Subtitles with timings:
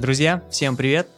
[0.00, 1.08] Друзья, всем привет!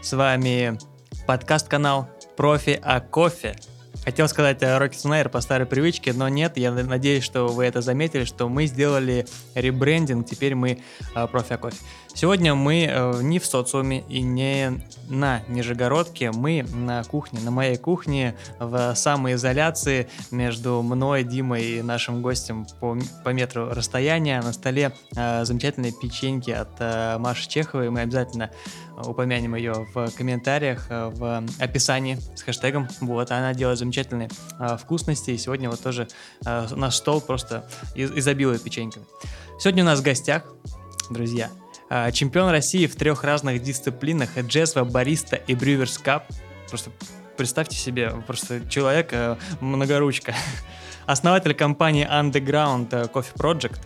[0.00, 0.78] С вами
[1.26, 2.08] подкаст-канал
[2.38, 3.54] «Профи о кофе».
[4.02, 8.24] Хотел сказать Rocket Snayer по старой привычке, но нет, я надеюсь, что вы это заметили,
[8.24, 10.82] что мы сделали ребрендинг, теперь мы
[11.14, 11.76] э, профи о кофе.
[12.14, 17.76] Сегодня мы э, не в социуме и не на Нижегородке, мы на кухне, на моей
[17.76, 24.42] кухне, в самоизоляции между мной, Димой и нашим гостем по, по метру расстояния.
[24.42, 28.50] На столе э, замечательные печеньки от э, Маши Чеховой, мы обязательно
[29.04, 32.88] упомянем ее в комментариях, э, в описании с хэштегом.
[33.00, 36.08] Вот, она делает замечательные э, вкусности, и сегодня вот тоже
[36.44, 39.06] э, наш стол просто из изобилует печеньками.
[39.58, 40.44] Сегодня у нас в гостях,
[41.10, 41.50] друзья,
[42.12, 46.26] чемпион России в трех разных дисциплинах, Джесва, Бариста и Брюверс Кап.
[46.68, 46.90] Просто
[47.36, 50.34] представьте себе, просто человек э, многоручка.
[51.06, 53.80] Основатель компании Underground Coffee Project,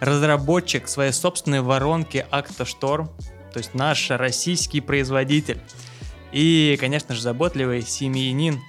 [0.00, 3.08] разработчик своей собственной воронки Actostorm,
[3.52, 5.58] то есть наш российский производитель.
[6.30, 8.60] И, конечно же, заботливый семьянин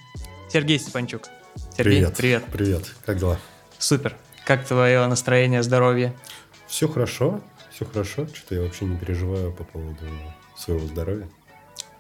[0.50, 1.28] Сергей Степанчук.
[1.78, 2.16] Сергей, привет.
[2.16, 2.44] Привет.
[2.52, 2.96] Привет.
[3.06, 3.38] Как дела?
[3.78, 4.16] Супер.
[4.46, 6.14] Как твое настроение, здоровье?
[6.68, 7.42] Все хорошо,
[7.82, 8.28] все хорошо.
[8.34, 9.98] Что-то я вообще не переживаю по поводу
[10.56, 11.28] своего здоровья.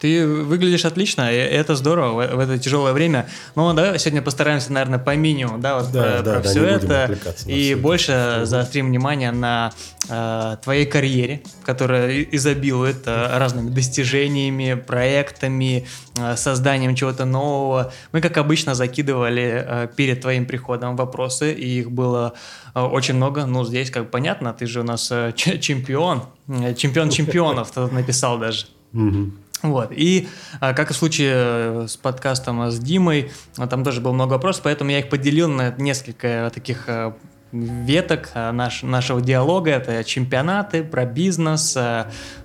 [0.02, 3.30] Ты выглядишь отлично, и это здорово в, в это тяжелое время.
[3.54, 6.66] Но да, сегодня постараемся, наверное, по минимуму, да, вот да, про, да, про да, все
[6.66, 7.18] это.
[7.46, 8.46] И больше это.
[8.48, 9.72] заострим внимание на
[10.10, 15.86] э, твоей карьере, которая изобилует э, разными достижениями, проектами,
[16.18, 17.94] э, созданием чего-то нового.
[18.12, 22.34] Мы, как обычно, закидывали э, перед твоим приходом вопросы, и их было
[22.74, 23.46] э, очень много.
[23.46, 28.40] Ну, здесь, как понятно, ты же у нас э, чемпион, э, чемпион чемпионов, ты написал
[28.40, 28.66] даже.
[28.94, 29.32] Угу.
[29.62, 29.92] Вот.
[29.92, 30.28] И
[30.59, 34.34] а, как и в случае э, с подкастом с Димой, а, там тоже было много
[34.34, 37.14] вопросов, поэтому я их поделил на несколько таких э,
[37.52, 39.72] веток э, наш, нашего диалога.
[39.72, 41.78] Это чемпионаты, про бизнес,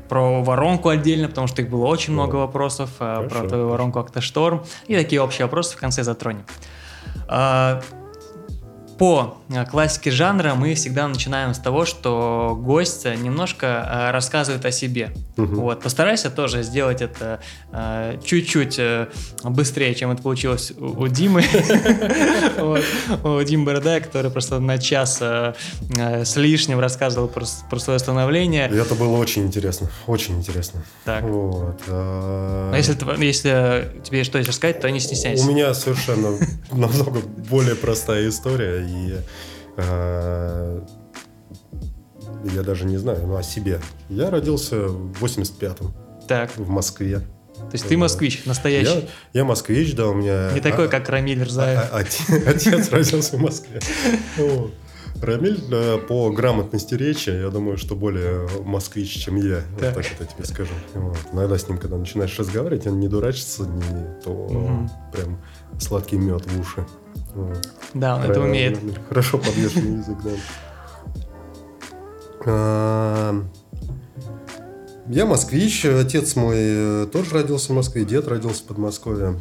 [0.08, 3.29] про воронку отдельно, потому что их было очень много вопросов, Хорошо.
[3.29, 4.64] про твою воронку Актошторм.
[4.86, 6.45] И такие общие вопросы в конце затронем.
[8.98, 14.73] По э, классике жанра мы всегда начинаем с того, что гость немножко э, рассказывает о
[14.73, 15.12] себе.
[15.36, 15.57] Угу.
[15.57, 17.40] Вот, постарайся тоже сделать это
[17.73, 18.80] э, чуть-чуть
[19.45, 21.45] быстрее, чем это получилось у Димы.
[23.23, 28.68] У Димы Бородая, который просто на час с лишним рассказывал про свое становление.
[28.68, 30.83] Это было очень интересно, очень интересно.
[31.05, 31.24] Так.
[31.27, 35.45] А если тебе что-то рассказать, то не стесняйся.
[35.45, 36.39] У меня совершенно
[36.70, 37.20] намного
[37.51, 39.17] более простая история и
[39.77, 40.80] э,
[42.45, 43.80] я даже не знаю, ну о себе.
[44.08, 45.95] Я родился в 85-м.
[46.29, 46.57] Так.
[46.57, 47.20] В Москве.
[47.57, 49.08] То есть ты москвич, настоящий?
[49.33, 50.52] Я, я москвич, да, у меня...
[50.52, 51.89] Не такой, а, как Рамиль Рзаев.
[51.91, 51.98] А, а,
[52.51, 53.80] отец родился в Москве.
[55.23, 59.63] Рамиль э, по грамотности речи, я думаю, что более москвич, чем я.
[59.73, 60.73] Вот так вот я тебе скажу.
[60.95, 61.17] Вот.
[61.33, 64.91] Иногда с ним, когда начинаешь разговаривать, он не дурачится, не то угу.
[65.13, 65.41] прям
[65.80, 66.85] сладкий мед в уши.
[67.95, 68.79] Да, он это умеет.
[69.08, 70.30] Хорошо подвешенный язык, да.
[72.48, 73.45] А,
[75.08, 79.41] я москвич, отец мой э, тоже родился в Москве, дед родился в Подмосковье.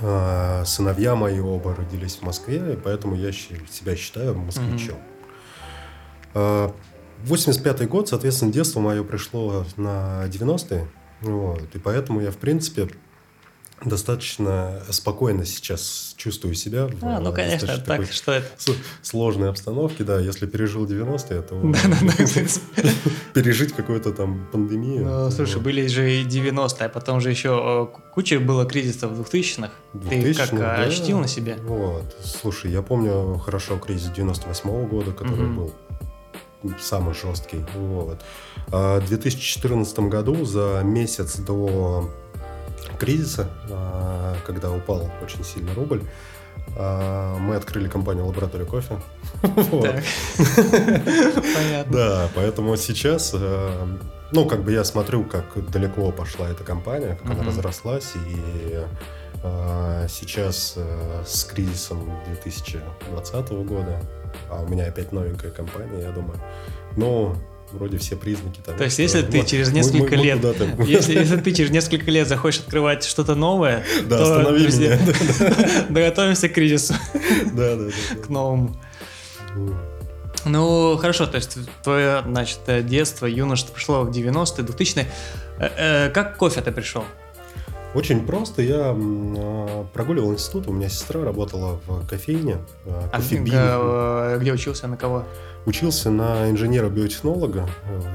[0.00, 4.96] А, сыновья мои оба родились в Москве, и поэтому я себя считаю москвичом.
[6.34, 6.74] Mm-hmm.
[7.26, 10.86] 85-й год, соответственно, детство мое пришло на 90-е.
[11.20, 12.88] Вот, и поэтому я, в принципе,
[13.84, 16.86] достаточно спокойно сейчас чувствую себя.
[16.86, 18.46] В а, ну, конечно, так, что это?
[19.02, 20.18] Сложной обстановке, да.
[20.18, 21.54] Если пережил 90-е, то
[23.34, 25.04] пережить какую-то там пандемию.
[25.04, 29.70] Ну, слушай, были же и 90-е, а потом же еще куча было кризисов в 2000-х.
[30.08, 31.56] Ты как ощутил на себе?
[31.62, 32.16] Вот.
[32.22, 35.72] Слушай, я помню хорошо кризис 98-го года, который был
[36.80, 37.64] самый жесткий.
[37.74, 38.20] Вот.
[38.72, 42.10] А в 2014 году за месяц до
[42.98, 46.02] кризиса, а, когда упал очень сильно рубль,
[46.76, 49.00] а, мы открыли компанию «Лаборатория кофе».
[49.42, 50.02] Понятно.
[51.92, 53.86] Да, поэтому сейчас, э,
[54.32, 58.84] ну, как бы я смотрю, как далеко пошла эта компания, как она разрослась, и
[60.08, 60.76] сейчас
[61.24, 64.00] с кризисом 2020 года,
[64.50, 66.40] а у меня опять новенькая компания, я думаю,
[66.96, 67.36] но
[67.72, 68.78] вроде все признаки того.
[68.78, 70.40] То есть, если ты через несколько мы, мы, лет,
[70.86, 75.86] если, если ты через несколько лет захочешь открывать что-то новое, да, то, останови друзья, меня.
[75.88, 76.94] Доготовимся к кризису.
[77.52, 78.20] Да, да, да.
[78.20, 78.76] К новому.
[80.44, 85.06] Ну, хорошо, то есть твое, значит, детство, юношество пришло в 90-е, 2000-е.
[85.58, 87.04] Э, э, как кофе ты пришел?
[87.94, 88.62] Очень просто.
[88.62, 92.58] Я а, прогуливал институт, у меня сестра работала в кофейне.
[92.86, 93.56] а, А кофебине.
[93.56, 95.24] э, где учился, на кого?
[95.66, 97.68] Учился на инженера-биотехнолога.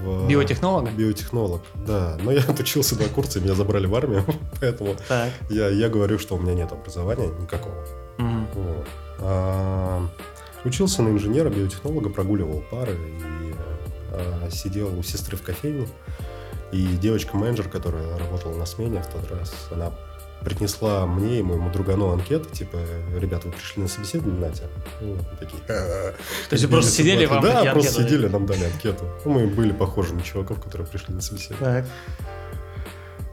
[0.03, 0.89] в- Биотехнолога?
[0.91, 2.17] Биотехнолог, да.
[2.23, 4.23] Но я отучился на курсе, меня забрали в армию,
[4.61, 5.29] поэтому Так.
[5.49, 7.75] я, я говорю, что у меня нет образования никакого.
[8.19, 8.47] Мгм.
[8.53, 8.87] Вот.
[9.19, 10.07] А,
[10.65, 13.53] учился на инженера-биотехнолога, прогуливал пары и
[14.11, 15.87] а, сидел у сестры в кофейне.
[16.73, 19.91] И девочка-менеджер, которая работала на смене в тот раз, она
[20.43, 22.77] принесла мне и моему другану анкету, типа,
[23.15, 24.63] ребята, вы пришли на собеседование, Натя?
[24.99, 26.11] Ну, такие, «А-а-а».
[26.49, 29.05] То есть вы просто сидели, вам Да, просто анкеты сидели, нам дали анкету.
[29.23, 31.85] Ну, Мы были похожи на чуваков, которые пришли на собеседование.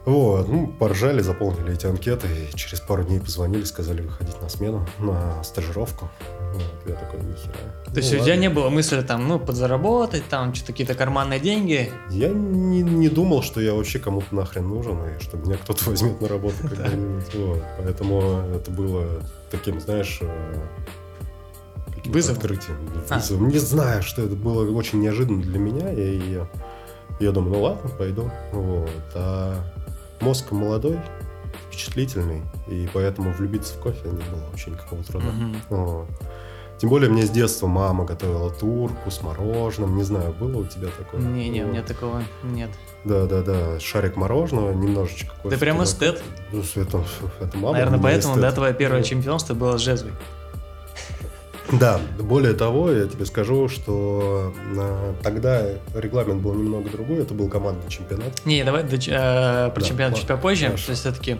[0.05, 4.87] Вот, ну, поржали, заполнили эти анкеты, и через пару дней позвонили, сказали выходить на смену,
[4.99, 6.09] на стажировку.
[6.53, 7.53] Вот, я такой, нихера.
[7.85, 8.41] То есть Ну, у тебя ладно.
[8.41, 11.91] не было мысли там, ну, подзаработать, там, что-то какие-то карманные деньги?
[12.09, 16.19] Я не, не думал, что я вообще кому-то нахрен нужен, и что меня кто-то возьмет
[16.21, 17.33] на работу когда-нибудь.
[17.35, 17.63] Вот.
[17.77, 18.21] Поэтому
[18.53, 19.05] это было
[19.49, 20.55] таким, знаешь, э,
[22.05, 22.37] Вызовом?
[22.37, 22.77] открытием.
[23.09, 23.15] А.
[23.15, 23.47] Вызовом.
[23.49, 25.91] Не знаю, что это было очень неожиданно для меня.
[25.91, 26.47] И я,
[27.19, 28.31] я думаю, ну ладно, пойду.
[28.51, 28.89] Вот.
[29.13, 29.55] А
[30.21, 30.99] мозг молодой,
[31.67, 35.25] впечатлительный, и поэтому влюбиться в кофе не было вообще никакого труда.
[35.27, 35.55] Мгм.
[35.69, 36.07] Вот.
[36.81, 39.95] Тем более мне с детства мама готовила турку с мороженым.
[39.97, 41.21] Не знаю, было у тебя такое?
[41.21, 42.71] Не-не, у меня такого нет.
[43.03, 43.79] Да, да, да.
[43.79, 45.55] Шарик мороженого, немножечко кофе.
[45.55, 46.23] Ты прям эстет.
[46.51, 47.03] Ну, это,
[47.39, 47.73] это мама.
[47.73, 48.41] Наверное, поэтому, эстет.
[48.41, 50.11] да, твое первое чемпионство было с джезвой.
[51.71, 55.63] Да, более того, я тебе скажу, что э, тогда
[55.93, 57.19] регламент был немного другой.
[57.19, 58.43] Это был командный чемпионат.
[58.43, 60.65] Не, давай до э, про Да, чемпионат чуть попозже.
[60.65, 60.85] хорошо.
[60.87, 61.37] То есть все-таки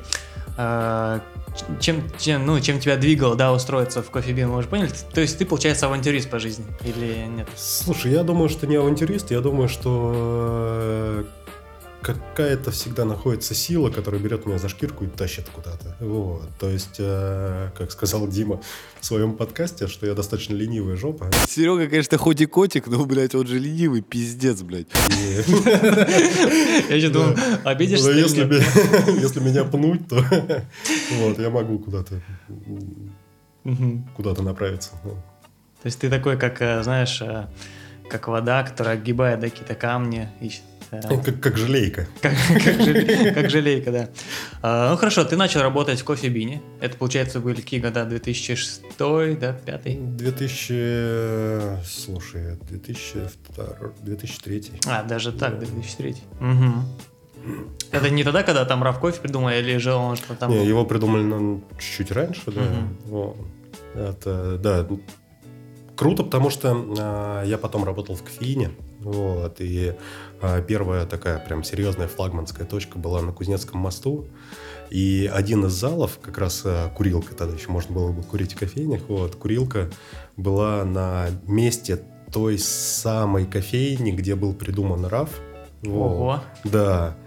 [1.80, 4.92] чем, чем, ну, чем тебя двигало, да, устроиться в кофебин, мы уже поняли?
[5.14, 7.48] То есть ты, получается, авантюрист по жизни или нет?
[7.56, 9.32] Слушай, я думаю, что не авантюрист.
[9.32, 11.24] Я думаю, что э,
[12.02, 15.96] какая-то всегда находится сила, которая берет меня за шкирку и тащит куда-то.
[16.00, 16.50] Вот.
[16.60, 18.60] То есть, э, как сказал Дима
[19.00, 21.30] в своем подкасте, что я достаточно ленивая жопа.
[21.48, 24.88] Серега, конечно, хоть и котик, но, блядь, он же ленивый, пиздец, блядь.
[26.90, 28.20] Я еще думал, обидишься Но или
[29.22, 30.16] если, меня- пнуть, то
[31.20, 32.22] вот, я могу куда-то
[34.16, 34.92] куда-то направиться.
[35.04, 37.46] Ну, То есть ты такой, как, э, знаешь, э,
[38.10, 40.64] как вода, которая огибает какие-то камни, ищет.
[40.92, 42.08] Э, Как, как желейка.
[42.22, 44.10] Как, как желе- как желейка, да.
[44.62, 46.62] А, ну хорошо, ты начал работать в кофебине.
[46.80, 48.06] Это, получается, были какие года?
[48.06, 48.82] 2006,
[49.40, 51.86] да, 5 2000...
[51.86, 53.66] Слушай, 2002...
[54.02, 54.72] 2003.
[54.88, 56.16] А, даже так, 2003.
[56.40, 56.86] Мгм.
[57.92, 60.52] Это не тогда, когда там Рав кофе придумали, или же он что там...
[60.52, 62.62] Не, его придумали ну, чуть-чуть раньше, да.
[63.96, 65.02] Это, да, ну,
[65.96, 68.72] круто, потому что а, я потом работал в кофеине,
[69.02, 69.94] вот, и
[70.42, 74.28] а, первая такая прям серьезная флагманская точка была на Кузнецком мосту,
[74.90, 78.60] и один из залов, как раз а, курилка, тогда еще можно было бы курить в
[78.60, 79.90] кофейнях, вот, курилка
[80.38, 82.02] была на месте
[82.32, 85.30] той самой кофейни, где был придуман РАФ.
[85.84, 86.12] Вот.
[86.12, 86.44] Ого.
[86.64, 87.18] Да.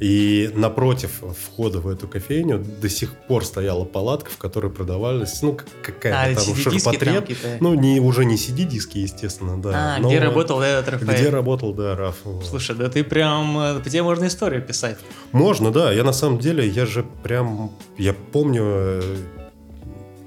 [0.00, 5.54] И напротив входа в эту кофейню до сих пор стояла палатка, в которой продавались, ну,
[5.54, 7.20] к- А, какая-то там там ширпотреб.
[7.20, 7.56] какие-то.
[7.60, 9.96] Ну, не, уже не CD-диски, естественно, да.
[9.96, 11.18] а, но где работал этот Рафаэль?
[11.20, 12.16] Где работал, да, Раф.
[12.48, 13.58] Слушай, да ты прям...
[13.58, 14.98] э, тебе можно историю писать.
[15.32, 15.92] Можно, да.
[15.92, 19.16] Я на самом деле, я же прям, я помню, э,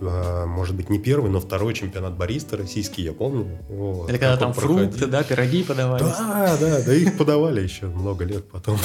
[0.01, 3.59] может быть, не первый, но второй чемпионат бариста российский, я помню.
[3.69, 4.89] Вот, Это когда там проходил.
[4.89, 6.05] фрукты, да, пироги подавались.
[6.05, 8.77] Да, да, да, их подавали еще много лет потом.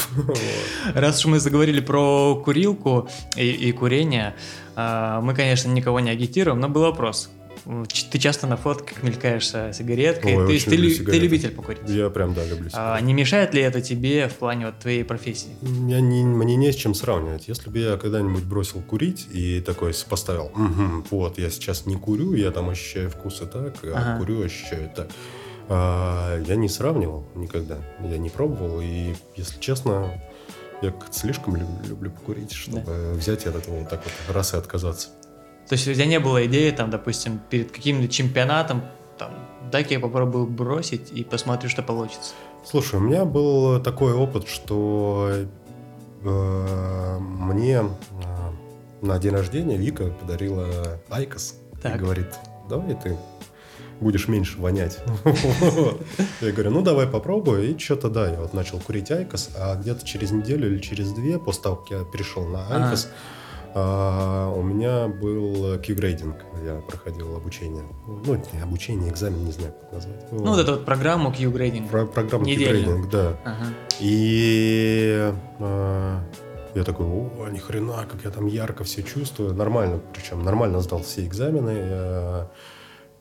[0.93, 4.35] Раз уж мы заговорили про курилку и, и курение,
[4.75, 7.29] а, мы, конечно, никого не агитируем, но был вопрос.
[8.11, 11.79] Ты часто на фотках мелькаешь с сигареткой, Ой, то есть ты, люблю ты любитель покурить.
[11.87, 13.05] Я прям, да, люблю А, сигареты.
[13.05, 15.49] не мешает ли это тебе в плане вот твоей профессии?
[15.61, 17.47] Я не, мне не с чем сравнивать.
[17.47, 22.33] Если бы я когда-нибудь бросил курить и такой сопоставил, «Мгм, вот, я сейчас не курю,
[22.33, 24.19] я там ощущаю вкусы так, а Ага.
[24.19, 25.07] курю, ощущаю так.
[25.69, 27.77] А, я не сравнивал никогда.
[28.01, 28.79] Я не пробовал.
[28.81, 30.21] И, если честно,
[30.81, 34.57] я слишком лю- люблю покурить, чтобы взять и от этого вот так вот раз и
[34.57, 35.09] отказаться.
[35.67, 38.81] То есть у тебя не было идеи, там, допустим, перед каким-нибудь чемпионатом,
[39.17, 39.31] там,
[39.71, 42.33] дай-ка я попробую бросить и посмотрю, что получится.
[42.65, 45.29] Слушай, у меня был такой опыт, что
[46.23, 47.85] э, мне э,
[49.01, 51.95] на день рождения Вика подарила IQOS Так.
[51.95, 52.27] и говорит,
[52.69, 53.17] давай ты
[53.99, 54.99] будешь меньше вонять.
[56.41, 57.69] Я говорю, ну давай попробую.
[57.69, 61.39] И что-то да, я вот начал курить IQOS, а где-то через неделю или через две,
[61.39, 62.85] после того, как я перешел на Ага.
[62.85, 63.09] IQOS,
[63.75, 67.83] а, у меня был Q-grading, я проходил обучение.
[68.07, 70.31] Ну, не обучение, экзамен, не знаю, как назвать.
[70.31, 71.89] Ну, вот эту вот программу Q-grading.
[71.89, 72.83] Про- программа Недельную.
[73.03, 73.37] Q-grading, да.
[73.45, 73.65] Ага.
[73.99, 76.19] И э,
[76.75, 79.53] Я такой, о, ни хрена, как я там ярко все чувствую.
[79.53, 81.71] Нормально, причем нормально сдал все экзамены.
[81.71, 82.51] Я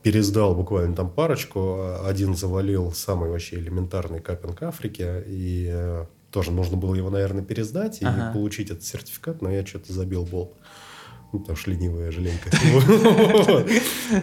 [0.03, 1.81] пересдал буквально там парочку.
[2.05, 5.25] Один завалил самый вообще элементарный капинг Африки.
[5.27, 6.05] И э,
[6.37, 8.31] тоже нужно было его, наверное, пересдать и Ага.
[8.35, 10.53] получить этот сертификат, но я что-то забил болт.
[11.33, 12.13] Ну, потому что ленивая.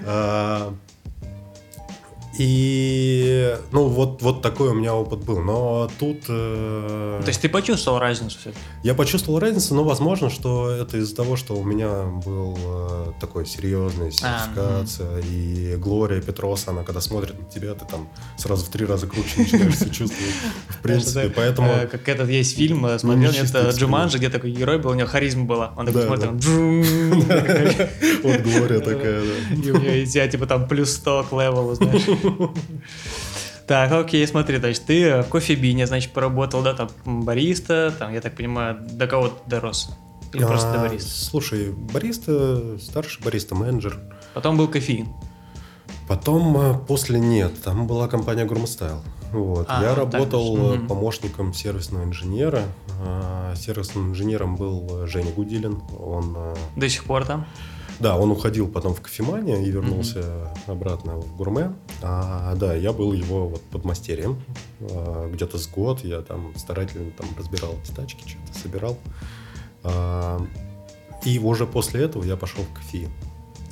[0.03, 0.75] Вот.
[2.33, 5.39] А, И, ну, вот, вот такой у меня опыт был.
[5.41, 6.23] Но тут...
[6.27, 8.51] э, То есть ты почувствовал разницу все
[8.83, 13.45] я почувствовал разницу, но возможно, что это из-за того, что у меня был э, такой
[13.45, 18.85] серьезный сертификация, и Глория Петрос, она когда смотрит на тебя, ты там сразу в три
[18.85, 20.33] раза круче начинаешь себя чувствовать.
[20.67, 21.69] В принципе, поэтому...
[21.69, 23.69] Э, Как этот есть фильм, э, смотрел, Ну, это.
[23.69, 25.73] Джуманджи, где такой герой был, у него харизма была.
[25.77, 26.31] Он такой смотрит.
[28.23, 29.55] Вот Глория такая, да.
[29.55, 32.01] И у тебя типа там плюс 100 к левелу, знаешь.
[33.67, 38.35] Так, окей, смотри, есть ты в кофебине, значит, поработал, да, там, бариста, там, я так
[38.35, 39.89] понимаю, до кого ты дорос?
[40.33, 41.09] Или просто до А, бариста?
[41.09, 43.99] Слушай, бариста, старший бариста, менеджер.
[44.33, 45.07] Потом был кофеин.
[46.09, 48.65] Потом а, после нет, там была компания Gourmet
[49.31, 49.67] Вот.
[49.69, 50.87] А, Я так работал э, Мгм.
[50.87, 52.63] помощником сервисного инженера.
[53.01, 55.81] А, Сервисным инженером был э, Женя Гудилин.
[55.97, 57.41] Он, э, До сих пор там.
[57.41, 57.47] да,
[58.11, 61.73] он уходил потом в кофеманию и вернулся обратно в гурме.
[62.01, 64.41] А, да, я был его вот подмастерьем.
[64.81, 68.97] А, где-то с год я там старательно там разбирал эти тачки, что-то собирал.
[69.83, 70.45] А,
[71.23, 73.09] и уже после этого я пошел в кофеин.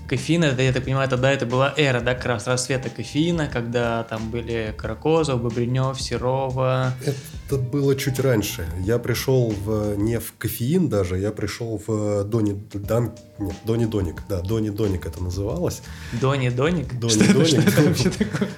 [0.07, 4.03] Кофеин, это, я так понимаю, тогда это была эра, да, как раз расцвета кофеина, когда
[4.03, 6.93] там были Каракозов, Бобринев, Серова.
[7.05, 7.15] Это
[7.57, 8.65] было чуть раньше.
[8.83, 14.23] Я пришел в, не в кофеин даже, я пришел в Дони Дан, нет, Дони Доник.
[14.29, 15.81] Да, Дони Доник это называлось.
[16.19, 16.97] Дони Доник?
[16.99, 17.47] Дони что, это- Доник.
[17.47, 18.49] что это вообще такое?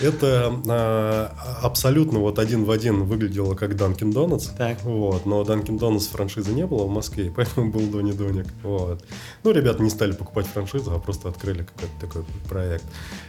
[0.00, 4.48] Это а, абсолютно вот один в один выглядело как Данкин Донатс.
[4.58, 4.82] Так.
[4.84, 8.46] Вот, но Данкин Донатс франшизы не было в Москве, поэтому был Дони Доник.
[8.62, 9.04] Вот.
[9.42, 12.84] Ну, ребята не стали покупать франшизу, а просто открыли какой-то такой проект.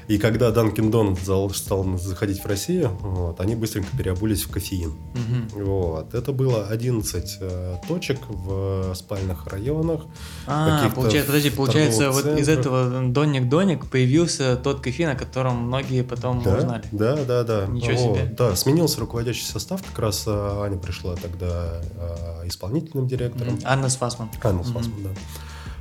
[0.08, 4.94] И когда Данкин Донатс стал заходить в Россию, вот, они быстренько переобулись в кофеин.
[5.14, 5.66] Мгм.
[5.66, 6.14] Вот.
[6.14, 10.02] Это было 11 э, точек в спальных районах.
[10.46, 16.42] А, получается, подожди, получается, вот из этого Доник-Доник появился тот кофеин, о котором многие потом
[16.44, 16.84] Да, узнали.
[16.92, 17.66] да, да, да.
[17.68, 18.18] Ничего Вот.
[18.18, 18.36] себе.
[18.38, 19.82] Да, сменился руководящий состав.
[19.84, 23.54] Как раз э, Аня пришла тогда э, исполнительным директором.
[23.56, 23.62] Мгм.
[23.66, 24.30] Анна Свасман.
[24.44, 24.64] Анна.
[24.64, 25.10] Свасман, да.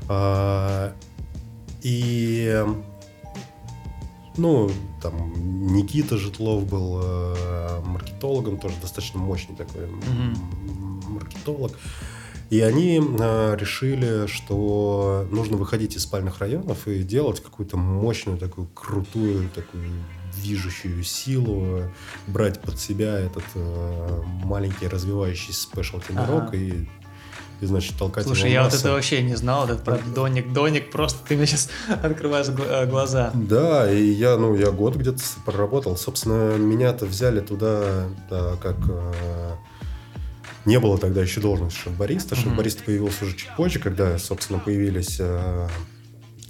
[0.08, 0.92] А,
[1.82, 2.64] и
[4.36, 4.70] ну,
[5.02, 5.32] там
[5.74, 11.72] Никита Житлов был э, маркетологом, тоже достаточно мощный такой м, маркетолог.
[12.48, 18.68] И они э, решили, что нужно выходить из спальных районов и делать какую-то мощную, такую
[18.68, 19.90] крутую, такую
[20.36, 21.82] движущую силу,
[22.28, 26.56] брать под себя этот э, маленький развивающийся спешлти мирок Ага.
[26.56, 26.86] и,
[27.60, 28.80] и, значит, толкать Слушай, я вот массы.
[28.80, 33.30] это вообще не знал, этот про Доник-Доник, просто ты мне сейчас открываешь э, глаза.
[33.34, 35.96] Да, и я, ну, я год где-то проработал.
[35.96, 38.76] Собственно, меня-то взяли туда, да, как...
[38.88, 39.54] э,
[40.66, 42.36] не было тогда еще должности шеф-бариста.
[42.36, 45.16] Шеф-барист появился уже чуть позже, когда, собственно, появились...
[45.18, 45.68] э,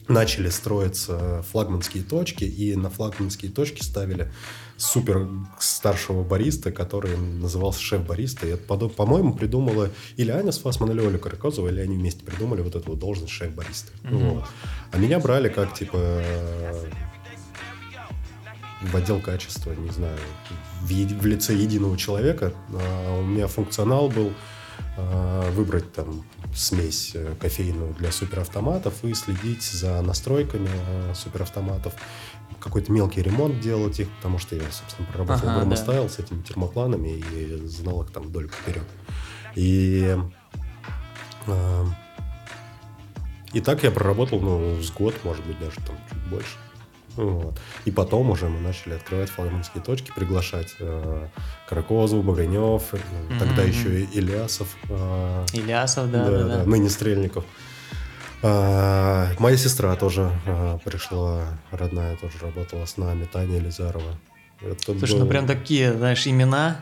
[0.09, 4.33] начали строиться флагманские точки, и на флагманские точки ставили
[4.77, 5.29] супер
[5.59, 8.47] старшего бариста, который назывался шеф-бариста.
[8.47, 12.75] И это, по-моему, придумала или Аня Сфасман, или Оля Каракозова, или они вместе придумали вот
[12.75, 13.93] эту вот должность шеф-бариста.
[14.03, 14.31] Мгм.
[14.31, 14.45] Вот.
[14.93, 16.23] А меня брали как, типа,
[18.83, 20.19] в отдел качества, не знаю,
[20.83, 22.53] в, еди- в лице единого человека.
[22.73, 24.33] А, у меня функционал был
[24.97, 31.93] а, выбрать там смесь э, кофейную для суперавтоматов и следить за настройками э, суперавтоматов,
[32.61, 35.77] какой-то мелкий ремонт делать их, потому что я, собственно, проработал Ага, да.
[35.77, 38.87] Style с этими термопланами и знал их там вдоль и поперек.
[39.55, 40.17] И
[41.47, 41.87] а,
[43.53, 46.57] и так я проработал, ну, с год, может быть, даже там чуть больше.
[47.17, 47.59] Вот.
[47.87, 51.29] И потом уже мы начали открывать флагманские точки, приглашать э,
[51.67, 52.99] Каракозов, Багренев, э,
[53.39, 56.65] тогда еще и Ильясов, э, Ильясов, да, да, да.
[56.65, 57.45] ныне Стрельников.
[58.43, 64.19] А, моя сестра тоже а, пришла, родная тоже работала с нами, Таня Елизарова.
[64.61, 66.79] Это Слушай, ну был- прям такие, знаешь, имена.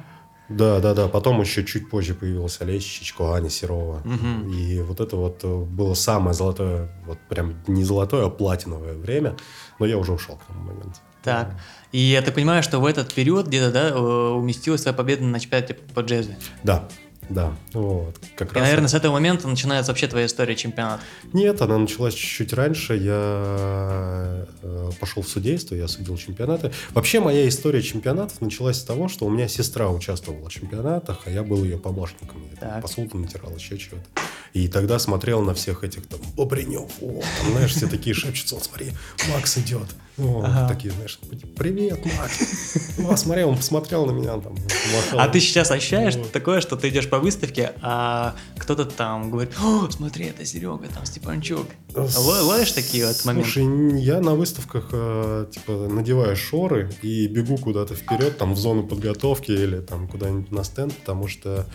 [0.48, 1.08] Да, да, да.
[1.08, 4.02] Потом еще чуть позже появился Олеся Чичко, Аня Серова.
[4.04, 4.50] Мгм.
[4.50, 9.36] И вот это вот э, было самое золотое, вот прям не золотое, а платиновое время.
[9.78, 11.00] Но я уже ушел к тому моменту.
[11.22, 11.54] Так.
[11.92, 15.40] И я так понимаю, что в этот период где-то, да, э, уместилась твоя победа на
[15.40, 16.36] чемпионате по джезве.
[16.62, 16.88] Да.
[17.28, 18.14] Да, вот.
[18.36, 21.02] Как И, раз наверное, с этого момента начинается вообще твоя история чемпионата.
[21.32, 22.96] Нет, она началась чуть-чуть раньше.
[22.96, 26.72] Я э, пошел в судейство, я судил чемпионаты.
[26.92, 31.30] Вообще моя история чемпионатов началась с того, что у меня сестра участвовала в чемпионатах, а
[31.30, 32.42] я был ее помощником.
[32.52, 32.82] Я там Так.
[32.82, 34.04] посуду натирал, еще чего-то.
[34.52, 38.64] И тогда смотрел на всех этих там Бобринев, о, там, знаешь, все такие шепчутся, вот
[38.64, 38.92] смотри,
[39.32, 39.88] Макс идет.
[40.16, 40.68] О, Ага.
[40.72, 41.18] Такие, знаешь,
[41.56, 42.76] привет, Макс.
[43.00, 44.54] О, смотри, он посмотрел на меня там.
[44.54, 45.18] помахал.
[45.18, 46.30] А ты сейчас ощущаешь Вот.
[46.30, 51.06] такое, что ты идешь по выставке, а кто-то там говорит, о, смотри, это Серега, там
[51.06, 51.66] Степанчук.
[51.94, 53.50] Ло- Ловишь такие вот моменты?
[53.52, 58.82] Слушай, я на выставках э, типа надеваю шоры и бегу куда-то вперед, там в зону
[58.84, 61.66] подготовки или там куда-нибудь на стенд, потому что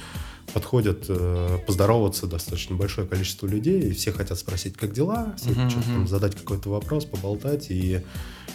[0.54, 5.70] подходят э, поздороваться достаточно большое количество людей, и все хотят спросить, как дела, все Мгм,
[5.70, 6.08] что-то там мгм.
[6.10, 8.02] задать какой-то вопрос, поболтать, и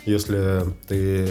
[0.05, 1.31] если ты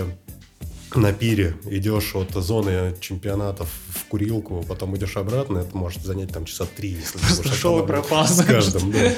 [0.96, 6.46] на пире идешь от зоны чемпионатов в курилку, потом идешь обратно, это может занять там
[6.46, 9.14] часа три, если ты Просто будешь шел и пропал, С каждым, да.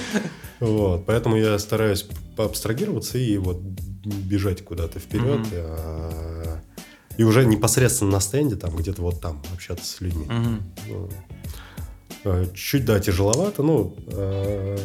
[0.60, 2.06] Вот, поэтому я стараюсь
[2.36, 5.40] поабстрагироваться и вот бежать куда-то вперед.
[5.40, 5.50] Мгм.
[5.54, 6.62] а,
[7.18, 10.26] И уже непосредственно на стенде, там где-то вот там общаться с людьми.
[10.88, 11.10] Ну,
[12.24, 14.78] э, Чуть, да, тяжеловато, ну, э,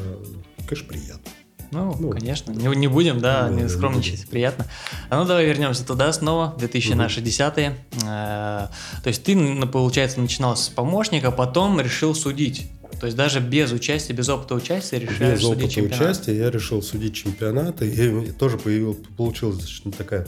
[0.66, 1.30] конечно, приятно.
[1.71, 4.67] Ну, Ну, конечно, не, не будем, да, не не скромничать, приятно.
[5.09, 7.73] А ну давай вернемся туда снова, 2010 Э,
[8.03, 12.71] То есть ты, получается, начинал с помощника, потом решил судить.
[12.99, 16.00] То есть даже без участия, без опыта участия решаешь Без опыта чемпионат.
[16.00, 17.89] участия я решил судить чемпионаты.
[17.89, 20.27] И тоже появил, получилась достаточно такая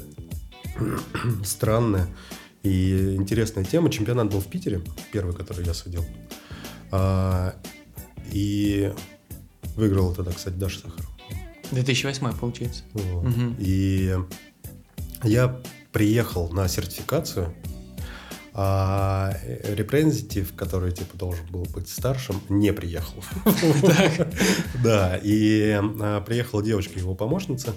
[1.44, 2.06] странная
[2.62, 3.90] и интересная тема.
[3.90, 4.80] Чемпионат был в Питере,
[5.12, 6.04] первый, который я судил.
[6.90, 7.54] А,
[8.30, 8.92] и
[9.76, 11.11] выиграл тогда, кстати, Даша Сахарова.
[11.72, 12.84] 2008 получается.
[12.92, 13.24] Вот.
[13.24, 13.56] Мгм.
[13.58, 14.16] И
[15.24, 15.60] я
[15.92, 17.54] приехал на сертификацию,
[18.54, 23.22] а репрезентатив, который типа должен был быть старшим, не приехал.
[24.82, 27.74] Да, и а, приехала девочка, его помощница,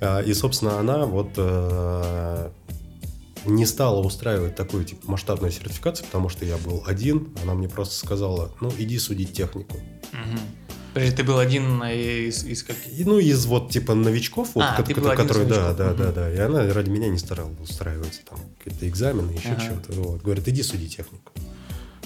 [0.00, 2.50] а, и, собственно, она вот э,
[3.44, 7.94] не стала устраивать такую типа масштабную сертификацию, потому что я был один, она мне просто
[7.94, 9.76] сказала, ну, иди судить технику.
[10.94, 14.80] Подожди, ты был один из, из как- И, ну, из вот типа новичков, вот, А,
[14.82, 16.32] ты был один из которые, да, да, да, да.
[16.32, 19.60] И она ради меня не старалась устраивать там какие-то экзамены, еще Ага.
[19.60, 19.92] что-то.
[20.00, 20.22] Вот.
[20.22, 21.32] Говорит, иди суди технику.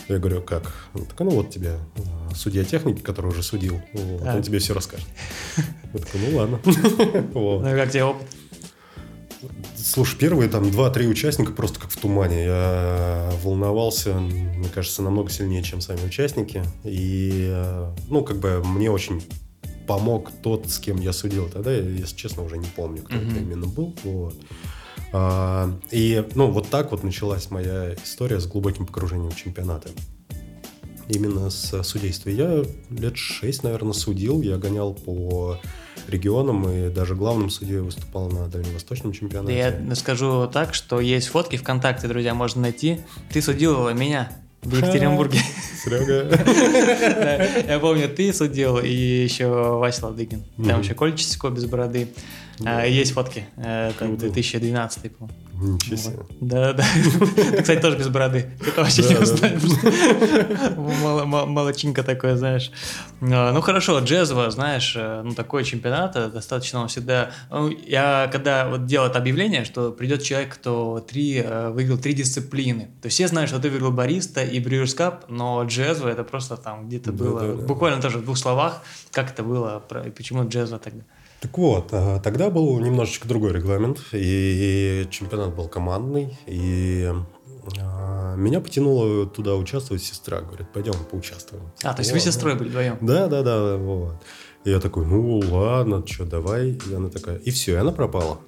[0.09, 0.73] Я говорю, как?
[0.95, 4.37] Она такая, ну вот тебе а, судья техники, который уже судил, вот, Так.
[4.37, 5.07] он тебе все расскажет.
[5.93, 6.61] Я такой, ну ладно.
[7.35, 8.27] Ну, как тебе опыт?
[9.77, 12.45] Слушай, первые там два-три участника просто как в тумане.
[12.45, 16.63] Я волновался, мне кажется, намного сильнее, чем сами участники.
[16.85, 19.23] И, э, ну, как бы мне очень
[19.87, 21.73] помог тот, с кем я судил тогда.
[21.73, 23.29] Я, если честно, уже не помню, кто Мгм.
[23.31, 23.95] это именно был.
[24.05, 24.35] Вот.
[25.13, 29.91] А, и, ну, вот так вот началась моя история с глубоким погружением в чемпионаты.
[31.09, 32.31] Именно с судейства.
[32.31, 34.43] Я лет шесть, наверное, судил.
[34.43, 35.59] Я гонял по
[36.07, 39.57] регионам и даже главным судьей выступал на Дальневосточном Да чемпионате.
[39.89, 43.01] я скажу так, что есть фотки ВКонтакте, друзья, можно найти.
[43.33, 44.31] Ты судил меня
[44.63, 45.39] в Екатеринбурге.
[45.85, 46.29] Серега.
[47.69, 49.47] Я помню, ты судил, и еще
[49.79, 50.43] Вася Ладыгин.
[50.67, 52.09] Там еще Коля Чистяков без бороды.
[52.65, 53.45] А, Есть фотки.
[53.57, 54.23] Э, Это Круто.
[54.23, 55.39] 2012, по-моему.
[55.61, 56.19] Ничего себе.
[56.41, 56.85] Да, да.
[57.35, 58.51] Ты, кстати, тоже без бороды.
[58.65, 59.63] Ты вообще не узнаешь.
[60.77, 62.71] Молодчинка такое, знаешь.
[63.21, 67.31] А, Ну хорошо, джезово, знаешь, э, ну такой чемпионат, э, достаточно он всегда...
[67.51, 72.13] ну, Я когда вот делал это объявление, что придет человек, кто три, э, выиграл три
[72.15, 72.91] дисциплины.
[73.03, 76.57] То есть все знают, что ты выиграл бариста и Брюерс Кап, но джезово это просто
[76.57, 81.03] там где-то было, буквально тоже в двух словах, как это было, и почему джезово тогда.
[81.41, 87.13] Так вот, а, тогда был немножечко другой регламент, и чемпионат был командный, и
[87.81, 91.71] а, меня потянула туда участвовать сестра, говорит, пойдем поучаствуем.
[91.85, 92.33] А, то есть вы Ладно.
[92.33, 92.99] сестрой были вдвоем?
[93.01, 94.17] Да, да, да, вот.
[94.65, 96.79] И я такой, ну ладно, что, давай.
[96.91, 98.41] И она такая, и все, и она пропала.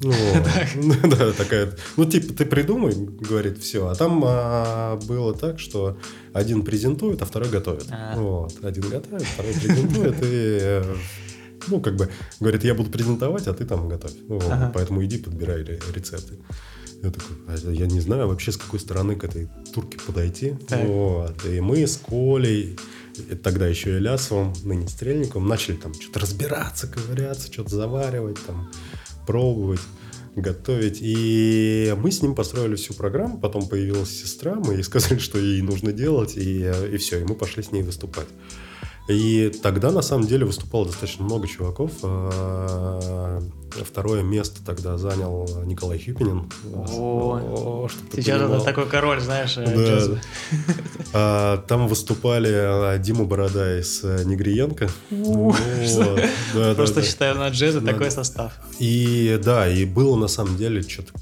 [0.00, 0.12] Ну.
[1.08, 3.88] Да, такая, ну типа ты придумай, говорит, все.
[3.88, 5.98] А там а, было так, что
[6.32, 7.86] один презентует, а второй готовит.
[8.14, 10.94] Вот, один готовит, второй презентует и э,
[11.68, 12.08] ну, как бы,
[12.40, 14.12] говорит, я буду презентовать, а ты там готовь.
[14.28, 14.70] Ну, Ага.
[14.74, 16.34] Поэтому иди подбирай ре- рецепты.
[17.02, 20.54] Я такой, «А я не знаю вообще, с какой стороны к этой турке подойти.
[20.68, 20.86] Так.
[20.86, 21.44] Вот.
[21.44, 22.78] И мы с Колей,
[23.42, 28.70] тогда еще и Лясовым, ныне Стрельниковым, начали там что-то разбираться, ковыряться, что-то заваривать, там,
[29.26, 29.80] пробовать
[30.36, 30.98] готовить.
[31.00, 33.38] И мы с ним построили всю программу.
[33.38, 37.24] Потом появилась сестра, мы ей сказали, что ей нужно делать, и, э, и все, и
[37.24, 38.26] мы пошли с ней выступать.
[39.08, 41.90] И тогда, на самом деле, выступало достаточно много чуваков.
[42.02, 43.40] А,
[43.82, 46.48] Второе место тогда занял Николай Хюпинин.
[46.72, 48.56] О, Сейчас понимал.
[48.56, 50.20] это такой король, знаешь, э, Да.
[51.12, 54.88] А, Там выступали а, Дима Бородай с э, Негриенко.
[55.10, 55.56] Вот.
[56.54, 57.06] Да, да, Просто да.
[57.06, 58.52] считаю, на джезе такой состав.
[58.78, 61.12] И да, и было на самом деле что-то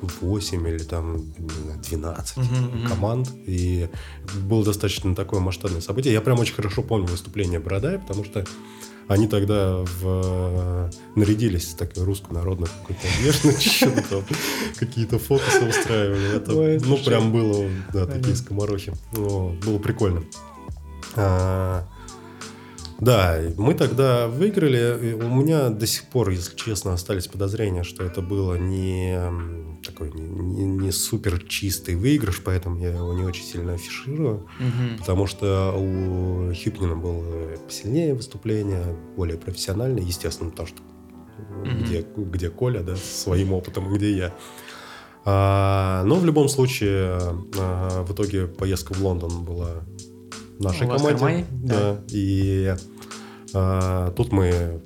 [0.00, 2.88] 8 или там не знаю, 12 Мгм, мгм.
[2.88, 3.30] команд.
[3.46, 3.88] И
[4.42, 6.12] было достаточно такое масштабное событие.
[6.12, 8.44] Я прям очень хорошо помню выступление Бородая, потому что
[9.08, 10.90] они тогда в...
[11.16, 14.24] нарядились в такую русскую народную какую-то одежду,
[14.78, 16.36] какие-то фокусы устраивали.
[16.36, 18.92] Это, Ой, ну, прям было, да, такие скоморохи.
[19.12, 20.22] Было прикольно.
[21.16, 21.86] А,
[22.98, 25.12] да, мы тогда выиграли.
[25.14, 29.18] У меня до сих пор, если честно, остались подозрения, что это было не
[29.86, 34.46] такой не, не- не супер чистый выигрыш, поэтому я его не очень сильно афиширую.
[34.58, 34.98] Мгм.
[34.98, 40.78] Потому что у Хюпнина было посильнее выступление, более профессиональное, естественно, потому что
[41.64, 41.84] Мгм.
[41.84, 44.34] где, где Коля, да, со своим опытом, где я.
[45.24, 47.18] А, но в любом случае,
[47.58, 49.84] а, в итоге поездка в Лондон была
[50.60, 51.18] нашей У вас команде.
[51.18, 51.46] кармане?
[51.50, 52.00] Да.
[52.08, 52.74] И
[53.54, 54.80] а, тут мы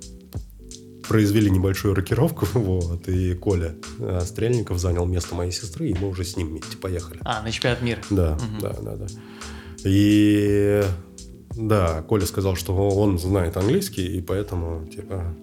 [1.08, 6.24] произвели небольшую рокировку, вот, и Коля а, Стрельников занял место моей сестры, и мы уже
[6.24, 7.20] с ним вместе поехали.
[7.24, 8.00] А, на чемпионат мира.
[8.10, 8.60] Да, Мгм.
[8.60, 9.06] да, да, да.
[9.84, 10.82] И
[11.56, 15.34] да, Коля сказал, что он знает английский, и поэтому, типа...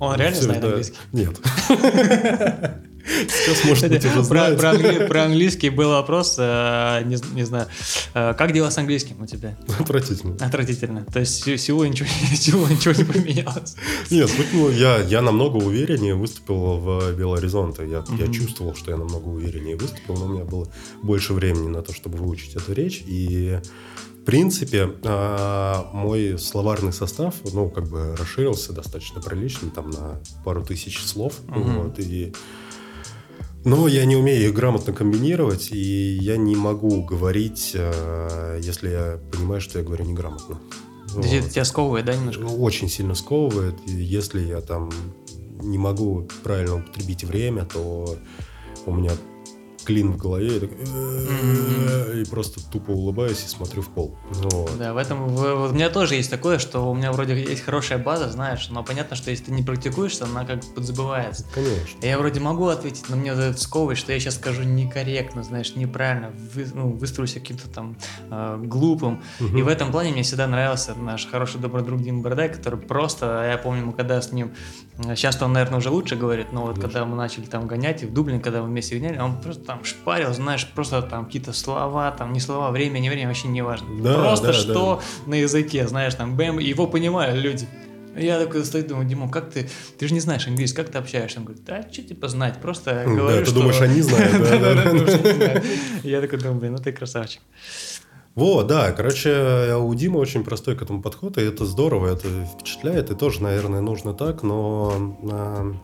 [0.00, 0.68] Он реально всё, знает да.
[0.68, 0.98] английский?
[1.12, 1.40] Нет.
[3.08, 7.66] Сейчас, может быть, уже про, про англи- про английский был вопрос, э, не, не знаю,
[8.14, 9.56] э, как дела с английским у тебя?
[9.78, 10.36] Отвратительно.
[10.40, 11.04] Отвратительно.
[11.12, 13.74] То есть с- силу ничего, силу ничего не поменялось.
[14.10, 17.82] Нет, ну, ну, я, я намного увереннее выступил в Белоризонте.
[17.88, 18.32] Я, я Мгм.
[18.32, 20.68] чувствовал, что я намного увереннее выступил, но у меня было
[21.02, 23.02] больше времени на то, чтобы выучить эту речь.
[23.06, 23.58] И,
[24.20, 30.62] в принципе, а, мой словарный состав, ну, как бы расширился достаточно прилично, там, на пару
[30.62, 31.34] тысяч слов.
[31.48, 31.82] Мгм.
[31.84, 32.34] Вот, и...
[33.68, 39.20] Но я не умею их грамотно комбинировать, и я не могу говорить, а, если я
[39.30, 40.58] понимаю, что я говорю неграмотно.
[41.12, 41.42] То есть Вот.
[41.44, 42.42] это тебя сковывает, да, немножко?
[42.42, 43.74] Ну, очень сильно сковывает.
[43.86, 44.90] И если я там
[45.60, 48.16] не могу правильно употребить время, то
[48.86, 49.10] у меня
[49.88, 54.18] клин в голове, такой, «Э-э-э», и просто тупо улыбаюсь и смотрю в пол.
[54.30, 54.70] Вот.
[54.78, 57.62] Да, в этом в- вот у меня тоже есть такое, что у меня вроде есть
[57.62, 61.46] хорошая база, знаешь, но понятно, что если ты не практикуешься, она как бы подзабывается.
[61.54, 62.04] Конечно.
[62.06, 66.32] Я вроде могу ответить, но мне вот сковывает, что я сейчас скажу некорректно, знаешь, неправильно,
[66.54, 67.96] вы, ну, выстроюсь каким-то там
[68.30, 69.22] э, глупым.
[69.40, 69.56] Мгм.
[69.56, 73.48] И в этом плане мне всегда нравился наш хороший добрый друг Дима Бородай, который просто,
[73.50, 74.52] я помню, мы когда с ним,
[75.14, 76.82] сейчас он, наверное, уже лучше говорит, но вот Лучше.
[76.82, 79.77] когда мы начали там гонять, и в Дублин, когда мы вместе гоняли, он просто там
[79.84, 83.88] шпарил, знаешь, просто там какие-то слова, там не слова, время, не время, вообще не важно.
[84.02, 87.68] Да, просто да, что на языке, знаешь, там бэм, его понимают люди.
[88.16, 91.38] Я такой стою, думаю, Дима, как ты, ты же не знаешь английский, как ты общаешься?
[91.38, 93.60] Он говорит, да, что типа знать, просто Да, говорю, ты что...
[93.60, 95.62] думаешь, они знают, да, да, да.
[96.02, 97.42] Я такой думаю, блин, ну ты красавчик.
[98.38, 103.10] Вот, да, короче, у Димы очень простой к этому подход, и это здорово, это впечатляет,
[103.10, 105.74] и тоже, наверное, нужно так, но а,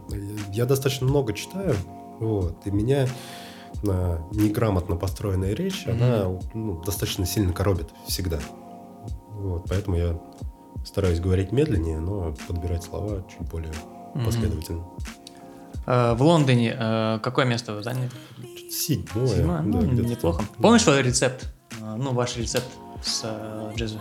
[0.52, 1.74] я достаточно много читаю,
[2.20, 3.08] вот, и меня
[3.88, 6.02] а, неграмотно построенная речь, Мгм.
[6.02, 8.38] она ну, достаточно сильно коробит всегда.
[9.32, 10.20] Вот, поэтому я
[10.84, 13.72] стараюсь говорить медленнее, но подбирать слова чуть более
[14.14, 14.24] Мгм.
[14.26, 14.84] последовательно.
[15.86, 18.10] Э, В Лондоне э, какое место вы заняли?
[18.70, 19.26] Седьмое.
[19.28, 19.58] Седьмое?
[19.58, 20.38] да, Ну, где-то неплохо.
[20.38, 20.48] там.
[20.62, 21.52] Помнишь свой рецепт?
[21.80, 22.66] Э, Ну, ваш рецепт
[23.04, 24.00] с э, джезу?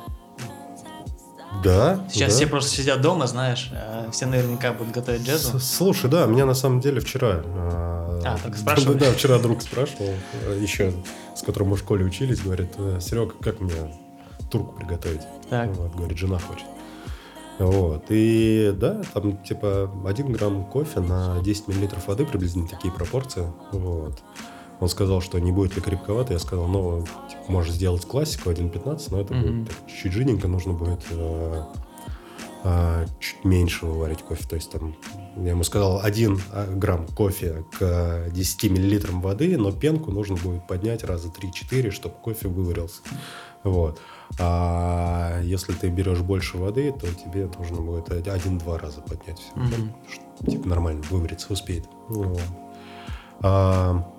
[1.63, 2.03] Да.
[2.11, 2.35] Сейчас да.
[2.37, 5.59] все просто сидят дома, знаешь, э, все наверняка будут готовить джезу.
[5.59, 7.43] Слушай, да, меня на самом деле вчера...
[8.25, 8.97] А, А, так спрашивали?
[8.97, 10.09] Да, вчера друг спрашивал,
[10.47, 10.93] э, еще
[11.35, 13.73] с которым мы в школе учились, говорит, Серега, как мне
[14.51, 15.21] турку приготовить?
[15.49, 15.69] Так.
[15.75, 16.65] Вот, говорит, жена хочет.
[17.59, 23.45] Вот, и да, там типа 1 грамм кофе на 10 миллилитров воды, приблизительно такие пропорции,
[23.71, 24.19] вот.
[24.79, 29.07] Он сказал, что не будет ли крепковато, я сказал, ну, типа, можешь сделать классику 1.15,
[29.11, 29.41] но это Мгм.
[29.59, 31.63] будет так, чуть-чуть жиденько, нужно будет э,
[32.63, 34.47] а, чуть меньше выварить кофе.
[34.47, 34.95] То есть там,
[35.35, 36.41] я ему сказал, 1
[36.75, 42.47] грамм кофе к 10 миллилитрам воды, но пенку нужно будет поднять раза 3-4, чтобы кофе
[42.47, 43.01] выварился.
[43.63, 43.99] Вот.
[44.39, 49.41] А если ты берешь больше воды, то тебе нужно будет один-два раза поднять.
[49.55, 49.93] Мгм.
[50.09, 51.85] Чтоб, типа нормально вывариться успеет.
[52.07, 52.41] Вот.
[53.41, 54.09] А,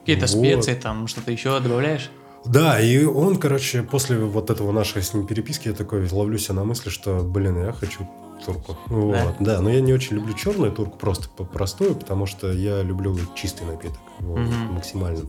[0.00, 0.30] Какие-то Вот.
[0.30, 2.10] специи, там что-то еще добавляешь?
[2.44, 6.56] Да, и он, короче, после вот этого нашей с ним переписки, я такой ловлю себя
[6.56, 8.08] на мысли, что, блин, я хочу
[8.44, 8.76] турку.
[8.86, 9.60] Вот, да.
[9.60, 14.00] но я не очень люблю черную турку, просто простую, потому что я люблю чистый напиток.
[14.18, 14.74] Вот, Мгм.
[14.74, 15.20] максимально.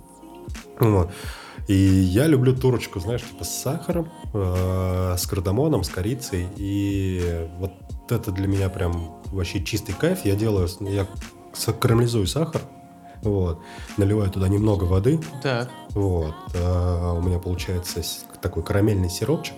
[0.79, 1.11] Вот.
[1.67, 6.47] И я люблю турочку, знаешь, типа с сахаром, э, с кардамоном, с корицей.
[6.57, 7.71] И вот
[8.09, 10.25] это для меня прям вообще чистый кайф.
[10.25, 11.07] Я делаю, я
[11.79, 12.61] карамелизую сахар,
[13.23, 13.59] вот,
[13.97, 15.69] наливаю туда немного воды, Так.
[15.91, 18.01] вот, а у меня получается
[18.41, 19.55] такой карамельный сиропчик.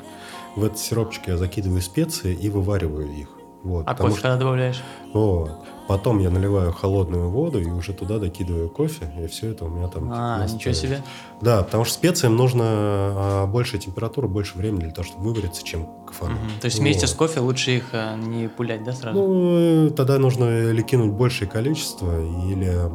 [0.55, 3.29] В этот сиропчик я закидываю специи и вывариваю их.
[3.63, 4.81] Вот, А кофе когда добавляешь?
[5.13, 5.51] вот.
[5.87, 9.87] Потом я наливаю холодную воду и уже туда докидываю кофе, и все это у меня
[9.87, 10.11] там...
[10.11, 10.55] А, настаивается.
[10.55, 11.03] ничего себе.
[11.41, 15.85] Да, потому что специям нужно а, большая температура, больше времени для того, чтобы вывариться, чем
[15.85, 16.25] кофе.
[16.25, 16.59] Мгм.
[16.59, 19.19] То есть вместе с кофе лучше их а, не пулять, да, сразу?
[19.19, 22.89] Ну, э, тогда нужно или кинуть большее количество, или...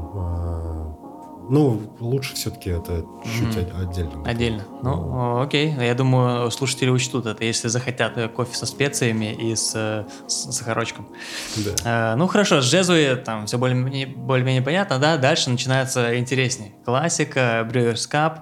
[1.50, 4.22] а, ну, лучше все-таки это чуть о- отдельно.
[4.24, 4.64] Отдельно.
[4.82, 5.74] Ну, о, окей.
[5.78, 10.52] Я думаю, слушатели учтут это, если захотят э, кофе со специями и с, э, с
[10.52, 11.08] сахарочком.
[11.56, 12.12] Да.
[12.12, 15.16] Э, ну хорошо, с джезвой там все более-менее, более-менее понятно, да?
[15.16, 16.72] Дальше начинается интереснее.
[16.84, 18.40] Классика, Brewers Cup.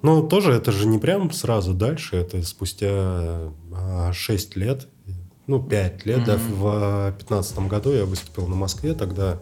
[0.00, 3.50] Ну, тоже это же не прям сразу дальше, это спустя
[4.12, 4.86] 6 лет,
[5.48, 6.54] ну, 5 лет, да, Мгм.
[6.54, 9.38] в 2015 году я выступил на Москве тогда,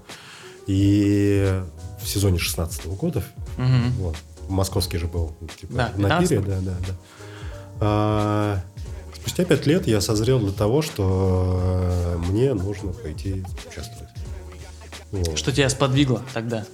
[0.66, 1.60] и
[2.06, 3.22] в сезоне 16 года,
[3.58, 3.90] Мгм.
[3.98, 4.16] вот,
[4.48, 6.44] московский же был, типа, Да, на 15-м.
[6.44, 6.94] пире, да, да, да.
[7.80, 8.60] А,
[9.14, 11.60] спустя 5 лет я созрел для того, что
[12.14, 14.08] э, мне нужно пойти участвовать.
[15.10, 15.36] Вот.
[15.36, 16.64] Что тебя сподвигло тогда?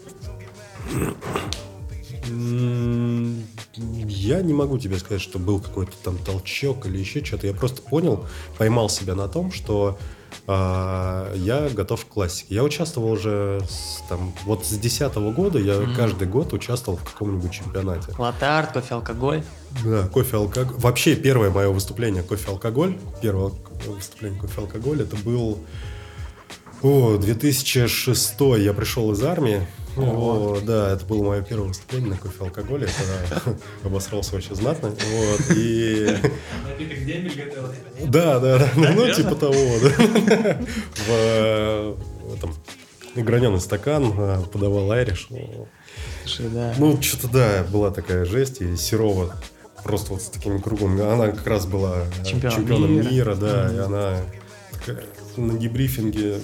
[4.09, 7.47] Я не могу тебе сказать, что был какой-то там толчок или еще что-то.
[7.47, 8.27] Я просто понял,
[8.59, 9.99] поймал себя на том, что
[10.47, 12.55] а, я готов к классике.
[12.55, 15.95] Я участвовал уже с, там, вот с 2010 года, я Мгм.
[15.95, 18.13] каждый год участвовал в каком-нибудь чемпионате.
[18.19, 19.43] Латте-арт, кофе, алкоголь.
[19.85, 20.77] Да, кофе, алкоголь.
[20.79, 23.53] Вообще первое мое выступление кофе-алкоголь, первое
[23.87, 25.59] выступление кофе-алкоголь, это был
[26.83, 29.67] о, 2006 я пришел из армии.
[29.97, 32.89] О, да, это было мое первое выступление на кофе-алкоголе.
[33.31, 34.89] Я обосрался очень знатно.
[34.89, 36.17] Вот, и...
[36.67, 37.73] Напиток демель готовил.
[38.07, 40.59] Да, да, да, ну типа того, да.
[42.27, 42.55] В этом
[43.15, 45.29] граненый стакан э, подавал Айриш.
[45.31, 49.37] Ну, что-то да, была такая жесть, и Серова
[49.83, 53.35] просто вот с таким кругом, она как раз была Чемпион чемпионом мира.
[53.35, 54.17] да, и она
[55.37, 56.41] на дебрифинге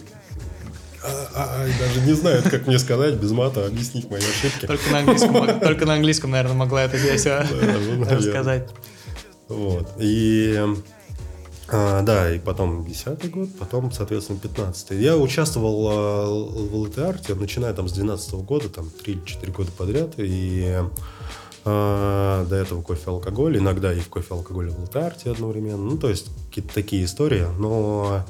[1.03, 4.67] а, а, а, даже не знает, как мне сказать без мата, объяснить мои ошибки.
[4.67, 8.69] Только на английском, только на английском, наверное, могла это здесь ну, рассказать.
[9.49, 9.89] Вот.
[9.99, 10.61] И
[11.71, 17.75] а, да, и потом 10 год, потом, соответственно, 15 Я участвовал а, в латте-арте, начиная
[17.75, 20.83] там с 12 года, там 3-4 года подряд, и
[21.67, 26.73] а, до этого кофе-алкоголь, иногда и в кофе-алкоголе в латте-арте одновременно, ну, то есть какие-то
[26.73, 28.25] такие истории, но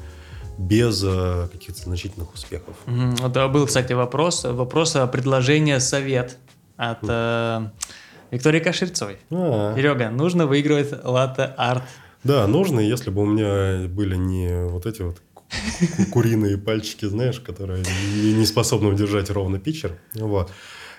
[0.58, 2.74] без а, каких-то значительных успехов.
[2.86, 4.44] Вот а, был, кстати, вопрос.
[4.44, 6.36] Вопрос о предложение совет
[6.76, 7.68] от э,
[8.30, 9.18] Виктории Каширцевой.
[9.30, 11.84] А, Серега, нужно выигрывать латте-арт.
[12.24, 15.44] Да, нужно, если бы у меня были не вот эти вот ку-
[15.96, 17.84] ку- куриные пальчики, знаешь, которые
[18.16, 19.92] не, не способны удержать ровно питчер.
[20.14, 20.50] Вот.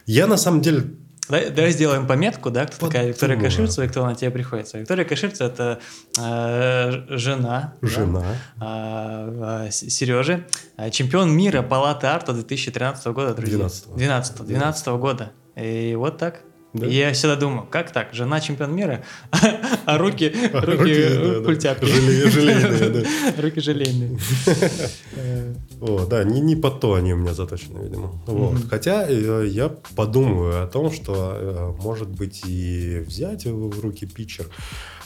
[0.06, 0.84] Я на самом деле...
[1.30, 3.52] Давай, давай сделаем пометку, да, кто такая Виктория Подумала.
[3.56, 4.80] Каширцева и кто на тебя приходится.
[4.80, 5.80] Виктория Каширцева– это
[6.20, 7.76] э, жена.
[7.82, 8.24] да, Жена.
[8.60, 13.58] а, а, С- Сережи, а, чемпион мира по латте-арту 2013 года, друзья.
[13.60, 13.96] 12-го.
[13.96, 15.32] 12 12 года.
[15.56, 16.42] И вот так.
[16.74, 16.86] Да.
[16.86, 18.14] И Я всегда думаю, как так?
[18.14, 19.04] Жена чемпион мира,
[19.86, 21.86] а руки, А, руки руки, культяпки.
[21.86, 23.02] Желе- желейные, да.
[23.42, 24.20] Руки желейные.
[25.82, 28.22] О, да, не, не под то они у меня заточены, видимо.
[28.28, 28.58] Вот.
[28.70, 34.46] Хотя э, я подумаю о том, что э, может быть и взять в руки питчер.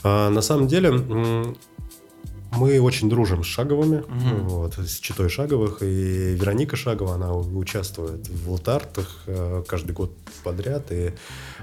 [0.04, 1.56] А, на самом деле
[2.56, 4.48] мы очень дружим с Шаговыми, Мгм.
[4.48, 10.12] вот, с читой Шаговых, и Вероника Шагова, она участвует в лутартах э, каждый год
[10.44, 11.12] подряд, и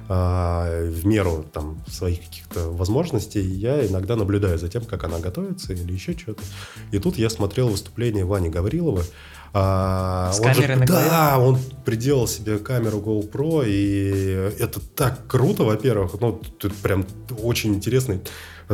[0.09, 5.73] а, в меру там своих каких-то возможностей я иногда наблюдаю за тем, как она готовится
[5.73, 6.43] или еще что-то.
[6.91, 9.05] И тут я смотрел выступление Вани Гаврилова.
[9.53, 10.87] а, С он же- на?
[10.87, 16.21] Да, он приделал себе камеру GoPro, и это так круто, во-первых.
[16.21, 17.05] Ну, тут прям
[17.43, 18.21] очень интересный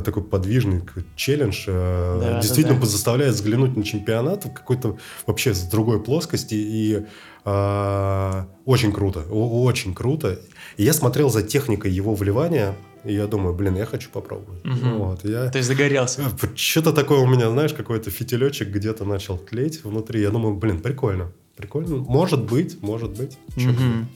[0.05, 0.83] такой подвижный
[1.15, 1.65] челлендж.
[1.67, 2.87] э, Да, да, Действительно да.
[2.87, 6.55] заставляет взглянуть на чемпионат в какой-то вообще с другой плоскости.
[6.55, 7.07] И
[7.45, 10.39] а, очень круто, очень круто.
[10.77, 14.65] И я смотрел за техникой его вливания, и я думаю, блин, я хочу попробовать.
[14.65, 14.99] Мгм.
[14.99, 15.49] Вот, я...
[15.51, 16.23] То есть загорелся.
[16.57, 20.21] Что-то такое у меня, знаешь, какой-то фитилечек где-то начал тлеть внутри.
[20.21, 21.31] Я думаю, блин, прикольно.
[21.57, 21.97] Прикольно.
[21.97, 23.39] Может быть, может быть.
[23.57, 24.09] Мгм.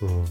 [0.00, 0.28] Вот.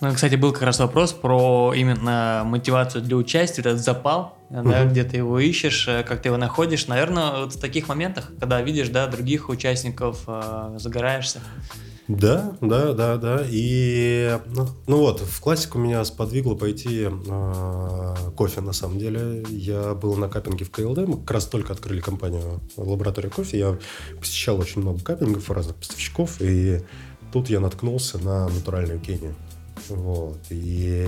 [0.00, 4.88] Ну, кстати, был как раз вопрос про именно мотивацию для участия, этот запал, да, Мгм.
[4.88, 6.86] где ты его ищешь, э, как ты его находишь.
[6.86, 11.40] Наверное, вот в таких моментах, когда видишь, да, других участников, э, загораешься.
[12.08, 13.44] Да, да, да, да.
[13.48, 19.44] И ну, ну вот, в классику меня сподвигло пойти э, кофе, на самом деле.
[19.50, 23.58] Я был на каппинге в КЛД, мы как раз только открыли компанию «Лаборатория кофе».
[23.58, 23.78] Я
[24.18, 26.80] посещал очень много каппингов разных поставщиков, и
[27.32, 29.36] тут я наткнулся на натуральную Кению.
[29.90, 30.38] Вот.
[30.50, 31.06] И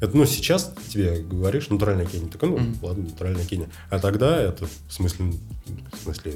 [0.00, 2.28] это, ну, сейчас тебе говоришь натуральная Кения.
[2.28, 2.78] Такой, ну, Мгм.
[2.82, 3.68] ладно, натуральная Кения.
[3.90, 5.32] А тогда это, в смысле,
[5.92, 6.34] в смысле,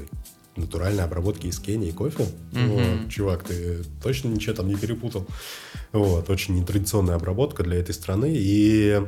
[0.55, 2.25] натуральной обработки из Кении кофе.
[2.51, 2.69] Мгм.
[2.69, 5.27] Вот, чувак, ты точно ничего там не перепутал.
[5.91, 8.33] Вот, очень нетрадиционная обработка для этой страны.
[8.35, 9.01] И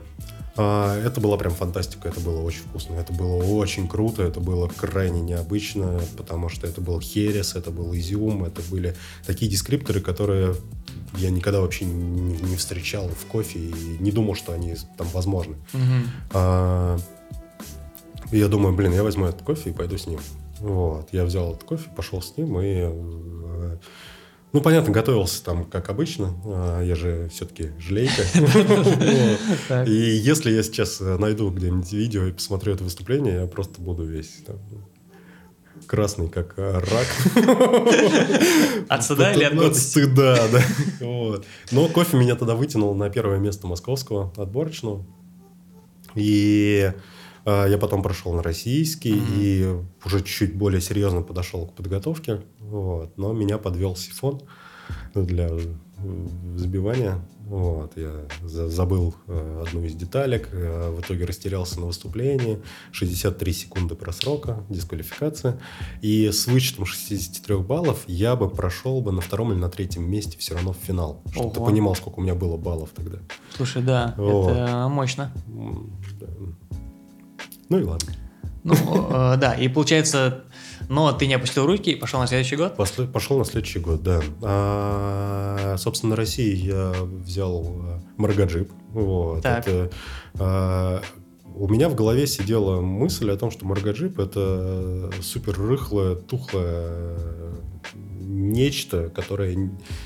[0.62, 4.68] а, это была прям фантастика, это было очень вкусно, это было очень круто, это было
[4.68, 10.56] крайне необычно, потому что это был херес, это был изюм, это были такие дескрипторы, которые
[11.18, 15.56] я никогда вообще не, не встречал в кофе и не думал, что они там возможны.
[15.74, 16.08] Мгм.
[16.34, 16.98] А,
[18.32, 20.20] я думаю, блин, я возьму этот кофе и пойду с ним.
[20.60, 23.78] Вот, я взял этот кофе, пошел с ним и, э,
[24.52, 26.34] ну, понятно, готовился там, как обычно.
[26.46, 27.72] А, Я же все-таки.
[29.68, 29.88] Так.
[29.88, 34.04] И если я сейчас э, найду где-нибудь видео и посмотрю это выступление, я просто буду
[34.04, 34.44] весь
[35.90, 37.08] красный, как э, рак.
[38.90, 39.90] От стыда или от От гордости?
[39.90, 40.62] стыда, да.
[41.72, 45.04] Но кофе меня тогда вытянул на первое место московского отборочного.
[46.14, 46.92] И
[47.46, 49.68] э, я потом прошел на российский и
[50.06, 52.42] уже чуть более серьезно подошел к подготовке.
[52.60, 53.18] Вот.
[53.18, 54.44] Но меня подвел сифон
[55.16, 55.50] для
[56.04, 57.20] э, взбивания.
[57.46, 57.98] Вот.
[57.98, 58.12] Я
[58.44, 60.50] за- забыл э, одну из деталек.
[60.52, 62.60] э, в итоге растерялся на выступлении.
[62.92, 65.60] 63 секунды просрока, дисквалификация.
[66.02, 70.38] И с вычетом 63 баллов я бы прошел бы на втором или на третьем месте
[70.38, 71.24] все равно в финал.
[71.32, 71.66] Чтобы ты Ого.
[71.70, 73.18] понимал, сколько у меня было баллов тогда.
[73.56, 74.52] Слушай, да, Вот.
[74.52, 75.32] это мощно.
[75.48, 76.28] М, да.
[77.70, 78.14] Ну и ладно.
[78.64, 80.44] Ну, э, да, и получается,
[80.90, 82.76] но ты не опустил руки и пошел на следующий год?
[82.76, 84.22] После- пошел на следующий год, да.
[84.42, 88.72] А, собственно, на России я взял э, Маргаджип.
[88.90, 89.44] Вот.
[89.44, 89.68] Так.
[89.68, 89.92] Это,
[90.40, 91.02] а,
[91.56, 97.18] у меня в голове сидела мысль о том, что Маргаджип это супер рыхлое, тухлое
[98.30, 99.56] нечто, которое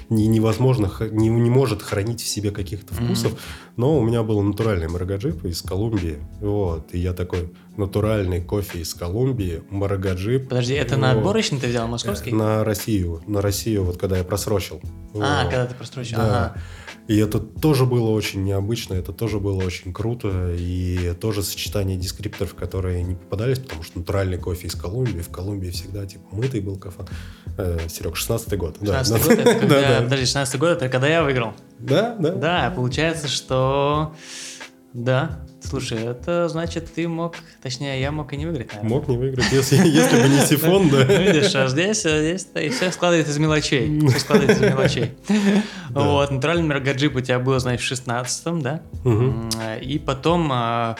[0.09, 3.33] не, невозможно, не, не может хранить в себе каких-то вкусов.
[3.75, 6.17] Но у меня был натуральный Марагаджип из Колумбии.
[6.39, 6.87] Вот.
[6.93, 10.47] И я такой, натуральный кофе из Колумбии, Марагаджип.
[10.47, 11.17] Подожди, это на Вот.
[11.17, 12.31] отборочный ты взял московский?
[12.31, 13.21] На Россию.
[13.27, 14.79] На Россию, вот когда я просрочил.
[15.15, 15.51] А, Вот.
[15.51, 16.17] когда ты прострочил.
[16.17, 16.45] Да.
[16.53, 16.61] Ага.
[17.07, 20.53] И это тоже было очень необычно, это тоже было очень круто.
[20.57, 25.21] И тоже сочетание дескрипторов, которые не попадались, потому что натуральный кофе из Колумбии.
[25.21, 26.99] В Колумбии всегда типа мытый был кофе.
[27.57, 28.77] Э, Серег, 16-й год.
[28.79, 29.35] Да, 16 да.
[29.35, 29.81] год, это когда...
[29.81, 30.01] Да, да.
[30.03, 31.53] Подожди, 16 год, это когда я выиграл.
[31.79, 32.31] Да, да.
[32.35, 34.13] Да, получается, что...
[34.93, 37.35] Да, слушай, это значит, ты мог...
[37.63, 38.89] Точнее, я мог и не выиграть, наверное.
[38.89, 41.03] Мог не выиграть, если, если бы не сифон, Ну, да.
[41.03, 43.99] видишь, а здесь, а здесь все складывается из мелочей.
[44.09, 45.11] Все складывается из мелочей.
[45.89, 48.81] Вот, натуральный мергаджип у тебя был, значит, в 16-м, да?
[49.79, 50.95] И потом а,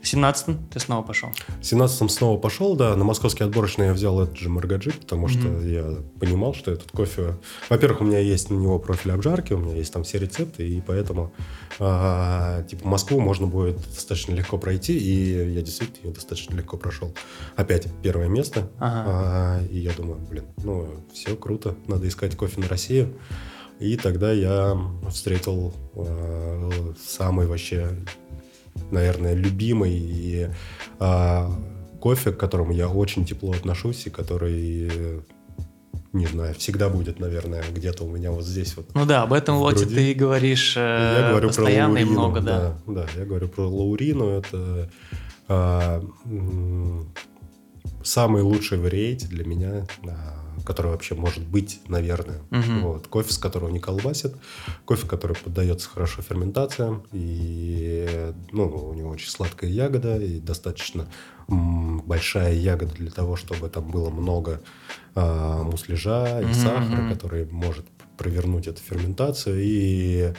[0.00, 1.28] в 17-м ты снова пошел.
[1.60, 5.46] В 17-м снова пошел, да, на московский отборочный я взял этот же Маргаджип, потому что
[5.60, 5.84] я
[6.18, 7.36] понимал, что этот кофе...
[7.68, 10.80] Во-первых, у меня есть на него профиль обжарки, у меня есть там все рецепты, и
[10.80, 11.32] поэтому
[11.80, 17.14] а, типа Москву можно будет достаточно легко пройти, и я действительно ее достаточно легко прошел.
[17.56, 19.04] Опять первое место, Ага.
[19.06, 23.14] А, и я думаю, блин, ну все круто, надо искать кофе на Россию.
[23.78, 27.88] И тогда я встретил э, самый вообще,
[28.90, 30.50] наверное, любимый и,
[31.98, 35.22] кофе, к которому я очень тепло отношусь и который,
[36.12, 38.86] не знаю, всегда будет, наверное, где-то у меня вот здесь вот.
[38.94, 39.94] Ну да, об этом В лоте груди.
[39.94, 42.20] ты говоришь э, я говорю постоянно про и лаурину.
[42.20, 42.76] много, да.
[42.86, 42.92] да.
[42.94, 44.28] Да, я говорю про лаурину.
[44.30, 44.90] Это
[45.48, 47.12] м,
[48.02, 52.40] самый лучший вариант для меня, а, который вообще может быть, наверное.
[52.50, 52.82] Мгм.
[52.82, 53.06] Вот.
[53.08, 54.34] Кофе, с которого не колбасит,
[54.84, 61.06] кофе, который поддается хорошо ферментациям, и ну, у него очень сладкая ягода, и достаточно
[61.48, 64.60] м, большая ягода для того, чтобы там было много
[65.14, 69.60] а, мусляжа и Мгм, сахара, который может провернуть эту ферментацию.
[69.60, 70.32] И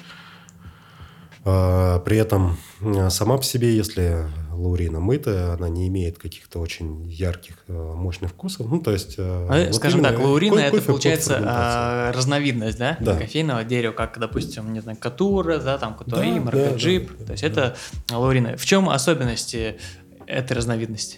[1.44, 7.10] а, при этом а, сама по себе, если лаурина мытая, она не имеет каких-то очень
[7.10, 8.68] ярких, мощных вкусов.
[8.70, 9.16] Ну, то есть...
[9.18, 13.16] а, вот Скажем так, лаурина это кофе получается разновидность, да, Да.
[13.18, 17.32] кофейного дерева, как, допустим, не знаю, катура, да, там катуари, Да, маргаджип, да, да, то
[17.32, 17.50] есть да.
[17.50, 17.76] это
[18.12, 18.56] лаурина.
[18.58, 19.80] В чем особенности
[20.28, 21.18] этой разновидности?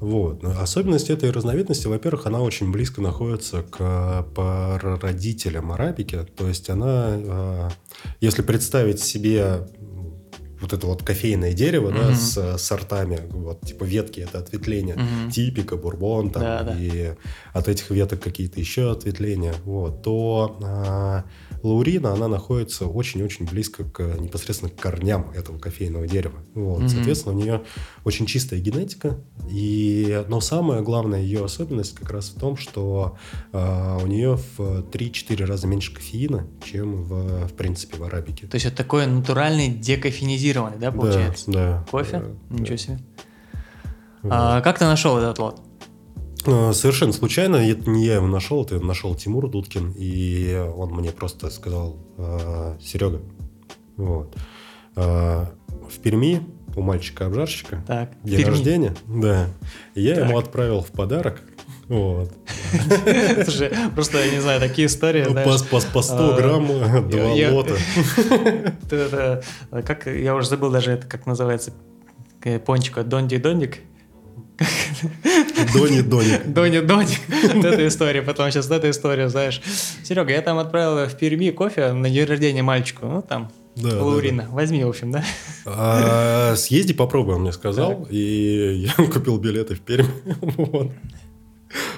[0.00, 0.42] Вот.
[0.42, 6.26] Но Особенность этой разновидности, во-первых, она очень близко находится к прародителям арабики.
[6.36, 7.68] То есть она, э,
[8.20, 9.66] если представить себе
[10.60, 12.14] вот это вот кофейное дерево, да, Мгм.
[12.14, 15.30] с э, сортами, вот типа ветки это ответвления, Мгм.
[15.30, 16.76] типика, бурбон там, Да, да.
[16.78, 17.14] и
[17.54, 21.24] от этих веток какие-то еще ответвления, вот, то а,
[21.62, 26.38] лаурина, она находится очень-очень близко к непосредственно к корням этого кофейного дерева.
[26.54, 26.88] Вот, Мгм.
[26.88, 27.62] Соответственно, у нее
[28.04, 29.18] очень чистая генетика,
[29.50, 33.16] и, но самая главная ее особенность как раз в том, что
[33.52, 38.46] а, у нее в 3-4 раза меньше кофеина, чем в, в принципе в арабике.
[38.46, 41.50] То есть это такой натуральный декофенизированный, да, получается?
[41.50, 41.86] Да, да.
[41.90, 42.18] Кофе?
[42.18, 42.76] Да, Ничего да.
[42.76, 42.98] себе.
[44.22, 44.32] Вот.
[44.32, 45.60] А как ты нашел этот лот?
[46.46, 51.10] Э, Совершенно случайно, это не я его нашел, это нашел Тимур Дудкин, и он мне
[51.12, 51.96] просто сказал,
[52.80, 53.20] Серега,
[53.96, 54.34] вот,
[54.96, 55.00] э,
[55.90, 56.40] в Перми
[56.76, 58.50] у мальчика-обжарщика Так, день Перми.
[58.50, 59.48] рождения, да,
[59.94, 60.28] и я Так.
[60.28, 61.42] ему отправил в подарок,
[61.88, 62.32] вот,
[63.44, 67.02] Слушай, просто, я не знаю, такие истории, по, знаешь, по- по 100 а, грамм, э,
[67.02, 67.74] два я- лота.
[68.90, 69.42] это,
[69.84, 71.72] как, я уже забыл даже это, как называется,
[72.44, 73.78] э, пончика, донди-дондик?
[75.74, 76.46] Дони Доник.
[76.46, 77.20] Дони-доник.
[77.54, 79.60] Вот эта история, потом сейчас эта история, знаешь.
[80.02, 84.02] Серега, я там отправил в Перми кофе на день рождения мальчику, ну там, Да, да,
[84.02, 85.24] Лаурина, возьми, в общем, да?
[85.64, 88.02] А, съезди, попробуй, он мне сказал.
[88.02, 88.12] Так.
[88.12, 90.06] И я купил билеты в Пермь.
[90.56, 90.90] вот,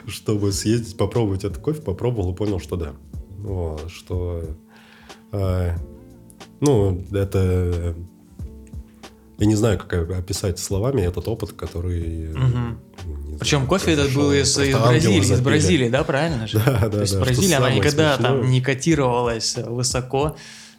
[0.07, 1.80] чтобы съездить, попробовать этот кофе.
[1.80, 2.92] Попробовал и понял, что да.
[3.38, 4.44] Вот, что...
[5.32, 5.74] а,
[6.61, 7.94] ну, это...
[9.38, 12.28] Я не знаю, как описать словами этот опыт, который...
[12.28, 12.78] Мгм.
[13.05, 15.40] Не Причем кофе этот был из, из Бразилии, из.
[15.40, 16.59] Бразилии, да, правильно же?
[16.59, 18.50] Да, да, То есть да, Бразилия, она никогда там смешное.
[18.50, 20.36] не котировалась высоко,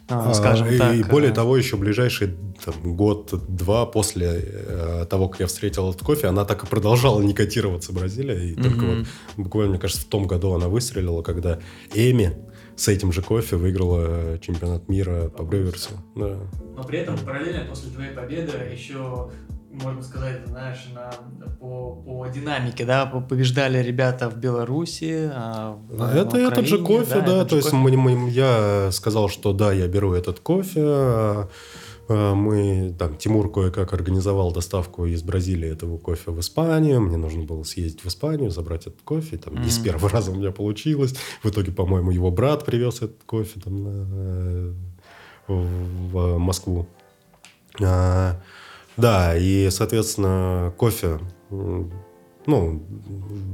[0.08, 0.94] а, А, скажем и, так.
[0.94, 6.02] И более а, того, еще ближайший там, год-два после э, того, как я встретил этот
[6.02, 8.50] кофе, она так и продолжала не котироваться, Бразилия.
[8.50, 8.98] И только Мгм.
[8.98, 9.06] вот
[9.44, 11.58] буквально, мне кажется, в том году она выстрелила, когда
[11.94, 12.36] Эми
[12.76, 15.90] с этим же кофе выиграла чемпионат мира по Брюверсу.
[16.16, 16.38] Да.
[16.76, 19.30] Но при этом параллельно после твоей победы еще,
[19.82, 21.10] можно сказать, знаешь, на,
[21.60, 26.66] по, по динамике, да, по- побеждали ребята в Беларуси, а, в- А в это этот
[26.66, 27.82] же Украине, кофе, да, этот то есть кофе.
[27.96, 30.80] мы- мы- я сказал, что да, я беру этот кофе.
[30.84, 31.48] а,
[32.08, 37.00] а, Мы, там, Тимур кое-как организовал доставку из Бразилии этого кофе в Испанию.
[37.00, 39.38] Мне нужно было съездить в Испанию, забрать этот кофе.
[39.38, 41.14] Там, не с первого раза у меня получилось.
[41.42, 44.74] В итоге, по-моему, его брат привез этот кофе там, на-
[45.48, 45.54] в,
[46.12, 46.86] в Москву.
[47.82, 48.36] А,
[48.96, 51.20] да, и, соответственно, кофе,
[52.46, 52.82] ну,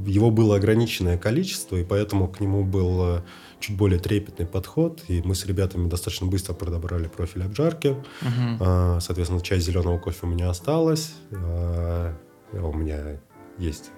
[0.05, 3.21] его было ограниченное количество, и поэтому к нему был э,
[3.59, 7.95] чуть более трепетный подход, и мы с ребятами достаточно быстро подобрали профиль обжарки.
[8.21, 8.57] Мгм.
[8.59, 11.13] А, Соответственно, часть зеленого кофе у меня осталась.
[11.31, 12.13] А,
[12.51, 13.21] У меня
[13.57, 13.91] есть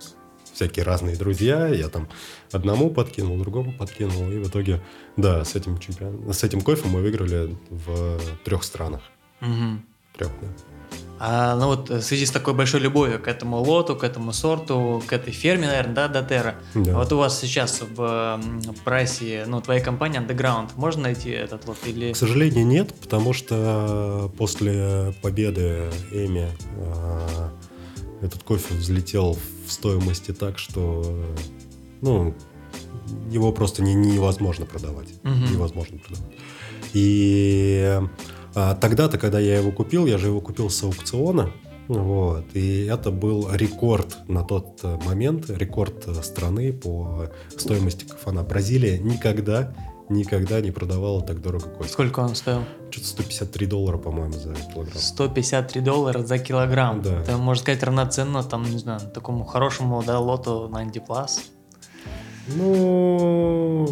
[0.53, 1.67] всякие разные друзья.
[1.67, 2.07] Я там
[2.51, 4.29] одному подкинул, другому подкинул.
[4.29, 4.79] И в итоге,
[5.17, 6.31] да, с этим, чемпион...
[6.31, 9.01] с этим кофе мы выиграли в трех странах.
[9.41, 9.83] Мгм.
[10.15, 10.47] Трех, да.
[11.25, 15.01] А, ну вот в связи с такой большой любовью к этому лоту, к этому сорту,
[15.07, 16.55] к этой ферме, наверное, да, Дотера.
[16.75, 16.97] Да.
[16.97, 18.39] Вот у вас сейчас в
[18.83, 22.11] прайсе, ну, твоей компании Underground, можно найти этот лот или...
[22.11, 27.49] К сожалению, нет, потому что после победы Эми а,
[28.21, 31.25] этот кофе взлетел в стоимости так, что
[32.01, 32.35] ну,
[33.31, 35.07] его просто не, невозможно продавать.
[35.23, 35.53] Мгм.
[35.53, 36.33] Невозможно продавать.
[36.91, 38.01] И
[38.55, 41.51] а, тогда-то, когда я его купил, я же его купил с аукциона.
[41.87, 48.41] Вот, и это был рекорд на тот э, момент, рекорд э, страны по стоимости кафана.
[48.41, 49.75] Бразилия никогда,
[50.07, 51.89] никогда не продавала так дорого кофе.
[51.89, 52.63] Сколько он стоил?
[52.89, 54.97] Что-то 153 доллара, по-моему, за килограмм.
[54.97, 57.01] 153 доллара за килограмм.
[57.01, 57.19] Да.
[57.19, 61.41] Это, можно сказать, равноценно, там, не знаю, такому хорошему, да, лоту 90 Plus.
[62.55, 63.87] Ну,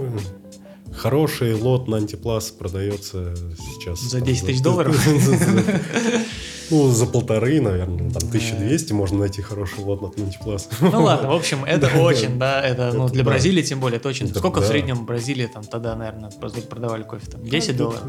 [1.01, 4.01] хороший лот на антиплас продается сейчас.
[4.01, 4.95] За там, 10 тысяч долларов?
[6.71, 10.69] Ну, за полторы, наверное, там 1200 можно найти хороший лот на антиплас.
[10.79, 13.25] Ну ладно, в общем, это очень, да, это, ну, для.
[13.25, 14.33] Бразилии тем более, это очень...
[14.33, 17.29] Сколько в среднем в Бразилии там тогда, наверное, продавали кофе?
[17.29, 18.03] Там 10 долларов?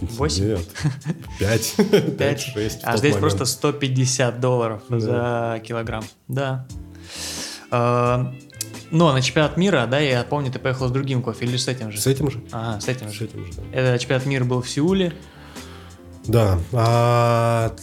[0.00, 0.46] Восемь?
[0.46, 0.66] Нет,
[1.38, 1.74] 5.
[2.16, 2.40] 5?
[2.40, 6.04] 6 А здесь просто 150 долларов за килограмм.
[6.26, 6.66] Да.
[8.90, 11.68] А, Но на чемпионат мира, да, я помню, ты поехал с другим кофе или с
[11.68, 12.00] этим же?
[12.00, 12.42] С этим же.
[12.52, 13.24] Ага, с этим С же.
[13.24, 13.52] этим же.
[13.72, 15.12] Это чемпионат мира был в Сеуле.
[16.26, 17.74] Да, а,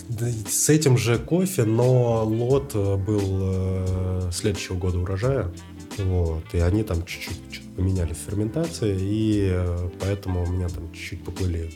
[0.48, 5.52] с этим же кофе, но лот э, был э, следующего года урожая.
[5.98, 11.24] Вот, и они там чуть-чуть поменяли в ферментации, и э, поэтому у меня там чуть-чуть
[11.24, 11.72] поплыли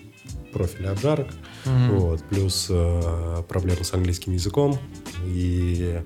[0.53, 1.27] профили обжарок,
[1.65, 1.97] Мгм.
[1.97, 2.69] вот, плюс
[3.47, 4.77] проблемы с английским языком,
[5.25, 6.01] и...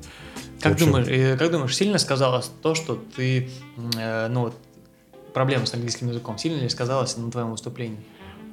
[0.62, 3.50] Как общем, думаешь, э, как думаешь, сильно сказалось то, что ты,
[4.00, 4.54] э, ну вот,
[5.34, 8.00] проблема с английским языком, сильно ли сказалось на твоем выступлении?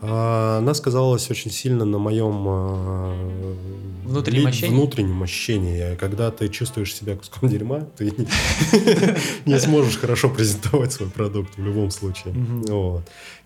[0.05, 3.57] А, Она сказалась очень сильно на моем э,
[4.05, 4.75] Внутреннем ли- ощущении?
[4.77, 5.95] внутреннем ощущении.
[5.95, 8.13] Когда ты чувствуешь себя куском дерьма, ты
[9.47, 12.35] не, сможешь хорошо презентовать свой продукт в любом случае.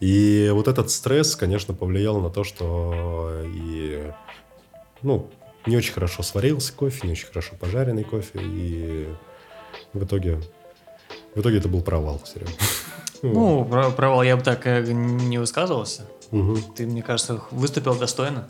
[0.01, 4.11] И вот этот стресс, конечно, повлиял на то, что и,
[5.03, 5.29] ну,
[5.67, 9.09] не очень хорошо сварился кофе, не очень хорошо пожаренный кофе, и
[9.93, 10.41] в итоге,
[11.35, 12.53] в итоге это был провал все время.
[13.23, 16.03] Ну, про- провал я бы так э, не высказывался.
[16.31, 16.63] Мгм.
[16.77, 18.47] Ты, мне кажется, выступил достойно.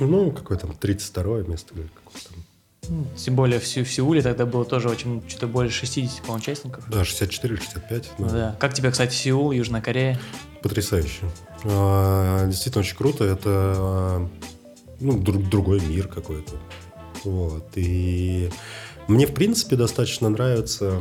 [0.00, 2.44] Ну, какое там, 32 место или какое там.
[2.88, 6.32] Ну, Тем более в, Сеу- в Сеуле тогда было тоже очень, что-то более 60, по
[6.32, 6.84] участников.
[6.90, 8.10] Да, 64 или 65.
[8.18, 8.32] Ну да.
[8.32, 8.56] да.
[8.58, 10.18] Как тебе, кстати, Сеул, Южная Корея?
[10.62, 11.22] Потрясающе.
[11.64, 13.24] А, Действительно очень круто.
[13.24, 14.28] Это а,
[15.00, 16.52] ну, друг- другой мир какой-то.
[17.24, 17.66] Вот.
[17.76, 18.50] И
[19.08, 21.00] мне, в принципе, достаточно нравится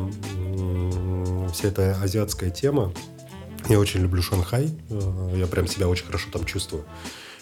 [1.53, 2.93] вся эта азиатская тема.
[3.67, 4.69] Я очень люблю Шанхай.
[4.89, 6.83] Э, Я прям себя очень хорошо там чувствую.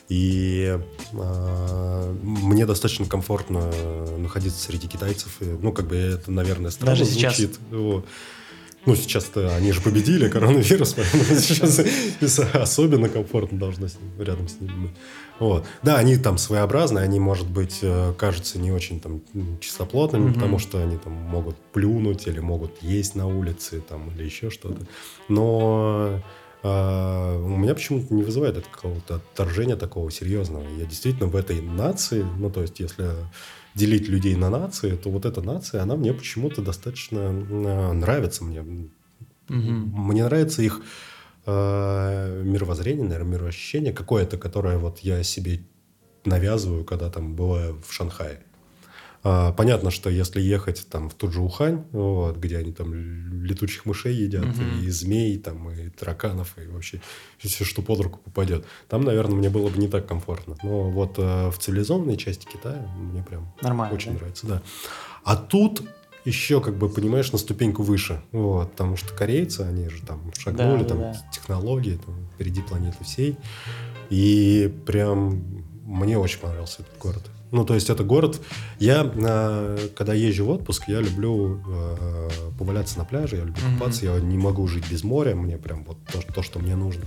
[0.10, 0.80] И
[1.14, 3.70] а, мне достаточно комфортно
[4.18, 5.42] находиться среди китайцев.
[5.42, 7.36] И, ну, как бы это, наверное, странно Даже сейчас?
[7.38, 7.60] звучит.
[7.72, 8.06] Вот.
[8.88, 14.60] Ну, сейчас-то они же победили коронавирус, поэтому сейчас особенно комфортно должно с ним- рядом с
[14.60, 14.92] ними быть.
[15.40, 15.66] Вот.
[15.84, 19.22] Да, они там своеобразные, они, может быть, э, кажутся не очень там
[19.60, 20.34] чистоплотными, Мгм.
[20.34, 24.82] потому что они там могут плюнуть или могут есть на улице там, или еще что-то.
[25.30, 26.24] Но
[26.64, 30.64] а, у меня почему-то не вызывает это какого-то отторжения такого серьезного.
[30.80, 33.06] Я действительно в этой нации, ну, то есть, если
[33.78, 38.62] делить людей на нации, то вот эта нация, она мне почему-то достаточно э, нравится мне.
[39.50, 39.94] Мгм.
[39.96, 40.82] Мне нравится их
[41.46, 45.62] э, мировоззрение, наверное, мироощущение какое-то, которое вот я себе
[46.26, 48.44] навязываю, когда там бываю в Шанхае.
[49.30, 52.94] А, понятно, что если ехать там в тот же Ухань, вот, где они там
[53.44, 54.80] летучих мышей едят, Мгм.
[54.82, 57.02] и змей, там, и тараканов, и вообще
[57.38, 60.56] все, что под руку попадет, там, наверное, мне было бы не так комфортно.
[60.64, 64.18] Но вот э, в цивилизованной части Китая мне прям Нормально, очень да?
[64.20, 64.62] нравится, да.
[65.26, 65.82] А тут
[66.24, 68.22] еще, как бы, понимаешь, на ступеньку выше.
[68.32, 71.18] Вот, потому что корейцы, они же там шагнули, Да, там, да.
[71.34, 73.36] технологии, там, впереди планеты всей.
[74.10, 75.42] И прям
[75.84, 77.24] мне очень понравился этот город.
[77.52, 78.42] Ну, то есть это город...
[78.80, 84.06] Я, э, когда езжу в отпуск, я люблю э, поваляться на пляже, я люблю купаться,
[84.06, 87.04] я не могу жить без моря, мне прям вот то, то, что мне нужно.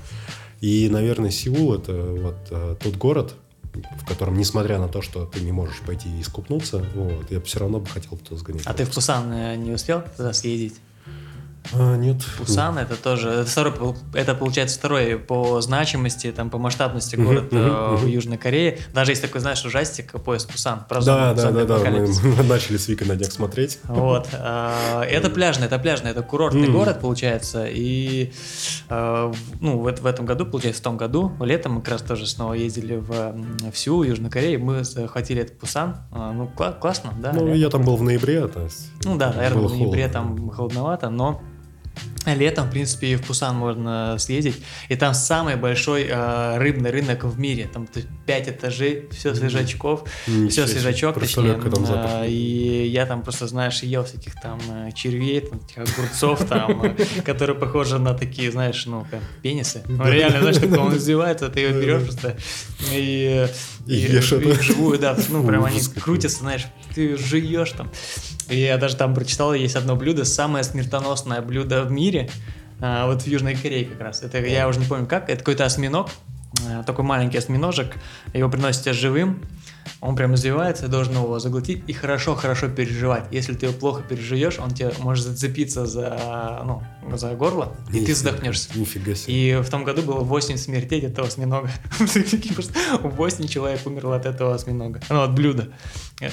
[0.61, 3.35] И, наверное, Сеул— это вот э, тот город,
[3.73, 7.79] в котором, несмотря на то, что ты не можешь пойти искупнуться, вот, я все равно
[7.81, 8.67] бы хотел туда сгонять.
[8.67, 10.81] А ты в Пусан не успел туда съездить?
[11.73, 12.17] А, нет.
[12.39, 13.73] Пусан это тоже второй,
[14.15, 18.07] это получается второй по значимости, там по масштабности Мгм, город мгм, э, в мгм.
[18.09, 18.79] Южной Корее.
[18.93, 20.85] Даже есть такой, знаешь, ужастик поезд Пусан.
[20.89, 21.79] Про Да, да, да, да.
[21.79, 23.79] Мы начали с Викой на днях смотреть.
[23.85, 24.29] Вот.
[24.33, 26.73] э, Это пляжный, это пляжный, это курортный Мгм.
[26.73, 27.67] город, получается.
[27.69, 28.33] И
[28.89, 32.03] э, в- ну, в, в этом году, получается, в том году, летом мы как раз
[32.03, 33.35] тоже снова ездили в,
[33.73, 34.65] в Сеул, Южную Корею.
[34.65, 35.97] Мы захватили этот Пусан.
[36.13, 37.33] Э, Ну, кла- классно, да.
[37.33, 38.91] Ну, я там был в ноябре, то есть...
[39.05, 40.37] Ну да, наверное, в ноябре холодно.
[40.37, 41.43] там холодновато, но
[42.27, 44.63] летом, в принципе, и в Пусан можно съездить.
[44.89, 47.69] И там самый большой э, рыбный рынок в мире.
[47.73, 47.89] Там
[48.27, 51.55] 5 этажей, все свежачков, Ничего все свежачок, точнее.
[51.55, 52.29] там э.
[52.29, 57.99] И я там просто, знаешь, ел всяких там э, червей, там, огурцов, там, которые похожи
[57.99, 59.83] на такие, знаешь, ну, как пенисы.
[59.89, 62.37] Ну, реально, знаешь, такой он издевается, ты его берешь просто
[62.93, 63.47] и...
[63.87, 64.49] И ешь это.
[64.49, 67.91] вживую, да, ну, прям они крутятся, знаешь, ты жуешь там.
[68.49, 72.31] И я даже там прочитал, есть одно блюдо, самое смертоносное блюдо в мире,
[72.81, 74.23] а, вот в Южной Корее как раз.
[74.23, 76.11] Это я уже не помню как, это какой-то осьминог,
[76.69, 77.95] а, такой маленький осьминожек,
[78.35, 79.43] его приносят живым,
[80.01, 83.25] он прям извивается, ты должен его заглотить и хорошо-хорошо переживать.
[83.31, 86.83] Если ты его плохо переживешь, он тебе может зацепиться за, ну,
[87.17, 88.69] за горло, и ты Нифига- задохнешься.
[88.75, 89.59] Нифига себе.
[89.59, 91.71] И в том году было 8 смертей от этого осьминога.
[91.99, 95.01] Прикинь, просто 8 человек умерло от этого осьминога.
[95.11, 95.69] Ну, от блюда.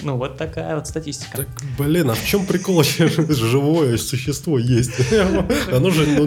[0.03, 1.37] Ну, вот такая вот статистика.
[1.37, 2.83] Так, блин, а в чем прикол?
[2.83, 4.93] Живое существо есть.
[5.71, 6.25] Оно же ну,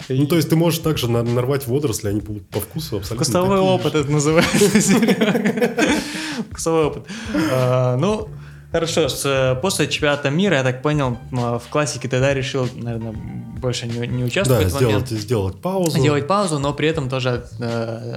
[0.00, 0.18] невкусное.
[0.18, 3.56] Ну, то есть ты можешь также на- нарвать водоросли, они по, по вкусу абсолютно Вкусовой
[3.58, 3.98] такие опыт же.
[4.00, 4.94] это называется.
[6.50, 7.06] Вкусовой опыт.
[7.52, 8.28] А, Ну,
[8.72, 13.86] хорошо, с, после чемпионата мира, я так понял, м, в классике тогда решил, наверное, больше
[13.86, 15.06] не, не участвовать Да, этот момент.
[15.06, 16.00] сделать, сделать паузу.
[16.02, 18.16] Делать паузу, но при этом тоже э, э,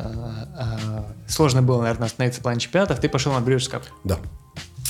[0.59, 2.99] э, сложно было, наверное, остановиться в плане чемпионатов.
[2.99, 3.84] Ты пошел на Cup.
[4.03, 4.17] Да.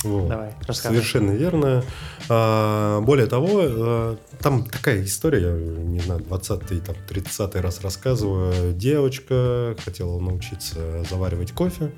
[0.04, 0.28] Вот.
[0.28, 0.96] Давай, рассказывай.
[0.96, 1.84] Совершенно верно.
[2.28, 8.72] А, более того, а, там такая история, я не знаю, 20-й, там, 30-й раз рассказываю.
[8.74, 11.90] Девочка хотела научиться заваривать кофе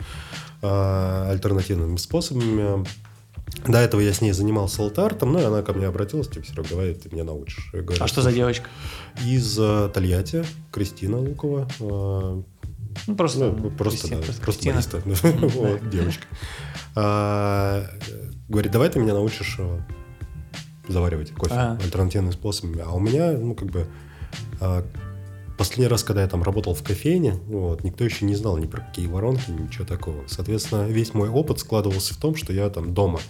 [0.63, 2.87] а, альтернативными способами.
[3.67, 6.69] До этого я с ней занимался алтартом, ну и она ко мне обратилась, типа, Серега,
[6.71, 7.69] давай ты меня научишь.
[7.73, 8.69] Я говорю, А что за девочка?
[9.27, 11.69] Из э, Тольятти, Кристина Лукова.
[11.81, 12.43] э,
[13.09, 14.75] Ну, просто, ну, просто, Кристина, да, просто просто Кристина.
[15.05, 15.49] бариста.
[15.59, 16.25] Вот, девочка.
[16.97, 17.85] А,
[18.49, 19.81] Говорит, давай ты меня научишь э,
[20.89, 21.83] заваривать кофе Ага.
[21.83, 22.83] альтернативными способами.
[22.85, 23.87] А у меня, ну, как бы,
[24.61, 24.85] а,
[25.57, 28.81] последний раз, когда я там работал в кофейне, вот, никто еще не знал ни про
[28.81, 30.25] какие воронки, ничего такого.
[30.27, 33.21] Соответственно, весь мой опыт складывался в том, что я там дома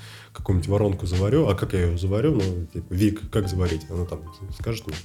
[0.41, 3.83] какую-нибудь воронку заварю, а как я ее заварю, ну, типа, Вик, как заварить?
[3.91, 4.21] Она там
[4.59, 4.97] скажет мне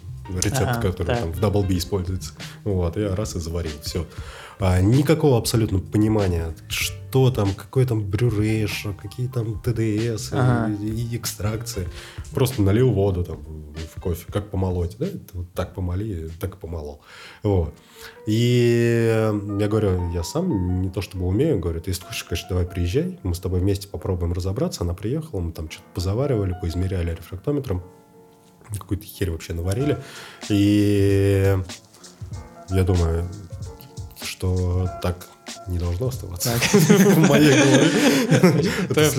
[0.41, 1.19] рецепт, Ага, который так.
[1.19, 2.33] там в Double B используется.
[2.63, 4.05] Вот, я раз и заварил, все.
[4.59, 10.73] А, никакого абсолютно понимания, что там, какой там брюрейш, какие там ТДС Ага.
[10.81, 11.89] и, и экстракции.
[12.31, 13.39] Просто налил воду там
[13.95, 15.07] в кофе, как помолоть, да?
[15.33, 17.01] Вот так помоли, так и помолол.
[17.43, 17.73] Вот.
[18.25, 22.65] И я говорю, я сам не то чтобы умею, говорю, ты если хочешь, конечно, давай
[22.65, 24.83] приезжай, мы с тобой вместе попробуем разобраться.
[24.83, 27.83] Она приехала, мы там что-то позаваривали, поизмеряли рефрактометром,
[28.71, 29.97] какую-то херь вообще наварили.
[30.49, 31.57] И
[32.69, 33.27] я думаю,
[34.21, 35.27] что так
[35.67, 37.89] не должно оставаться в моей голове.
[38.89, 39.09] Это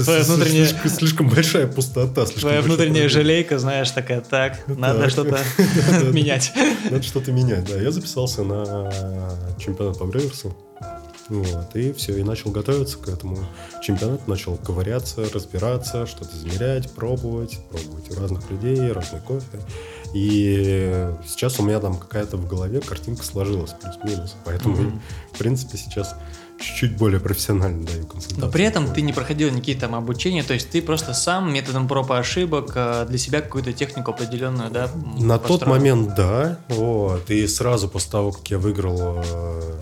[0.88, 2.24] слишком- большая пустота.
[2.26, 5.38] Твоя внутренняя жалейка, знаешь, такая, так, надо что-то
[6.12, 6.52] менять.
[6.90, 7.80] Надо что-то менять, да.
[7.80, 8.90] Я записался на
[9.58, 10.56] чемпионат по бреверсу.
[11.28, 13.36] Вот, и все, и начал готовиться к этому
[13.82, 19.58] чемпионату, начал ковыряться, разбираться, что-то измерять, пробовать, пробовать у разных людей, разный кофе.
[20.16, 24.34] И сейчас у меня там какая-то в голове картинка сложилась, плюс-минус.
[24.46, 25.02] Поэтому, Мгм.
[25.32, 26.14] в принципе, сейчас
[26.58, 28.46] чуть-чуть более профессионально даю консультацию.
[28.46, 31.86] Но при этом ты не проходил никакие там обучения, то есть ты просто сам методом
[31.86, 34.88] проб и ошибок э, для себя какую-то технику определенную, да?
[35.18, 35.76] На тот построил?
[35.76, 36.58] момент, да.
[36.68, 37.30] Вот.
[37.30, 39.74] И сразу после того, как я выиграл э,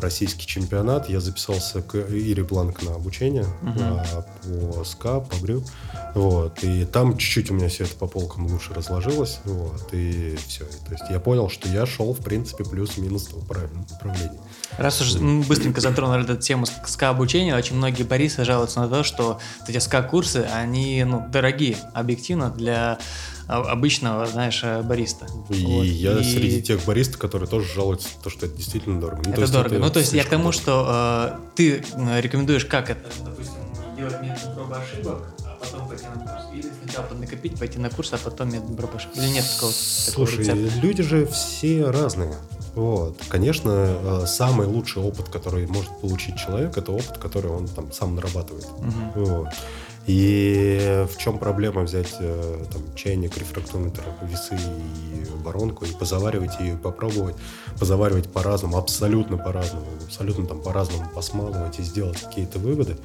[0.00, 5.62] российский чемпионат, я записался к Ире Бланк на обучение а, по СКА, по брю.
[6.14, 6.62] Вот.
[6.62, 9.40] И там чуть-чуть у меня все это по полкам лучше разложилось.
[9.44, 9.88] Вот.
[9.92, 10.64] И все.
[10.64, 14.38] То есть я понял, что я шел, в принципе, плюс-минус в правильном направлении.
[14.78, 19.38] Раз уж мы быстренько затронули эту тему СКА-обучения, очень многие баристы жалуются на то, что
[19.68, 22.98] эти СКА-курсы, они ну, дорогие, объективно, для
[23.48, 25.26] обычного, знаешь, э, бариста.
[25.50, 25.82] И Вот.
[25.84, 29.22] я И среди тех баристов, которые тоже жалуются, то, что это действительно дорого.
[29.26, 29.78] Ну, то Это дорого.
[29.78, 30.62] ну, то есть я к тому, дорого.
[30.62, 31.84] что э, ты
[32.20, 33.54] рекомендуешь, как это, допустим,
[33.96, 36.44] делать метод проб и ошибок, а потом пойти на курс.
[36.54, 39.16] Или сначала накопить, пойти на курс, а потом метод проб и ошибок.
[39.16, 39.72] Или нет такого,
[40.06, 40.78] такого Слушай, рецепта?
[40.80, 42.34] люди же все разные.
[42.74, 43.18] Вот.
[43.28, 48.14] Конечно, э, самый лучший опыт, который может получить человек, это опыт, который он там сам
[48.16, 48.66] нарабатывает.
[48.78, 49.12] Мгм.
[49.14, 49.48] Вот.
[50.06, 56.72] И в чем проблема взять э, там, чайник, рефрактометр, весы и воронку и позаваривать и
[56.76, 57.36] попробовать
[57.78, 62.96] позаваривать по-разному, абсолютно по-разному, абсолютно там по-разному посмалывать и сделать какие-то выводы.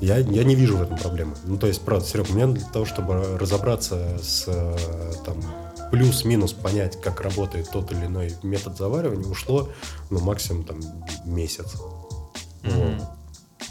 [0.00, 1.34] Я, я не вижу в этом проблемы.
[1.44, 4.44] Ну, то есть, правда, Серег, меня для того, чтобы разобраться с
[5.24, 5.36] там,
[5.92, 9.68] плюс-минус понять, как работает тот или иной метод заваривания, ушло,
[10.10, 10.80] ну, максимум там
[11.24, 11.74] месяц.
[12.64, 13.02] Вот.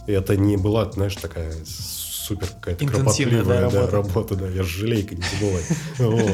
[0.08, 1.54] И это не была, знаешь, такая
[2.32, 3.92] супер какая-то да, кропотливая да, работа.
[3.92, 5.64] работа, да, я с жалейкой не забывай.
[5.98, 6.32] Вот.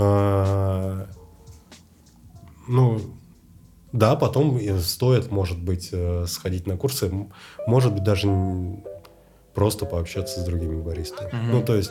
[0.00, 1.06] А,
[2.68, 3.00] Ну,
[3.92, 7.10] да, потом стоит, может быть, э, сходить на курсы,
[7.66, 8.28] может быть, даже
[9.54, 11.30] просто пообщаться с другими баристами.
[11.50, 11.90] Ну, то есть...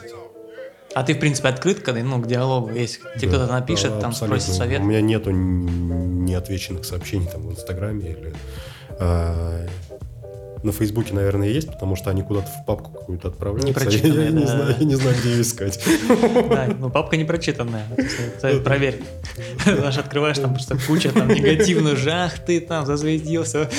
[0.93, 2.69] А ты, в принципе, открыт к, ну, к диалогу?
[2.71, 4.39] Если тебе да, кто-то напишет, да, там абсолютно.
[4.39, 4.81] спросит совет.
[4.81, 8.33] У меня нету неотвеченных сообщений там в Инстаграме или...
[8.99, 9.67] а,
[10.63, 13.69] на Фейсбуке, наверное, есть, потому что они куда-то в папку какую-то отправляются.
[13.69, 15.79] Непрочитанные, я, не знаю, я не знаю, где ее искать.
[16.49, 17.85] Да, ну, папка не прочитанная.
[18.63, 19.01] Проверь.
[19.65, 23.69] Знаешь, открываешь там просто куча там негативную жах, ты там зазвездился.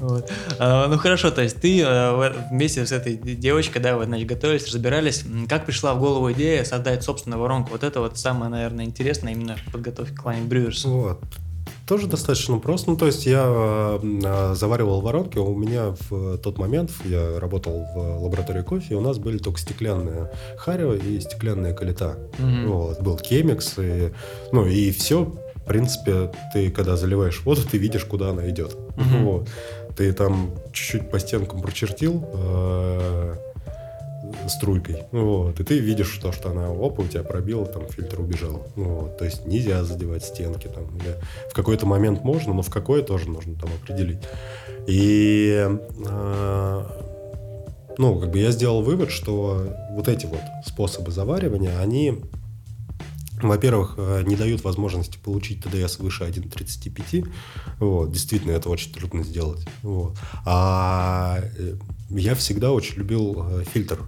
[0.00, 0.30] Вот.
[0.58, 4.28] А, Ну хорошо, то есть ты э, в- вместе с этой девочкой, да, вы, значит,
[4.28, 5.24] готовились, разбирались.
[5.48, 7.70] Как пришла в голову идея создать собственную воронку?
[7.72, 10.88] Вот это вот самое, наверное, интересное именно в подготовке к Climbing Brewers.
[10.88, 11.20] Вот.
[11.86, 12.90] Тоже достаточно просто.
[12.90, 15.38] Ну, то есть я э, заваривал воронки.
[15.38, 19.60] У меня в тот момент, я работал в лаборатории кофе, и у нас были только
[19.60, 22.18] стеклянные харево и стеклянные калита.
[22.38, 22.70] Мгм.
[22.70, 24.12] Вот, был кемикс, и,
[24.50, 28.76] ну и все, в принципе, ты когда заливаешь воду, ты видишь, куда она идет.
[28.96, 29.24] Мгм.
[29.24, 29.48] Вот.
[29.96, 33.34] Ты там чуть-чуть по стенкам прочертил э,
[34.48, 38.66] струйкой, вот, и ты видишь то, что она, опа, у тебя пробила, там фильтр убежал.
[38.74, 40.84] Вот, то есть нельзя задевать стенки там.
[40.96, 41.16] или
[41.50, 44.20] в какой-то момент можно, но в какой тоже нужно там определить.
[44.86, 45.68] И
[46.06, 46.84] э,
[47.98, 52.20] ну, как бы я сделал вывод, что вот эти вот способы заваривания, они,
[53.40, 57.28] во-первых, э, не дают возможности получить ТДС выше 1,35.
[57.80, 59.66] Вот, действительно, это очень трудно сделать.
[59.82, 60.16] Вот.
[60.44, 61.76] А э,
[62.10, 64.00] я всегда очень любил э, фильтр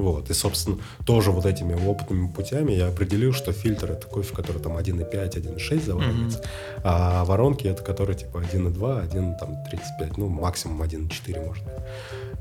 [0.00, 0.30] вот.
[0.30, 4.76] И, собственно, тоже вот этими опытными путями я определил, что фильтр это кофе, который там
[4.76, 6.80] 1,5, 1,6 заваривается, mm-hmm.
[6.84, 11.74] а воронки это который типа 1,2, 1,35, ну, максимум 1,4 может быть.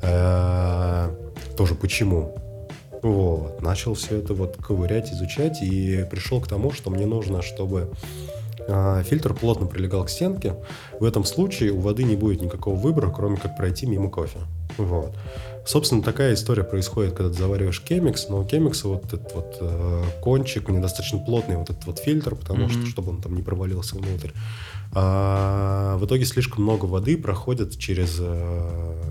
[0.01, 1.10] Э,
[1.57, 2.36] тоже почему?
[3.01, 3.62] Вот.
[3.62, 7.91] Начал все это вот ковырять, изучать и пришел к тому, что мне нужно, чтобы
[8.68, 10.55] э, фильтр плотно прилегал к стенке.
[10.99, 14.39] В этом случае у воды не будет никакого выбора, кроме как пройти мимо кофе.
[14.78, 15.14] Вот.
[15.70, 20.03] Собственно, такая история происходит, когда ты завариваешь кемикс, но у кемикса вот этот вот э,
[20.20, 22.72] кончик, у него достаточно плотный вот этот вот фильтр, потому mm-hmm.
[22.72, 24.32] что, чтобы он там не провалился внутрь.
[24.95, 29.03] А, в итоге слишком много воды проходит через, э,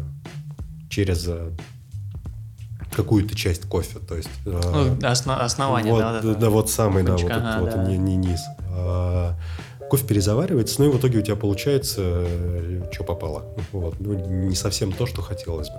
[0.91, 1.53] через э,
[2.91, 4.31] какую-то часть кофе, то есть...
[4.45, 7.71] Э, ну, основ, основание, вот, да, да, да, вот самый, кончик, да, вот, ага, вот
[7.71, 7.85] да.
[7.89, 8.41] Не, не низ.
[8.73, 9.37] А,
[9.89, 12.27] кофе перезаваривается, ну и в итоге у тебя получается,
[12.91, 13.45] что попало.
[13.71, 14.01] Вот.
[14.01, 15.77] Ну, не совсем то, что хотелось бы.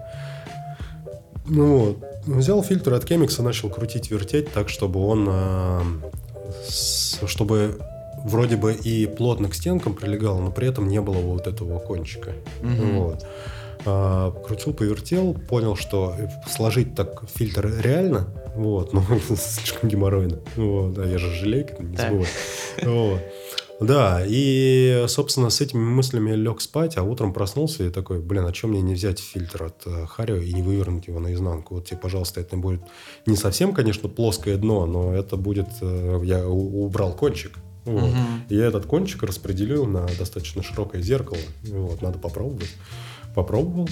[1.50, 1.98] Ну вот.
[2.26, 5.30] Взял фильтр от Кемикса, начал крутить, вертеть так, чтобы он...
[6.68, 7.80] С, чтобы
[8.24, 12.32] вроде бы и плотно к стенкам прилегал, но при этом не было вот этого кончика.
[12.62, 12.98] Mm-hmm.
[12.98, 13.26] Вот.
[13.86, 16.16] А, крутил, повертел, понял, что
[16.48, 19.04] сложить так фильтр реально, вот, но
[19.36, 20.40] слишком геморройно.
[20.56, 22.28] Вот, да, я же жалейка, не забывай.
[22.84, 23.22] Вот.
[23.80, 28.52] Да, и, собственно, с этими мыслями лег спать, а утром проснулся и такой, блин, а
[28.52, 31.76] чем мне не взять фильтр от э, Харио и не вывернуть его наизнанку?
[31.76, 32.82] Вот тебе, пожалуйста, это будет
[33.26, 35.68] не совсем, конечно, плоское дно, но это будет...
[35.82, 37.54] Э, я убрал кончик.
[37.86, 38.10] Вот.
[38.10, 38.18] Угу.
[38.50, 41.40] Я этот кончик распределил на достаточно широкое зеркало.
[41.64, 42.70] Вот, надо попробовать.
[43.34, 43.88] Попробовал,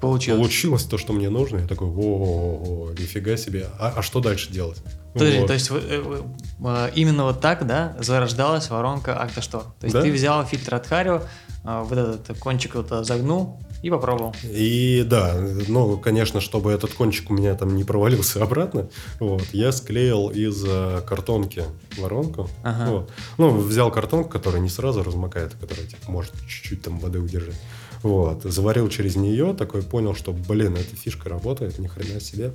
[0.00, 0.40] Получилось.
[0.40, 1.58] Получилось то, что мне нужно.
[1.58, 3.66] Я такой, о, нифига себе.
[3.78, 4.82] А, а что дальше делать?
[5.12, 5.46] Подожди, вот.
[5.48, 6.22] то есть э,
[6.64, 9.64] э, именно вот так, да, зарождалась воронка Актоштор.
[9.80, 10.02] То есть да?
[10.02, 11.22] ты взял фильтр от Харио,
[11.64, 14.34] э, вот этот кончик вот загнул и попробовал.
[14.44, 15.34] И да,
[15.66, 18.88] ну, конечно, чтобы этот кончик у меня там не провалился обратно,
[19.18, 20.64] вот, я склеил из
[21.04, 21.64] картонки
[21.98, 22.48] воронку.
[22.62, 22.90] Ага.
[22.90, 23.10] Вот.
[23.38, 27.60] Ну, взял картонку, которая не сразу размокает, а которая типа, может чуть-чуть там воды удержать.
[28.02, 28.44] Вот.
[28.44, 32.52] Заварил через нее, такой понял, что, блин, эта фишка работает, ни хрена себе.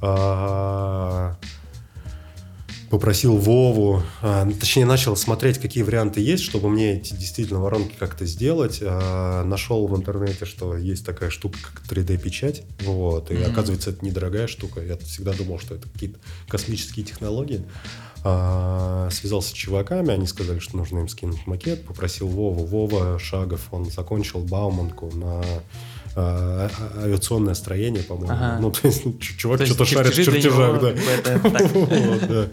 [0.00, 1.36] А,
[2.90, 8.24] попросил Вову, а, точнее начал смотреть, какие варианты есть, чтобы мне эти действительно воронки как-то
[8.26, 8.78] сделать.
[8.82, 12.62] А, нашел в интернете, что есть такая штука, как 3D-печать.
[12.80, 13.30] Вот.
[13.30, 13.50] И mm-hmm.
[13.50, 14.80] оказывается, это недорогая штука.
[14.82, 16.18] Я всегда думал, что это какие-то
[16.48, 17.64] космические технологии.
[18.24, 22.64] А, связался с чуваками, они сказали, что нужно им скинуть макет, попросил Вову.
[22.64, 25.42] Вова Шагов, он закончил Бауманку на
[26.18, 28.32] а, а, авиационное строение, по-моему.
[28.32, 28.58] Ага.
[28.60, 30.80] Ну, то есть чувак что-то шарит в чертежах,
[32.28, 32.48] да.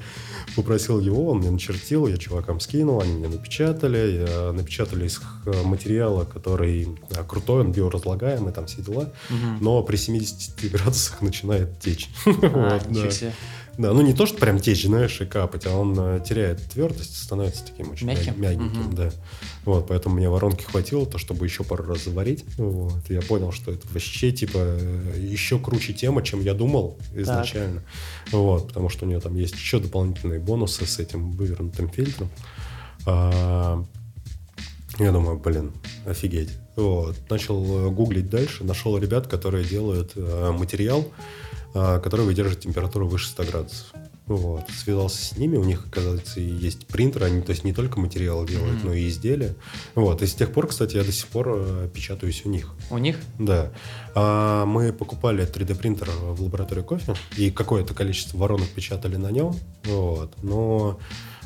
[0.56, 4.52] Попросил его, он мне начертил, я чувакам скинул, они мне напечатали.
[4.52, 5.20] Напечатали из
[5.64, 6.88] материала, который
[7.28, 9.12] крутой, он биоразлагаемый, там все дела.
[9.60, 12.10] Но при 70 градусах начинает течь.
[13.78, 17.22] Да, ну не то, что прям течь, знаешь, и капать, а он э, теряет твердость,
[17.22, 18.42] становится таким очень Мягким?
[18.42, 18.96] мягеньким, угу.
[18.96, 19.12] да.
[19.66, 22.46] Вот, поэтому мне воронки хватило, то, чтобы еще пару раз заварить.
[22.58, 24.78] Вот, я понял, что это вообще, типа,
[25.18, 27.82] еще круче тема, чем я думал изначально.
[28.26, 28.34] Так.
[28.34, 32.30] Вот, потому что у нее там есть еще дополнительные бонусы с этим вывернутым фильтром.
[33.06, 33.84] А,
[35.00, 35.74] я думаю, блин,
[36.06, 36.52] офигеть.
[36.76, 41.10] Вот, начал э, гуглить дальше, нашел ребят, которые делают э, материал,
[41.76, 43.94] а, который выдерживает температуру выше 100 градусов.
[44.28, 44.64] Вот.
[44.70, 48.80] Связался с ними, у них, оказывается, есть принтер, они, то есть не только материалы делают,
[48.80, 48.86] mm-hmm.
[48.86, 49.56] но и изделия.
[49.94, 50.22] Вот.
[50.22, 52.74] И с тех пор, кстати, я до сих пор э, печатаюсь у них.
[52.90, 53.20] У них?
[53.38, 53.72] Да.
[54.16, 59.54] А, мы покупали 3D принтер в лаборатории кофе, и какое-то количество воронок печатали на нем.
[59.84, 60.34] Вот.
[60.42, 60.98] Но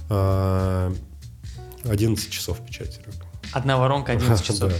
[0.09, 0.93] а,
[1.85, 3.01] 11 часов печати.
[3.51, 4.73] Одна воронка 11 часов.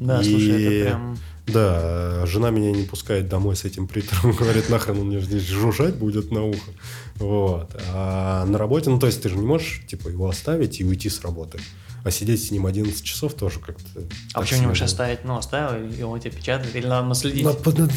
[0.00, 0.24] Да, и...
[0.24, 1.18] слушай, это прям...
[1.46, 5.94] Да, жена меня не пускает домой с этим принтером, говорит, нахрен он мне здесь жужжать
[5.94, 6.70] будет на ухо.
[7.16, 7.76] Вот.
[7.92, 11.10] А на работе, ну, то есть ты же не можешь, типа, его оставить и уйти
[11.10, 11.60] с работы.
[12.02, 14.02] А сидеть с ним 11 часов тоже как-то...
[14.34, 15.24] А почему не можешь оставить?
[15.24, 17.46] Ну, оставил, и он тебя печатает, или надо следить?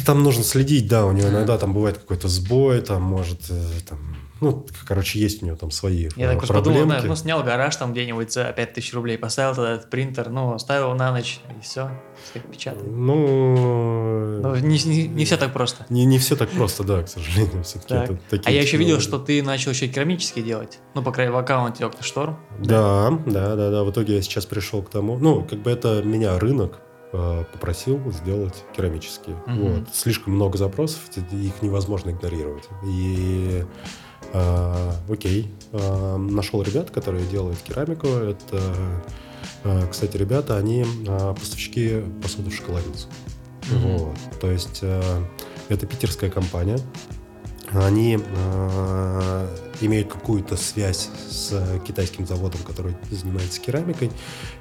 [0.05, 4.16] Там нужно следить, да, у него иногда там бывает какой-то сбой, там может, э, там,
[4.41, 6.79] ну, короче, есть у него там свои Я так проблемки.
[6.79, 10.53] подумал, да, ну, снял гараж там где-нибудь за 5000 рублей, поставил тогда этот принтер, ну,
[10.53, 11.89] оставил на ночь, и все,
[12.51, 12.85] печатает.
[12.87, 14.39] Ну...
[14.41, 15.85] ну не, не, не все так просто.
[15.89, 17.63] Не, не все так просто, да, к сожалению.
[17.63, 18.11] Все-таки так.
[18.11, 20.79] это такие а я еще видел, что ты начал еще керамические делать.
[20.93, 22.35] Ну, по крайней мере, в аккаунте Octashtorm.
[22.59, 23.83] Да, да, да, да.
[23.83, 26.79] В итоге я сейчас пришел к тому, ну, как бы это меня рынок
[27.13, 29.35] э, попросил сделать керамические.
[29.45, 29.61] Мгм.
[29.61, 29.95] Вот.
[29.95, 32.65] Слишком много запросов, их невозможно игнорировать.
[32.85, 33.63] И
[34.33, 38.07] э, окей, Э, нашел ребят, которые делают керамику.
[38.07, 38.61] Это,
[39.63, 43.07] э, кстати, ребята, они поставщики посуды в шоколадницу.
[43.69, 44.15] Вот.
[44.39, 44.81] То есть
[45.67, 46.79] это питерская компания.
[47.71, 49.47] Они э,
[49.81, 54.09] имеют какую-то связь с китайским заводом, который занимается керамикой.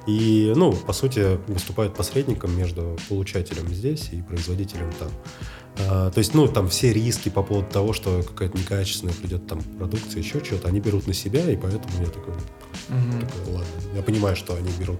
[0.07, 5.09] И, ну, по сути, выступают посредником между получателем здесь и производителем там.
[5.79, 9.61] А, то есть, ну, там все риски по поводу того, что какая-то некачественная придет там
[9.61, 12.33] продукция, еще что-то, они берут на себя, и поэтому я такой,
[12.89, 13.21] Мгм.
[13.21, 14.99] такой, ладно, я понимаю, что они берут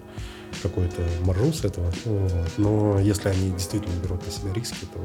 [0.62, 5.00] какой-то маржу с этого, вот, но если они действительно берут на себя риски, то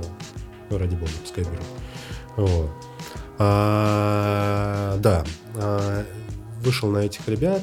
[0.70, 1.66] ну, ради бога, пускай берут.
[2.36, 2.70] Вот.
[3.38, 5.24] А, да,
[5.56, 6.04] а,
[6.62, 7.62] вышел на этих ребят,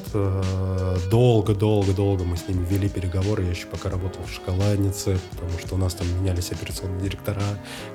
[1.10, 5.78] долго-долго-долго мы с ними вели переговоры, я еще пока работал в шоколаднице, потому что у
[5.78, 7.42] нас там менялись операционные директора,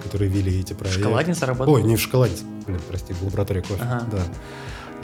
[0.03, 1.01] которые вели эти проекты.
[1.03, 1.75] Шоколадница работала?
[1.75, 4.05] Ой, не в шоколаднице, блин, прости, в лаборатории кофе, Ага.
[4.11, 4.19] да.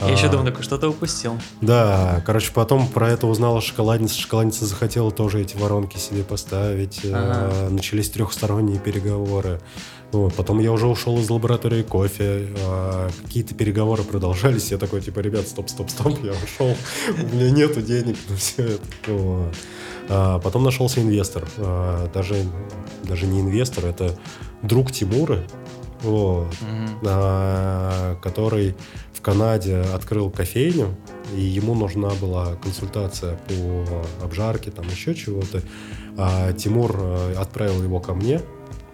[0.06, 1.38] Я еще А, думаю, такой, что-то упустил.
[1.60, 4.18] да, короче, потом про это узнала шоколадница.
[4.18, 7.04] Шоколадница захотела тоже эти воронки себе поставить.
[7.04, 7.70] Э, Ага.
[7.70, 9.60] Начались трехсторонние переговоры.
[10.12, 12.48] Вот, потом я уже ушел из лаборатории кофе.
[12.54, 14.70] э, Какие-то переговоры продолжались.
[14.70, 16.76] Я такой, типа, ребят, стоп, стоп, стоп, я ушел.
[17.16, 18.82] У меня нету денег на все это.
[19.08, 19.54] Вот.
[20.10, 21.48] А Потом нашелся инвестор.
[21.56, 22.36] А, Даже,
[23.04, 24.18] даже не инвестор, это
[24.62, 25.42] друг Тимура.
[26.02, 26.48] Вот
[27.06, 28.74] а, который
[29.14, 30.96] в Канаде открыл кофейню,
[31.34, 35.62] и ему нужна была консультация по обжарке, там еще чего-то.
[36.18, 38.40] А Тимур э, отправил его ко мне.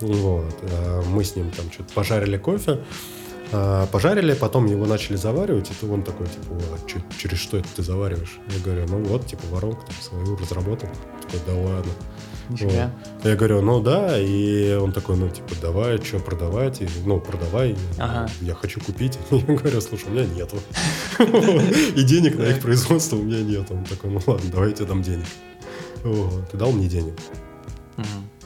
[0.00, 0.54] Вот.
[0.62, 2.80] э, Мы с ним там что-то пожарили кофе.
[3.52, 7.56] а, Пожарили, потом его начали заваривать, и то он такой, типа, «А чё- через что
[7.56, 8.38] это ты завариваешь?
[8.54, 10.88] Я говорю, ну вот, типа, воронку там свою разработал.
[11.22, 11.92] Такой, да ладно.
[12.50, 12.90] Нифига.
[13.24, 17.76] Я говорю, ну да, и он такой, ну типа, давай, что продавать, И, ну продавай,
[17.98, 18.30] Ага.
[18.40, 19.18] я хочу купить.
[19.30, 20.56] Я говорю, слушай, у меня нету.
[21.96, 23.70] И денег на их производство у меня нет.
[23.70, 25.26] Он такой, ну ладно, давай я тебе дам денег.
[26.04, 27.14] Вот, и дал мне денег.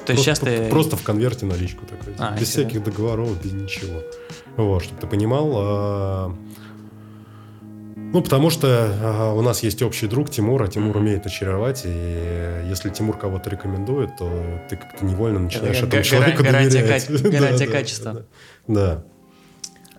[0.07, 0.71] То есть сейчас Просто- ты...
[0.71, 2.15] Просто в конверте наличку такой.
[2.19, 4.03] А, без всяких договоров, без ничего.
[4.57, 5.53] Вот, чтобы ты понимал.
[5.57, 6.37] а,
[7.97, 8.67] Ну, потому что
[9.01, 11.01] а, у нас есть общий друг Тимур, а Тимур Мгм.
[11.07, 14.31] умеет очаровать, и если Тимур кого-то рекомендует, то
[14.69, 17.11] ты как-то невольно начинаешь га- этому человеку гарантия доверять.
[17.23, 18.13] гарантия да, качества.
[18.67, 18.75] Да.
[18.95, 19.05] да.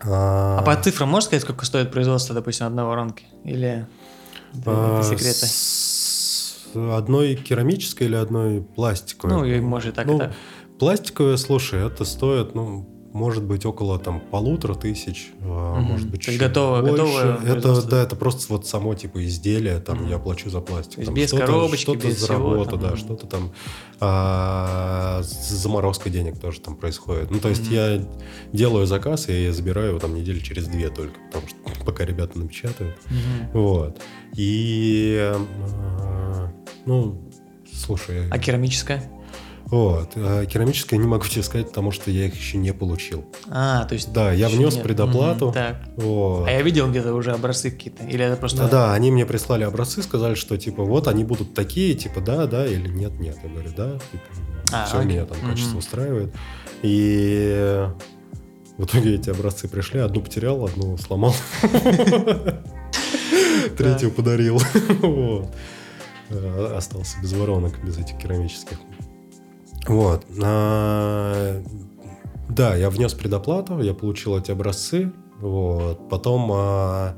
[0.06, 3.24] А, А по цифрам можешь сказать, сколько стоит производство, допустим, одной воронки?
[3.46, 3.88] Или
[4.54, 5.48] это а, секреты?
[6.76, 9.36] Одной керамической или одной пластиковой?
[9.36, 10.34] Ну, и может так, Ну, и так.
[10.80, 15.84] Пластиковая, слушай, это стоит, ну, может быть, около там полутора тысяч, Мгм.
[15.84, 16.96] может быть, чуть готово- больше.
[17.04, 20.10] готовое Это, да, это просто вот само типа изделие, там Мгм.
[20.10, 20.96] я плачу за пластик.
[20.96, 23.52] То есть там без что-то- коробочки, что-то без за всего работу, там, да, что-то там
[24.06, 27.32] а, с заморозкой денег тоже там происходит.
[27.32, 27.74] Ну, то есть Мгм.
[27.74, 28.06] я
[28.52, 32.98] делаю заказ и забираю его там недели через две только, потому что пока ребята напечатают.
[33.10, 33.50] Мгм.
[33.54, 34.02] Вот.
[34.36, 36.52] И, а,
[36.86, 37.22] ну,
[37.72, 38.28] слушай...
[38.30, 39.10] А керамическая?
[39.74, 40.12] Вот.
[40.16, 43.26] а Керамическое не могу тебе сказать, потому что я их еще не получил.
[43.50, 44.14] А, то есть...
[44.14, 44.84] Да, я внес нет.
[44.84, 45.46] предоплату.
[45.46, 45.76] Мгм, Так.
[45.98, 46.48] Вот.
[46.48, 48.04] А я видел где-то уже образцы какие-то?
[48.06, 48.64] Или это просто...
[48.64, 52.46] Да, да, они мне прислали образцы, сказали, что типа вот они будут такие, типа да,
[52.46, 53.38] да или нет, нет.
[53.44, 54.24] Я говорю, да, типа,
[54.72, 55.10] А, все окей.
[55.12, 55.78] меня там качество Мгм.
[55.80, 56.36] устраивает.
[56.84, 57.88] И
[58.78, 61.34] в итоге эти образцы пришли, одну потерял, одну сломал,
[63.78, 64.60] третью подарил.
[66.30, 68.80] Э, Остался без воронок, без этих керамических.
[69.88, 70.26] Вот.
[70.42, 71.62] А,
[72.50, 75.12] Да, я внес предоплату, я получил эти образцы.
[75.40, 76.08] Вот.
[76.10, 77.18] Потом а,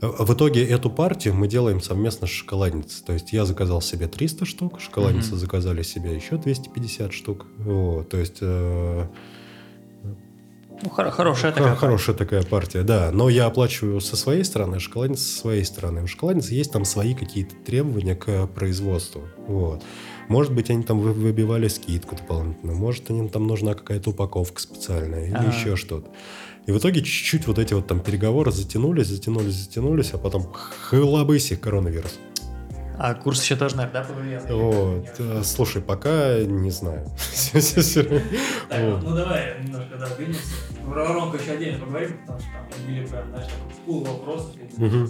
[0.00, 3.04] в итоге эту партию мы делаем совместно с шоколадницей.
[3.06, 5.38] То есть я заказал себе 300 штук, шоколадницы Мгм.
[5.38, 7.46] заказали себе еще 250 штук.
[7.58, 8.08] Вот.
[8.08, 9.06] То есть э,
[10.82, 11.74] Ну, хоро- хорошая Хор- такая.
[11.76, 13.10] Хорошая такая партия, да.
[13.12, 16.02] Но я оплачиваю со своей стороны, а шоколадница со своей стороны.
[16.02, 19.22] У шоколадницы есть там свои какие-то требования к производству.
[19.48, 19.82] Вот.
[20.28, 22.76] Может быть, они там вы- выбивали скидку дополнительную.
[22.78, 25.48] Может, им там нужна какая-то упаковка специальная или Ага.
[25.52, 26.08] еще что-то.
[26.66, 31.56] И в итоге чуть-чуть вот эти вот там переговоры затянулись, затянулись, затянулись, а потом хлобыси
[31.56, 32.18] коронавирус.
[32.98, 34.42] А курс еще тоже, наверное, да, повлиял?
[34.48, 35.06] Вот.
[35.18, 37.06] Э, Слушай, пока не знаю.
[37.52, 40.40] Так, ну давай немножко, да, двинемся.
[40.84, 44.50] Про воронку еще отдельно поговорим, потому что там были прям, знаешь, такой пул вопросов,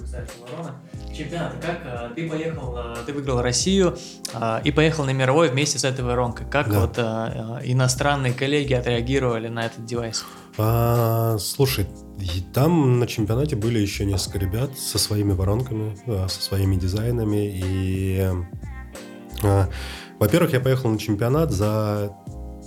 [0.03, 0.74] касаются ворона.
[1.16, 3.97] Чемпионат, как а, ты поехал, а, ты выиграл Россию
[4.34, 6.47] а, и поехал на мировой вместе с этой воронкой.
[6.51, 10.24] Как вот а, а, иностранные коллеги отреагировали на этот девайс?
[10.59, 11.86] А, слушай,
[12.20, 17.50] и там на чемпионате были еще несколько ребят со своими воронками, а, со своими дизайнами.
[17.54, 18.30] И
[19.44, 19.68] а,
[20.18, 22.12] Во-первых, я поехал на чемпионат за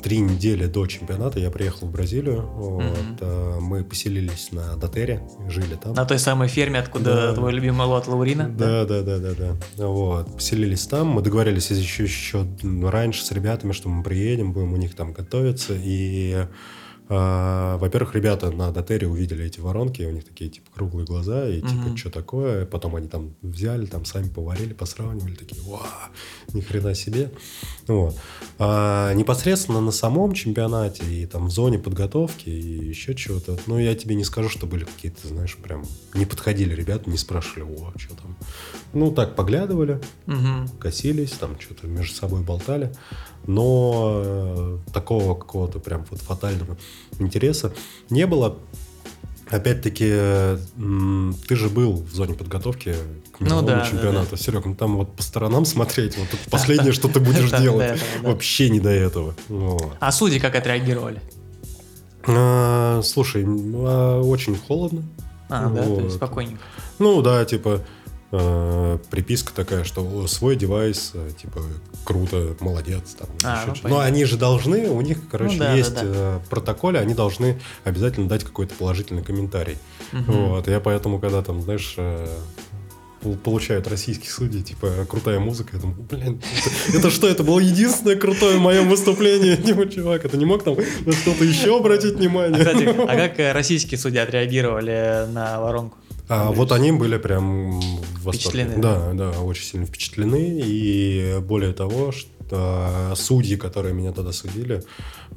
[0.01, 2.47] три недели до чемпионата я приехал в Бразилию.
[2.55, 3.17] Вот, Мгм.
[3.19, 5.93] э, Мы поселились на Дотере, жили там.
[5.93, 7.33] На той самой ферме, откуда Да.
[7.35, 8.49] твой любимый лот Лаурина?
[8.49, 9.31] Да, да, да, да,
[9.77, 9.85] да.
[9.85, 10.33] Вот.
[10.37, 11.07] Поселились там.
[11.07, 12.47] Мы договорились еще, еще
[12.83, 15.73] раньше с ребятами, что мы приедем, будем у них там готовиться.
[15.77, 16.47] И,
[17.13, 21.59] а, во-первых, ребята на Дотере увидели эти воронки, у них такие типа круглые глаза, и
[21.59, 21.97] типа, Мгм.
[21.97, 22.65] что такое?
[22.65, 25.81] Потом они там взяли, там сами поварили, посравнивали, такие, вау,
[26.53, 27.29] ни хрена себе.
[27.87, 28.17] Вот.
[28.59, 33.93] А непосредственно на самом чемпионате и там в зоне подготовки и еще чего-то, ну, я
[33.95, 35.83] тебе не скажу, что были какие-то, знаешь, прям
[36.13, 38.37] не подходили ребята, не спрашивали, о, что там.
[38.93, 40.69] Ну, так поглядывали, Мгм.
[40.79, 42.93] косились, там что-то между собой болтали,
[43.47, 46.77] но э, такого какого-то прям вот фатального
[47.19, 47.73] интереса
[48.09, 48.57] не было.
[49.49, 50.57] Опять-таки, э,
[51.47, 52.95] ты же был в зоне подготовки
[53.33, 54.37] к Ну мировому да, да, чемпионату.
[54.37, 57.99] Серег, ну там вот по сторонам смотреть, вот последнее, что ты будешь Да, делать.
[58.21, 58.29] да.
[58.29, 59.35] Вообще не до этого.
[59.99, 61.21] А судьи как отреагировали?
[62.27, 65.03] А, Слушай, ну, а, очень холодно.
[65.49, 66.03] А, да, то Вот.
[66.03, 66.61] есть спокойненько.
[66.99, 67.81] Ну да, типа
[68.31, 71.61] э, приписка такая, что «О, свой девайс, э, типа
[72.03, 73.15] круто, молодец.
[73.17, 73.89] Там, А, ну.
[73.89, 76.01] Но они же должны, у них, короче, Ну да, да, есть да.
[76.03, 79.77] э, в протоколе, они должны обязательно дать какой-то положительный комментарий.
[80.11, 80.31] Мгм.
[80.49, 82.27] Вот, я поэтому, когда там, знаешь, э,
[83.21, 86.41] пол- получают российских судей, типа, крутая музыка, я думаю, блин,
[86.87, 89.57] это, это что, это было единственное крутое мое выступление?
[89.67, 90.75] Типа, чувак, это не мог там
[91.05, 92.57] на что-то еще обратить А, внимание?
[92.59, 95.97] кстати, а как э, российские судьи отреагировали на воронку?
[96.31, 97.81] А вот они были прям.
[98.21, 100.61] Впечатлены, Да, да, очень сильно впечатлены.
[100.63, 104.83] И более того, что судьи, которые меня тогда судили,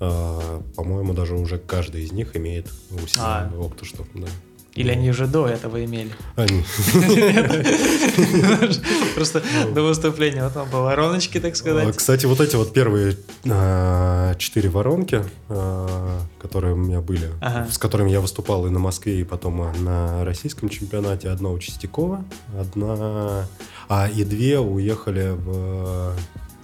[0.01, 3.53] а, по-моему, даже уже каждый из них имеет у себя А.
[3.59, 4.27] опыт, что да.
[4.75, 6.11] Или они уже до этого имели?
[6.35, 6.65] Они.
[9.15, 11.97] Просто до выступления вот там по вороночке, так А, сказать.
[11.97, 13.17] Кстати, вот эти вот первые
[13.49, 17.31] а, четыре воронки, а, которые у меня были,
[17.71, 21.59] с которыми я выступал и на Москве, и потом а, на российском чемпионате, одна у
[21.59, 22.25] Чистякова,
[22.59, 23.47] одна,
[23.89, 26.13] а и две уехали в,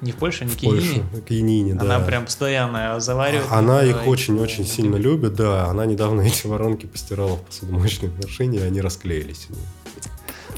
[0.01, 1.05] Не в Польше, не в в Польшу, Киеве.
[1.27, 1.83] к Янине, да.
[1.83, 3.47] Она прям постоянно заваривает.
[3.51, 5.67] Она их очень-очень сильно любит, да.
[5.67, 9.49] Она недавно эти воронки постирала в посудомоечной машине, и они расклеились.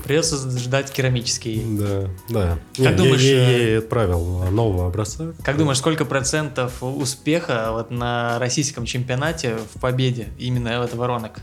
[0.05, 1.62] Придется ждать керамический.
[1.78, 2.59] Да, да.
[2.76, 5.32] Как Не, думаешь, я, я э, ей отправил нового образца.
[5.45, 11.38] Как думаешь, сколько процентов успеха вот на российском чемпионате в победе именно это воронок?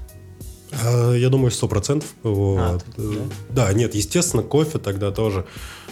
[0.84, 2.10] А, Я думаю, сто процентов.
[2.22, 2.60] Вот.
[2.60, 3.14] А, Э,
[3.50, 3.66] да?
[3.68, 5.89] Да, нет, естественно, кофе тогда тоже а,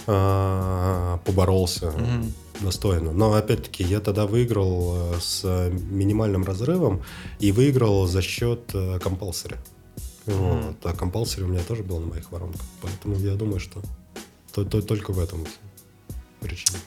[1.26, 2.34] поборолся Мгм.
[2.62, 3.12] достойно.
[3.12, 7.02] Но опять-таки я тогда выиграл э, с минимальным разрывом
[7.40, 9.58] и выиграл за счет э, компалсери.
[10.26, 10.76] Вот.
[10.84, 12.62] А компалсери у меня тоже был на моих воронках.
[12.82, 13.82] Поэтому я думаю, что
[14.54, 15.46] то- то- только в этом
[16.40, 16.78] причина.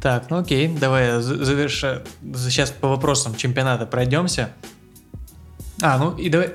[0.00, 2.02] Так, ну окей, давай за- заверша.
[2.36, 4.52] Сейчас по вопросам чемпионата пройдемся.
[5.82, 6.54] А, ну и давай,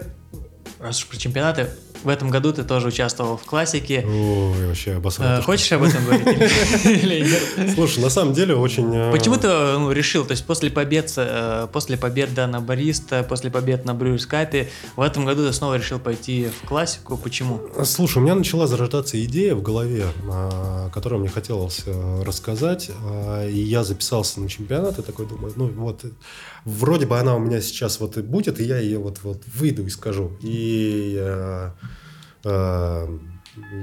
[0.80, 1.69] раз уж про чемпионаты,
[2.06, 4.06] в этом году ты тоже участвовал в классике.
[4.08, 5.41] Ой, вообще Э, обосрал.
[5.41, 7.74] Хочешь об этом говорить или- или нет?
[7.74, 8.89] Слушай, на самом деле очень...
[8.95, 13.24] э, Почему ты ну, решил, то есть после побед, э, после побед да, на Бариста,
[13.24, 17.18] после побед на Брюс Капе, в этом году ты снова решил пойти в классику?
[17.18, 17.60] Почему?
[17.84, 23.47] Слушай, у меня начала зарождаться идея в голове, а, которую мне хотелось э, рассказать, а,
[23.47, 26.10] и я записался на чемпионат, и такой думаю, ну вот, э,
[26.66, 29.86] вроде бы она у меня сейчас вот и будет, и я ее вот, вот выйду
[29.86, 30.38] и скажу.
[30.41, 31.72] И э,
[32.43, 33.20] э,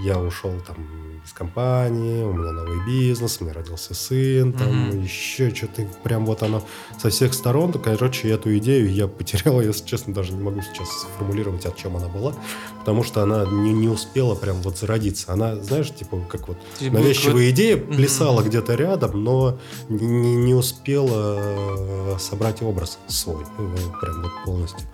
[0.00, 0.76] я ушел там
[1.24, 5.02] из компании, у меня новый бизнес, у меня родился сын, там Мгм.
[5.02, 6.62] еще что-то, прям вот оно
[7.00, 11.64] со всех сторон, короче, эту идею я потерял, если честно, даже не могу сейчас сформулировать,
[11.66, 12.34] о чем она была,
[12.80, 15.32] потому что она не, не успела прям вот зародиться.
[15.32, 17.96] Она, знаешь, типа, как вот был навязчивая идея Мгм.
[17.96, 19.58] плясала где-то рядом, но
[19.88, 24.86] не, не успела э, собрать образ свой, э, прям вот полностью.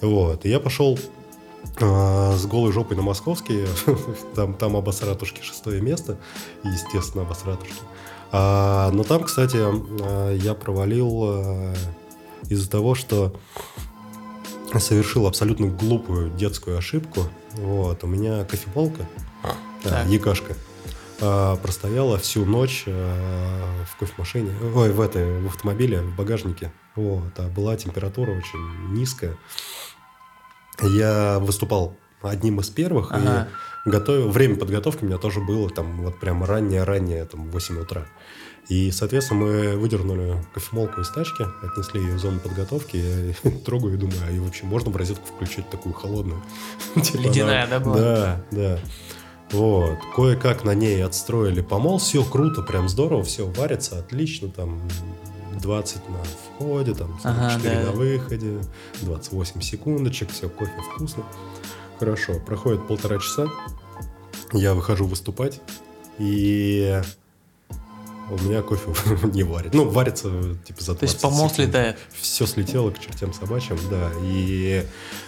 [0.00, 0.98] Вот, и я пошел
[1.78, 3.66] с голой жопой на московский,
[4.34, 6.18] там, там обосратушки шестое место,
[6.64, 7.82] естественно, обосратушки.
[8.30, 11.74] А, но там, кстати, э, я провалил э,
[12.48, 13.34] из-за того, что
[14.78, 17.24] совершил абсолютно глупую детскую ошибку.
[17.54, 19.06] Вот, у меня кофемолка,
[19.84, 20.08] да, Так.
[20.08, 20.54] якашка,
[21.20, 26.72] а, простояла всю ночь а, в кофемашине, ой, в этой, в автомобиле, в багажнике.
[26.96, 29.36] Вот, а была температура очень низкая.
[30.80, 33.48] Я выступал одним из первых, Ага.
[33.84, 38.06] и готовил, время подготовки у меня тоже было там вот прям раннее-раннее, там 8 утра.
[38.68, 43.96] И, соответственно, мы выдернули кофемолку из тачки, отнесли ее в зону подготовки, я трогаю и
[43.96, 46.42] думаю, а и вообще можно в розетку включить такую холодную?
[47.02, 47.96] Типа Ледяная, да, была?
[47.96, 48.78] Да, да.
[49.50, 49.98] Вот.
[50.16, 51.98] Кое-как на ней отстроили помол.
[51.98, 54.48] Все круто, прям здорово, все варится отлично.
[54.48, 54.80] Там
[55.60, 58.60] 20 на входе, там 44 Ага, да, на выходе,
[59.02, 61.24] 28 секундочек, все, кофе вкусно.
[61.98, 63.46] Хорошо, проходит полтора часа,
[64.52, 65.60] я выхожу выступать,
[66.18, 67.00] и
[68.34, 68.90] у меня кофе
[69.32, 69.74] не варит.
[69.74, 70.30] Ну, варится
[70.64, 71.54] типа за 20 То есть помол секунд.
[71.54, 71.98] слетает.
[72.20, 74.10] Все слетело к чертям собачьим, да.
[74.22, 74.84] И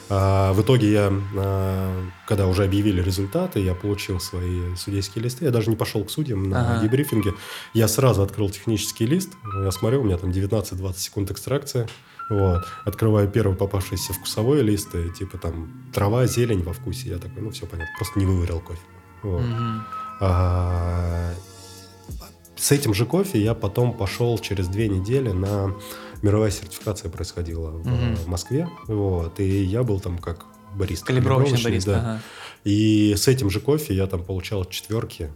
[0.09, 5.45] а, в итоге я, а, когда уже объявили результаты, я получил свои судейские листы.
[5.45, 6.83] Я даже не пошел к судьям на Ага.
[6.83, 7.35] дебрифинге.
[7.75, 9.31] Я сразу открыл технический лист.
[9.63, 11.89] Я смотрю, у меня там 19-20 секунд экстракции.
[12.31, 12.65] Вот.
[12.87, 17.11] Открываю первый попавшийся вкусовой лист, и типа там трава, зелень во вкусе.
[17.11, 18.81] Я такой, ну все понятно, просто не выварил кофе.
[19.23, 19.43] Вот.
[20.21, 21.35] А,
[22.65, 25.75] С этим же кофе я потом пошел через две недели на
[26.23, 28.17] мировая сертификация происходила в Мгм.
[28.27, 31.05] Москве, вот, и я был там как бариста.
[31.05, 31.91] Калибровочный калибровочный, бариста.
[31.91, 31.99] да.
[31.99, 32.21] ага.
[32.65, 35.31] И с этим же кофе я там получал четверки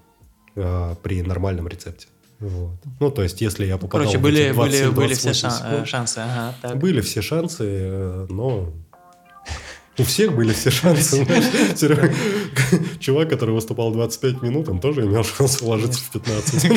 [0.56, 2.06] а, при нормальном рецепте.
[2.40, 2.78] Вот.
[2.98, 5.50] Ну, то есть, если я попадал Короче, в были, эти были, 27-28 были все шан-
[5.50, 6.18] секунд, э, шансы.
[6.20, 6.78] Ага, так.
[6.78, 8.72] были все шансы, э, но
[9.98, 11.26] у всех были все шансы.
[11.76, 12.12] Серега,
[13.00, 16.70] Чувак, который выступал 25 минут, он тоже имел шанс вложиться в 15.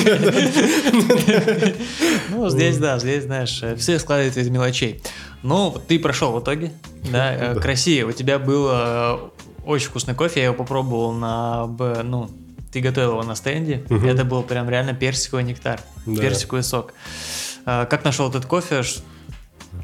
[2.29, 5.01] Ну, здесь, да, здесь, знаешь, все складывается из мелочей.
[5.43, 6.71] Но ты прошел в итоге,
[7.11, 7.61] да, э, Да.
[7.61, 8.03] к России.
[8.03, 9.17] У тебя был э,
[9.65, 11.67] очень вкусный кофе, я его попробовал на,
[12.03, 12.29] ну,
[12.71, 13.83] ты готовил его на стенде.
[14.05, 16.93] Это был прям реально персиковый нектар, персиковый сок.
[17.65, 18.81] Э, Как нашел этот кофе?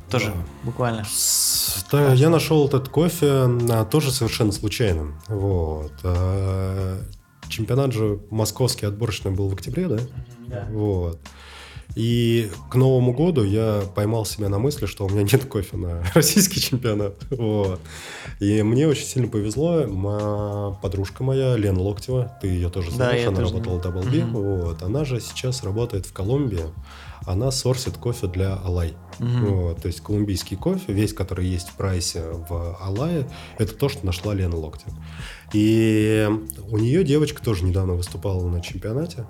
[0.10, 0.34] Тоже
[0.64, 1.06] буквально.
[1.06, 3.48] С- да, я нашел этот кофе
[3.92, 5.14] тоже совершенно случайно.
[5.28, 5.92] Вот.
[6.04, 7.02] А,
[7.50, 9.98] Чемпионат же московский отборочный был в октябре, да?
[10.48, 10.68] Да.
[10.72, 11.20] Вот.
[11.96, 16.04] И к Новому году я поймал себя на мысли, что у меня нет кофе на
[16.14, 17.16] российский чемпионат.
[17.32, 17.80] Вот.
[18.40, 19.88] И мне очень сильно повезло.
[19.88, 23.86] Ма- подружка моя, Лена Локтева, ты ее тоже Да, знаешь, я она тоже работала в.
[23.86, 24.26] Double B.
[24.26, 24.34] Мгм.
[24.34, 24.84] Вот.
[24.84, 26.66] Она же сейчас работает в Колумбии.
[27.26, 28.95] Она сорсит кофе для Алай.
[29.20, 29.45] Мгм.
[29.55, 34.05] Вот, то есть колумбийский кофе, весь, который есть в прайсе в Алае, это то, что
[34.05, 34.95] нашла Лена Локтева.
[35.53, 36.30] И
[36.70, 39.26] у нее девочка тоже недавно выступала на чемпионате.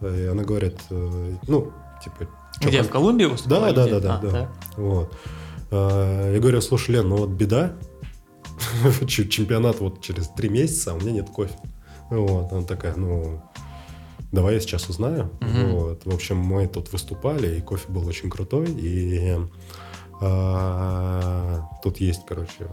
[0.00, 1.72] И она говорит, э, ну,
[2.02, 2.28] типа...
[2.60, 3.60] Где, как- в Колумбии выступал?
[3.60, 4.30] Да, да, да, да, А, да.
[4.30, 4.50] так.
[4.76, 5.14] Вот.
[5.70, 7.74] А, Я говорю, слушай, Лен, ну вот беда,
[9.06, 11.54] чемпионат вот через три месяца, а у меня нет кофе.
[12.10, 13.42] Вот, она такая, ну,
[14.34, 15.30] давай я сейчас узнаю.
[15.40, 15.72] Мгм.
[15.72, 16.04] Вот.
[16.04, 19.36] В общем, мы тут выступали, и кофе был очень крутой, и
[20.20, 22.68] а, тут есть, короче,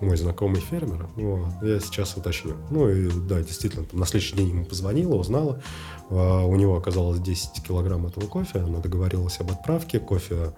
[0.00, 2.54] мой знакомый фермер, вот, я сейчас уточню.
[2.70, 5.62] Ну и да, действительно, там, на следующий день ему позвонила, узнала,
[6.10, 10.54] А, у него оказалось 10 килограмм этого кофе, она договорилась об отправке, кофе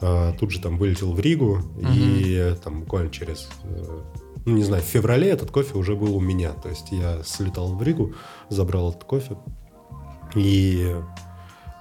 [0.00, 1.60] а, тут же там вылетел в Ригу,
[1.94, 4.00] и там буквально через, э,
[4.46, 7.74] ну не знаю, в феврале этот кофе уже был у меня, то есть я слетал
[7.74, 8.14] в Ригу,
[8.48, 9.36] забрал этот кофе,
[10.34, 10.94] и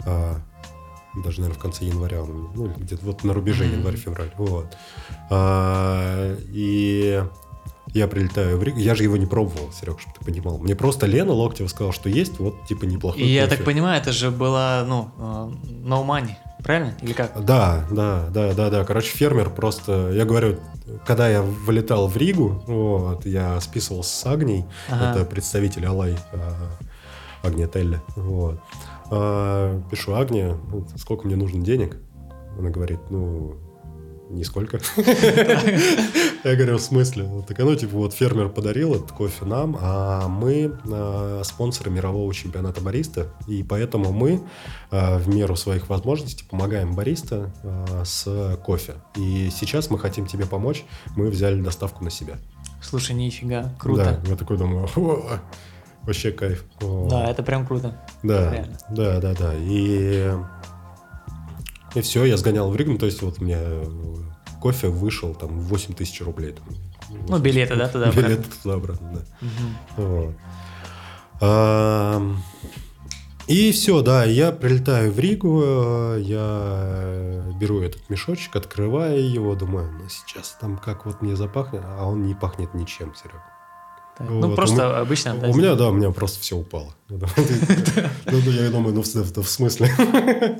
[0.05, 0.35] а,
[1.23, 3.73] даже, наверное, в конце января, ну, или где-то вот на рубеже Мгм.
[3.75, 4.75] январь-февраль, вот.
[5.29, 7.23] А, и
[7.93, 10.57] я прилетаю в Ригу, я же его не пробовал, Серег, чтобы ты понимал.
[10.57, 13.57] Мне просто Лена Локтева сказала, что есть вот, типа, неплохой И я кофе.
[13.57, 15.21] так понимаю, это же была, ну, э,
[15.87, 16.31] no money,
[16.63, 16.95] правильно?
[17.01, 17.45] Или как?
[17.45, 18.83] Да, да, да, да, да.
[18.83, 20.59] Короче, фермер просто, я говорю,
[21.05, 25.11] когда я вылетал в Ригу, вот, я списывался с Агней, Ага.
[25.19, 26.55] это представитель Алай, а,
[27.43, 28.59] Агния Телли, вот.
[29.11, 31.97] А, пишу Агния, ну, сколько мне нужно денег?
[32.57, 33.55] Она говорит, ну,
[34.29, 34.79] нисколько.
[36.43, 37.23] Я говорю, в смысле?
[37.23, 42.33] Ну, Так оно, типа, вот фермер подарил этот кофе нам, а мы а, спонсоры мирового
[42.33, 44.41] чемпионата бариста, и поэтому мы
[44.91, 48.95] а, в меру своих возможностей помогаем бариста а, с кофе.
[49.15, 50.85] И сейчас мы хотим тебе помочь,
[51.15, 52.37] мы взяли доставку на себя.
[52.81, 54.21] Слушай, нифига, круто.
[54.23, 55.39] Да, я такой думаю, «О,
[56.05, 56.63] вообще кайф.
[56.79, 57.99] Да, это прям круто.
[58.23, 58.77] Да, Реально.
[58.89, 59.53] да, да, да.
[59.55, 60.31] И,
[61.95, 63.85] и все, я сгонял в Ригу, ну, то есть вот у меня э,
[64.61, 66.53] кофе вышел там 8 тысяч рублей.
[66.53, 66.65] там.
[67.27, 69.21] Ну, билеты, да, туда Билеты туда-обратно, да.
[69.41, 69.75] Мгм.
[69.97, 70.35] Вот.
[71.41, 72.41] Ам,
[73.47, 79.91] И все, да, я прилетаю в Ригу, э, я беру этот мешочек, открываю его, думаю,
[79.91, 83.43] ну сейчас там как вот мне запахнет, а он не пахнет ничем, Серега.
[84.17, 85.35] Так, Вот, Ну, у просто меня- обычно...
[85.35, 86.93] да, У меня, да, у меня просто все упало.
[87.09, 89.89] Ну, ну, я думаю, ну, в смысле?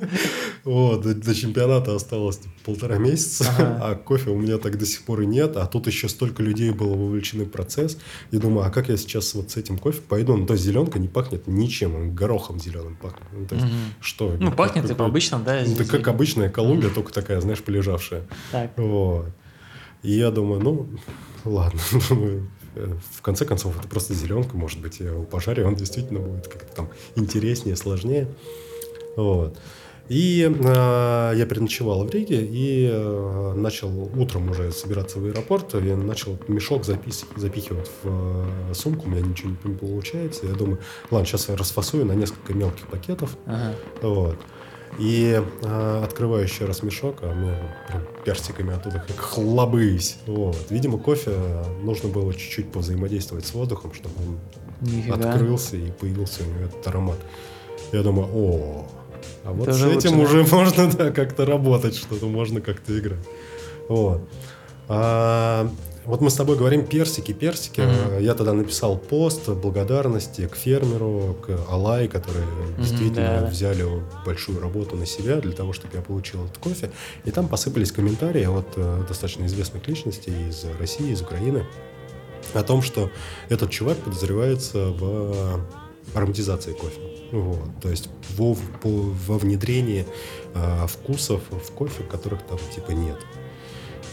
[0.64, 3.46] Вот, до- чемпионата осталось полтора месяца,
[3.82, 6.72] а кофе у меня так до сих пор и нет, а тут еще столько людей
[6.72, 7.98] было вовлечены в процесс.
[8.32, 10.38] И думаю, а как я сейчас вот с этим кофе пойду?
[10.38, 13.28] Ну, то есть зеленка не пахнет ничем, он горохом зеленым пахнет.
[13.34, 13.76] Ну, то есть, Мгм.
[14.00, 14.36] что?
[14.40, 15.62] Ну, пахнет как- обычно, да?
[15.66, 18.24] Ну, это как обычная Колумбия, только такая, знаешь, полежавшая.
[18.52, 18.72] Так.
[18.78, 19.28] Вот.
[20.02, 20.88] И я думаю, ну,
[21.46, 21.80] ладно,
[22.10, 26.48] думаю, В конце концов, это просто зеленка, может быть, я его пожарю, он действительно будет
[26.48, 28.28] как-то там интереснее, сложнее.
[29.16, 29.58] Вот.
[30.10, 35.74] И э, я переночевал в Риге и э, начал утром уже собираться в аэропорт.
[35.76, 38.10] Я начал мешок запис- запихивать в
[38.72, 40.46] э, сумку, у меня ничего не получается.
[40.46, 40.80] Я думаю,
[41.10, 43.38] ладно, сейчас я расфасую на несколько мелких пакетов.
[43.46, 43.76] Ага.
[44.02, 44.38] Вот.
[45.00, 47.58] И э, открываю еще раз мешок, а меня
[47.88, 50.18] прям персиками оттуда как хлобысь.
[50.28, 50.58] Вот.
[50.70, 51.36] Видимо, кофе
[51.82, 54.40] нужно было чуть-чуть повзаимодействовать с воздухом, чтобы он
[54.82, 55.16] Нифига.
[55.16, 57.18] открылся и появился у него этот аромат.
[57.92, 58.88] Я думаю, о,
[59.44, 60.40] а вот Это с уже этим лучше, да?
[60.40, 63.26] уже можно да, как-то работать, что-то можно как-то играть.
[63.90, 64.22] Вот.
[64.88, 65.70] А,
[66.06, 67.82] вот мы с тобой говорим персики, персики.
[67.82, 68.20] Мгм.
[68.20, 72.46] Я тогда написал пост благодарности к фермеру, к Алай, которые
[72.78, 73.48] действительно да-да.
[73.48, 73.86] взяли
[74.26, 76.92] большую работу на себя для того, чтобы я получил этот кофе.
[77.26, 81.66] И там посыпались комментарии от э, достаточно известных личностей из России, из Украины
[82.54, 83.10] о том, что
[83.50, 85.66] этот чувак подозревается в
[86.14, 87.00] ароматизации кофе.
[87.32, 87.70] Вот.
[87.82, 90.06] То есть во, по- во внедрении
[90.54, 93.18] а, вкусов в кофе, которых там типа нет.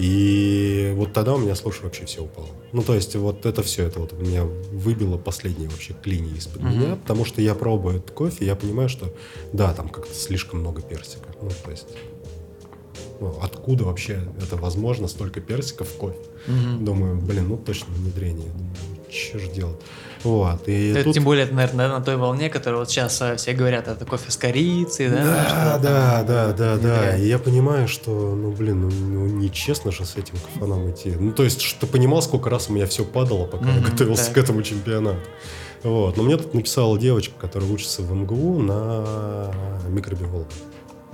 [0.01, 2.49] И вот тогда у меня, слушай, вообще все упало.
[2.73, 6.75] Ну, то есть вот это все, это вот меня выбило последние вообще клинии из-под Мгм.
[6.75, 9.13] меня, потому что я пробую этот кофе, я понимаю, что
[9.53, 11.29] да, там как-то слишком много персика.
[11.43, 11.89] Ну, то есть
[13.21, 16.19] ну, откуда вообще это возможно, столько персиков в кофе?
[16.47, 16.85] Мгм.
[16.87, 18.49] Думаю, блин, ну точно внедрение.
[18.49, 18.75] Думаю,
[19.13, 19.77] же делать?
[20.23, 21.15] Вот, и Это тут...
[21.15, 24.31] тем более, это, наверное, на той волне, которая вот сейчас э, все говорят, это кофе
[24.31, 25.25] с корицей, да?
[25.25, 27.17] Да, да, да, да, да.
[27.17, 31.15] И я понимаю, что, ну, блин, ну, ну, нечестно же с этим кафаном идти.
[31.19, 33.91] Ну, то есть, что ты понимал, сколько раз у меня все падало, пока я Мгм,
[33.91, 34.35] готовился так.
[34.35, 35.21] к этому чемпионату.
[35.83, 36.19] Вот.
[36.19, 39.51] Но мне тут написала девочка, которая учится в МГУ на
[39.89, 40.45] микробиолога.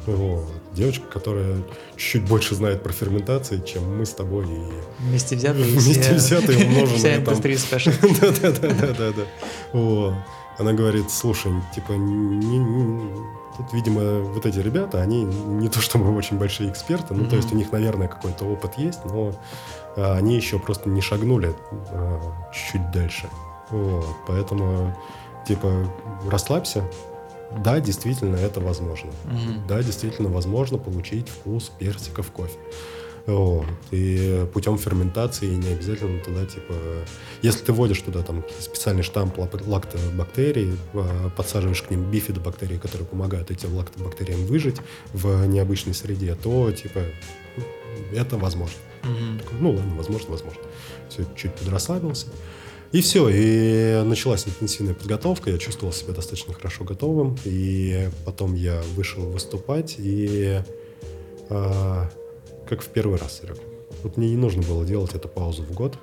[0.06, 0.46] Вот.
[0.72, 1.56] Девочка, которая
[1.96, 5.64] чуть-чуть больше знает про ферментации, чем мы с тобой и Вместе взятые.
[5.78, 7.90] Вместе взятые умноженные Вся индустрия спешл.
[8.20, 9.22] да, да, да, да, да, да.
[9.72, 10.14] Вот.
[10.58, 16.14] Она говорит, слушай, типа, не- не- тут, видимо, вот эти ребята, они не то чтобы
[16.16, 19.32] очень большие эксперты, ну, то есть у них, наверное, какой-то опыт есть, но
[19.96, 21.54] а, они еще просто не шагнули
[21.90, 22.20] а,
[22.52, 23.28] чуть-чуть дальше.
[23.70, 24.06] Вот.
[24.26, 24.96] Поэтому,
[25.46, 25.90] типа,
[26.30, 26.84] расслабься.
[27.64, 29.10] Да, действительно, это возможно.
[29.24, 29.66] Мгм.
[29.66, 32.59] Да, действительно возможно получить вкус персика в кофе.
[33.27, 33.66] Вот.
[33.90, 36.74] И путем ферментации не обязательно туда, типа,
[37.43, 43.06] если ты вводишь туда там специальный штамп лак- лактобактерий, э, подсаживаешь к ним бифидобактерии, которые
[43.06, 44.77] помогают этим лактобактериям выжить
[45.12, 47.01] в необычной среде, то, типа,
[48.12, 48.77] это возможно.
[49.02, 50.60] Такой, Ну ладно, возможно, возможно.
[51.09, 52.27] Все, чуть подрасслабился.
[52.92, 58.80] И все, и началась интенсивная подготовка, я чувствовал себя достаточно хорошо готовым, и потом я
[58.94, 60.60] вышел выступать, и
[61.48, 62.08] а,
[62.68, 63.58] как в первый раз, Серег.
[64.02, 65.98] Вот мне не нужно было делать эту паузу в год.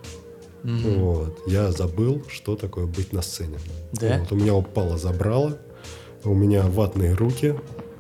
[0.64, 1.00] Мгм.
[1.00, 1.40] Вот.
[1.46, 3.58] Я забыл, что такое быть на сцене.
[3.94, 4.20] Да?
[4.20, 5.58] Вот, у меня упало забрало,
[6.24, 7.56] у меня ватные руки,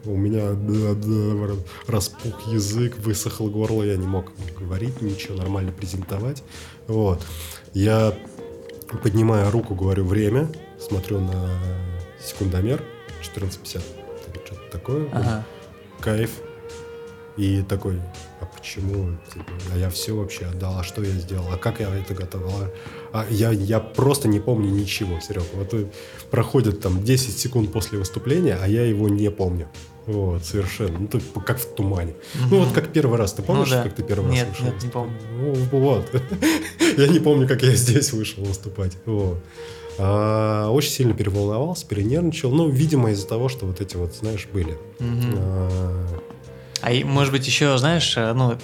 [0.05, 1.55] у меня да, да,
[1.88, 6.43] распух язык, высохло горло, я не мог говорить ничего, нормально презентовать.
[6.88, 7.22] Вот.
[7.73, 8.14] Я
[8.98, 10.49] поднимаю руку, говорю время,
[10.80, 11.49] смотрю на
[12.20, 12.84] секундомер,
[13.22, 13.82] 14.50,
[14.45, 15.10] что-то такое.
[15.11, 15.45] Ага.
[15.99, 16.32] Кайф.
[17.36, 17.99] И такой,
[18.41, 19.18] а почему?
[19.34, 22.52] Типа, а я все вообще отдал, а что я сделал, а как я это готовил?
[23.11, 25.45] А, я, я просто не помню ничего, Серег.
[25.53, 25.88] Вот э,
[26.30, 29.68] проходит там 10 секунд после выступления, а я его не помню.
[30.05, 30.99] Вот, совершенно.
[30.99, 32.13] Ну, тут как в тумане.
[32.49, 33.34] Ну, вот как первый раз.
[33.34, 33.84] Ты помнишь, да.
[33.84, 34.73] как ты первый Нет, раз вышел?
[34.73, 35.13] нет, не помню.
[35.71, 36.11] Ну, вот.
[36.97, 38.97] Я не помню, как я здесь вышел выступать.
[39.05, 39.38] Вот.
[39.97, 42.51] А, очень сильно переволновался, перенервничал.
[42.51, 44.77] Ну, видимо, из-за того, что вот эти вот, знаешь, были.
[44.99, 45.35] Мгм.
[45.38, 46.05] А,
[46.81, 48.57] А может быть, еще, знаешь, э, ну,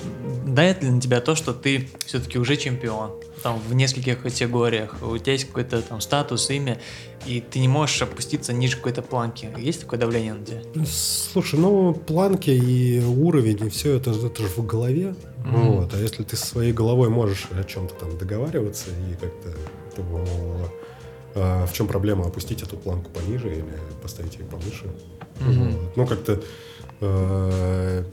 [0.45, 3.11] дает ли на тебя то, что ты все-таки уже чемпион,
[3.41, 6.79] там, в нескольких категориях, у тебя есть какой-то там статус, имя,
[7.25, 9.49] и ты не можешь опуститься ниже какой-то планки.
[9.57, 10.61] Есть такое давление на тебя?
[10.85, 15.15] Слушай, ну, планки и уровень, и все это, это же в голове.
[15.45, 15.71] Мгм.
[15.71, 15.93] Вот.
[15.93, 19.55] А если ты со своей головой можешь о чем-то там договариваться и как-то,
[19.95, 20.71] то
[21.35, 23.65] а, в чем проблема опустить эту планку пониже или
[24.01, 24.85] поставить ее повыше?
[25.39, 25.71] Мгм.
[25.71, 25.97] Вот.
[25.97, 26.41] Ну, как-то
[27.01, 28.03] э,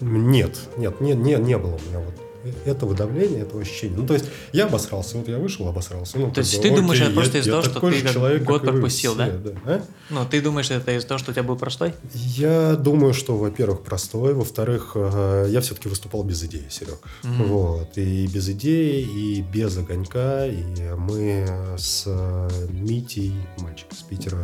[0.00, 2.25] нет, нет, не, не, не было у меня вот
[2.64, 3.96] этого давления, этого ощущения.
[3.96, 6.18] Ну, то есть я обосрался, вот я вышел, обосрался.
[6.18, 8.62] Ну, То есть бы, ты думаешь, окей, это просто из-за того, что ты человек, год
[8.62, 9.52] пропустил, все, да?
[9.64, 9.82] А?
[10.10, 11.94] Ну, ты думаешь, это из-за того, что у тебя был простой?
[12.12, 16.98] Я думаю, что, во-первых, простой, во-вторых, я все-таки выступал без идеи, Серег.
[17.22, 17.44] Мгм.
[17.44, 17.98] Вот.
[17.98, 20.46] И без идеи, и без огонька.
[20.46, 20.64] И
[20.96, 21.46] мы
[21.76, 24.38] с э, Митей, мальчик из Питера,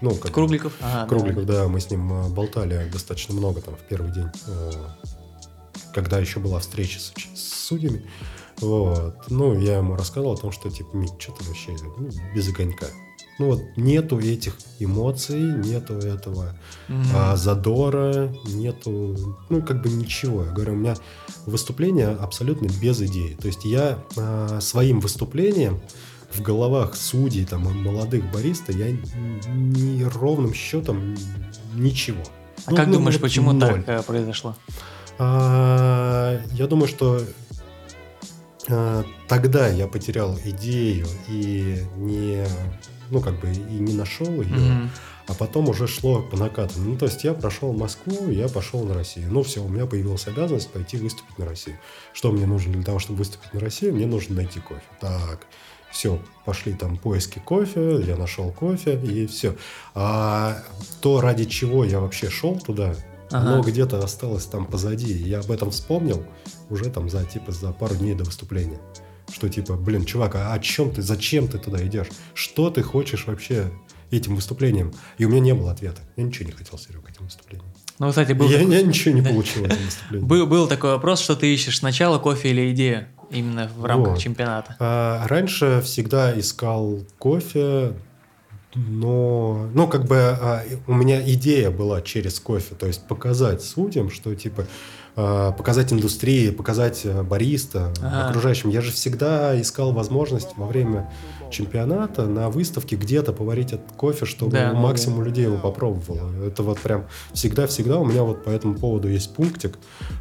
[0.00, 0.72] ну, как Кругликов?
[0.80, 4.72] Ага, Кругликов, да, мы с ним э, болтали достаточно много там в первый день, э,
[5.94, 8.04] когда еще была встреча с, с судьями.
[8.60, 9.16] Вот.
[9.30, 12.86] Ну, я ему рассказал о том, что, типа, Мик, что ты вообще ну, без огонька.
[13.38, 16.56] Ну, вот нету этих эмоций, нету этого
[16.86, 17.06] Мгм.
[17.14, 19.16] а, задора, нету,
[19.48, 20.44] ну, как бы ничего.
[20.44, 20.94] Я говорю, у меня
[21.46, 23.36] выступление абсолютно без идеи.
[23.40, 25.80] То есть я а, своим выступлением
[26.32, 31.16] в головах судей, там, молодых бариста, я ни ровным счетом
[31.74, 32.22] ничего.
[32.66, 33.82] А Ну, как ну, думаешь, вот почему ноль.
[33.82, 34.56] так э, произошло?
[35.18, 37.20] А, я думаю, что
[38.68, 42.46] а, тогда я потерял идею и не,
[43.10, 44.90] ну, как бы, и не нашел ее.
[45.26, 46.90] А потом уже шло по накатанной.
[46.90, 49.28] Ну, то есть я прошел Москву, я пошел на Россию.
[49.30, 51.78] Ну, все, у меня появилась обязанность пойти выступить на Россию.
[52.12, 53.94] Что мне нужно для того, чтобы выступить на Россию?
[53.94, 54.82] Мне нужно найти кофе.
[55.00, 55.46] Так,
[55.90, 59.56] все, пошли там поиски кофе, я нашел кофе, и все.
[59.94, 60.62] А
[61.00, 62.94] то, ради чего я вообще шел туда,
[63.34, 63.54] Ага.
[63.54, 65.12] оно где-то осталось там позади.
[65.12, 66.24] Я об этом вспомнил
[66.70, 68.78] уже там за, типа, за пару дней до выступления.
[69.32, 72.08] Что типа, блин, чувак, а о чем ты, зачем ты туда идешь?
[72.34, 73.70] Что ты хочешь вообще
[74.10, 74.92] этим выступлением?
[75.18, 76.02] И у меня не было ответа.
[76.16, 77.68] Я ничего не хотел, Серега, этим выступлением.
[77.98, 79.30] Ну, кстати, был, я, такой- я ничего не Да.
[79.30, 80.28] получил этим выступлением.
[80.28, 84.18] был, был такой вопрос, что ты ищешь сначала кофе или идею именно в рамках Вот.
[84.20, 84.76] чемпионата.
[84.78, 87.94] А, раньше всегда искал кофе,
[88.74, 94.10] но, ну, как бы а, у меня идея была через кофе, то есть показать судьям,
[94.10, 94.66] что типа
[95.16, 98.28] а, показать индустрии, показать а, бариста Ага.
[98.30, 98.70] окружающим.
[98.70, 101.10] Я же всегда искал возможность во время
[101.50, 106.44] чемпионата на выставке где-то поварить этот кофе, чтобы Да, максимум людей его попробовало.
[106.44, 109.78] Это вот прям всегда-всегда у меня вот по этому поводу есть пунктик.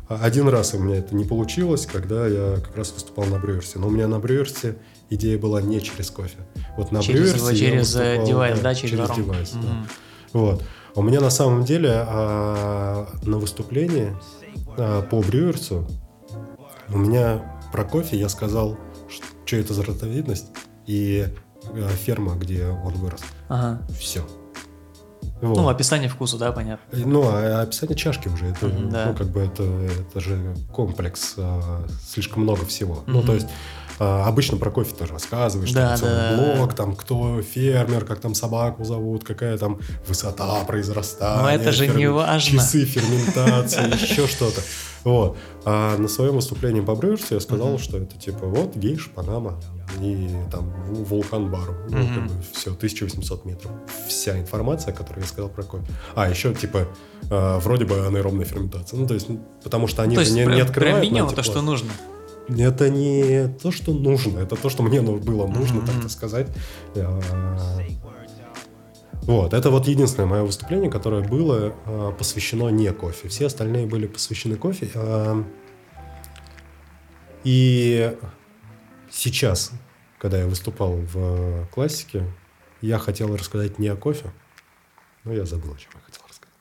[0.10, 3.80] А, Один раз у меня это не получилось, когда я как раз выступал на Брюерсе.
[3.80, 4.76] Но у меня на Брюерсе
[5.15, 6.38] идея была не через кофе.
[6.77, 9.60] Вот на через Брюерсе я через э, выступал, девайс, да, через, через девайс, да.
[9.60, 9.88] Мгм.
[10.34, 10.64] Вот.
[10.95, 14.15] У меня на самом деле а, на выступлении
[14.77, 15.88] а, по Брюерсу
[16.90, 18.77] у меня про кофе я сказал,
[19.45, 20.48] что это за ротовидность
[20.85, 21.27] и
[21.65, 23.22] а, ферма, где он вырос.
[23.49, 23.81] Ага.
[23.98, 24.26] Все.
[25.44, 26.84] Ну, описание вкуса, да, понятно.
[27.06, 29.06] Ну, а описание чашки уже, это, Мгм, да.
[29.07, 33.03] ну, как бы это, это же комплекс, а, слишком много всего.
[33.07, 33.28] Ну, Мгм.
[33.28, 33.48] то есть,
[33.99, 38.06] а, обычно про кофе тоже рассказываешь, Да, там целый да, да, блок, там, кто фермер,
[38.06, 41.41] как там собаку зовут, какая там высота произрастания.
[41.44, 42.60] Но это же не важно.
[42.60, 44.61] Часы ферментации, еще что-то.
[45.03, 45.38] Вот.
[45.65, 49.60] А на своем выступлении по Брюерсу я сказал, что это типа вот гейш, Панама
[50.02, 51.76] и там ву- вулкан Бару.
[51.90, 52.14] Ну, Мгм.
[52.15, 53.72] как бы все, 1800 метров.
[54.07, 55.86] Вся информация, которую я сказал про кофе.
[56.15, 56.88] А, еще типа
[57.30, 58.99] э, вроде бы анаэробная ферментация.
[58.99, 60.99] Ну, то есть, ну, потому что они то есть не, прям, не открывают.
[61.02, 61.90] прям минимум то, что нужно.
[62.49, 66.02] Это не то, что нужно, это то, что мне ну- было нужно, Мгм.
[66.02, 66.48] так сказать.
[66.95, 67.20] А,
[69.26, 73.30] Вот, это вот единственное мое выступление, которое было а, посвящено не кофе.
[73.30, 74.90] Все остальные были посвящены кофе.
[74.95, 75.44] А,
[77.45, 78.15] И
[79.10, 79.72] сейчас,
[80.24, 82.24] когда я выступал в классике,
[82.82, 84.32] я хотел рассказать не о кофе,
[85.26, 86.54] но я забыл, о чем я хотел рассказать.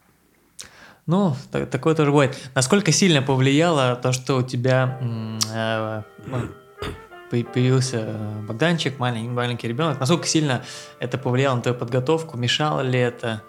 [1.06, 2.36] Ну, та- такое тоже бывает.
[2.56, 4.98] Насколько сильно повлияло то, что у тебя
[5.54, 6.02] э,
[7.30, 10.00] по- появился э, Богданчик, маленький, маленький ребенок?
[10.00, 10.64] Насколько сильно
[10.98, 12.36] это повлияло на твою подготовку?
[12.36, 13.42] Мешало ли это?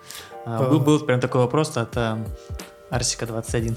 [0.45, 0.83] А, Был, А.
[0.83, 2.23] был прям такой вопрос от э,
[2.93, 3.75] Арсика 21.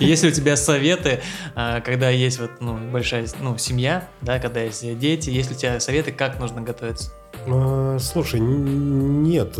[0.00, 1.20] Есть ли у тебя советы,
[1.54, 5.58] а, когда есть вот ну, большая ну, семья, да, когда есть дети, есть ли у
[5.58, 7.12] тебя советы, как нужно готовиться?
[7.46, 9.56] А, Слушай, нет.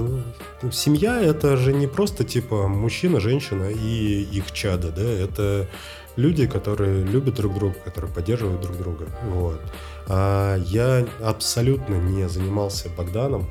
[0.72, 5.04] Семья это же не просто типа мужчина, женщина и их чада, да?
[5.04, 5.68] Это
[6.16, 9.06] люди, которые любят друг друга, которые поддерживают друг друга.
[9.28, 9.60] Вот.
[10.08, 13.48] А я абсолютно не занимался Богданом.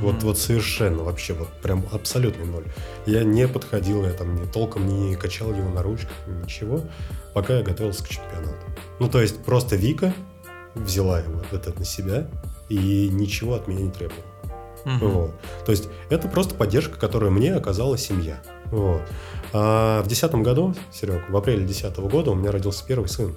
[0.00, 0.20] Вот, Мгм.
[0.26, 2.64] вот совершенно вообще, вот прям абсолютный ноль.
[3.06, 6.82] Я не подходил, я там не, толком не качал его на ручках, ничего,
[7.34, 8.66] пока я готовился к чемпионату.
[9.00, 10.12] Ну, то есть просто Вика
[10.74, 12.26] взяла его это на себя
[12.68, 14.24] и ничего от меня не требовала.
[14.84, 15.08] Мгм.
[15.10, 15.30] Вот.
[15.64, 18.42] То есть это просто поддержка, которую мне оказала семья.
[18.66, 19.02] Вот.
[19.52, 23.34] А в 2010 году, Серег, в апреле 2010 года у меня родился первый сын.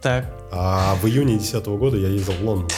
[0.00, 0.26] Так.
[0.52, 2.68] А в июне 2010 года я ездил в Лондон.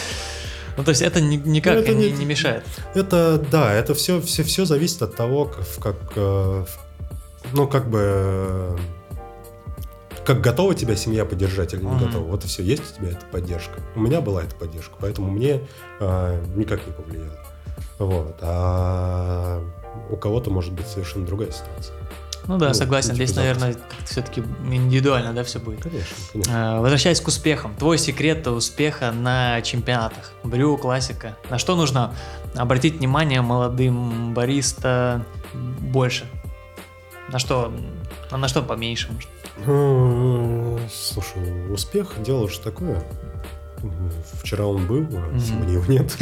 [0.78, 2.64] Ну, то есть это ни- никак Ну, это не, не- мешает.
[2.94, 6.64] Это, да, это все, все, все зависит от того, как, как э,
[7.52, 8.78] ну, как бы,
[10.24, 12.06] как готова тебя семья поддержать или не Мгм.
[12.06, 12.22] готова.
[12.28, 13.80] Вот и все, есть у тебя эта поддержка.
[13.96, 15.62] У меня была эта поддержка, поэтому мне
[15.98, 17.36] э, никак не повлияло.
[17.98, 18.36] Вот.
[18.42, 19.60] А
[20.10, 21.96] у кого-то может быть совершенно другая ситуация.
[22.48, 23.10] Ну да, Ну, согласен.
[23.10, 23.76] ну, Здесь, типа наверное,
[24.06, 25.82] все-таки индивидуально, да, все будет.
[25.82, 26.52] Конечно, конечно.
[26.78, 27.76] А, Возвращаясь к успехам.
[27.76, 30.32] Твой секрет успеха на чемпионатах.
[30.42, 31.36] Брю, классика.
[31.50, 32.14] На что нужно
[32.56, 36.24] обратить внимание молодым бариста больше?
[37.30, 37.70] На что,
[38.30, 39.28] а на что поменьше, может?
[39.66, 43.02] Ну, слушай, успех– дело же такое.
[44.42, 46.16] Вчера он был, а сегодня его нет.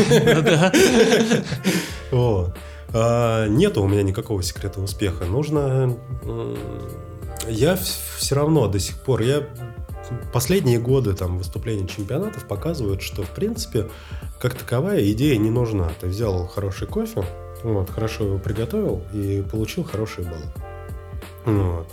[2.92, 5.24] А, Нету у меня никакого секрета успеха.
[5.24, 5.96] Нужно...
[7.48, 9.22] Я все равно до сих пор...
[9.22, 9.42] Я
[10.32, 13.88] последние годы там выступления чемпионатов показывают, что в принципе
[14.40, 15.90] как таковая идея не нужна.
[16.00, 17.24] Ты взял хороший кофе,
[17.62, 20.52] вот, хорошо его приготовил и получил хорошие баллы.
[21.44, 21.88] Вот.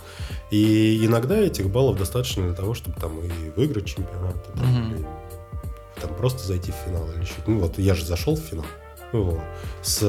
[0.50, 5.06] И иногда этих баллов достаточно для того, чтобы там и выиграть чемпионат, и там, Мгм.
[6.06, 8.66] Там просто зайти в финал или что Ну вот я же зашел в финал.
[9.12, 9.40] Вот.
[9.82, 10.00] С,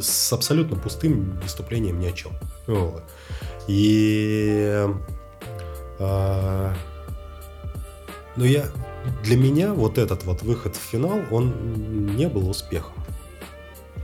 [0.00, 2.32] с абсолютно пустым выступлением ни о чем.
[2.66, 3.04] Вот.
[3.68, 4.86] И
[5.98, 6.74] а,
[8.36, 8.64] но я
[9.22, 12.94] для меня вот этот вот выход в финал, он не был успехом.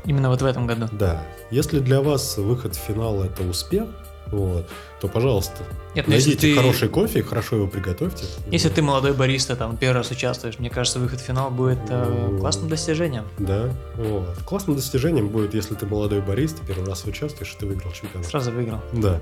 [0.04, 0.88] Именно вот в этом году.
[0.92, 1.22] Да.
[1.50, 3.88] Если для вас выход в финал это успех,
[4.30, 4.68] вот,
[5.00, 5.64] то, пожалуйста,
[5.94, 8.26] Нет, ну найдите ты, хороший кофе, хорошо его приготовьте.
[8.50, 12.36] если ты молодой бариста, там первый раз участвуешь, мне кажется, выход в финал будет э,
[12.38, 13.24] классным достижением.
[13.38, 14.36] Да, вот.
[14.44, 18.26] Классным достижением будет, если ты молодой бариста, первый раз участвуешь, и ты выиграл чемпионат.
[18.26, 18.80] Сразу выиграл.
[18.92, 19.20] Да.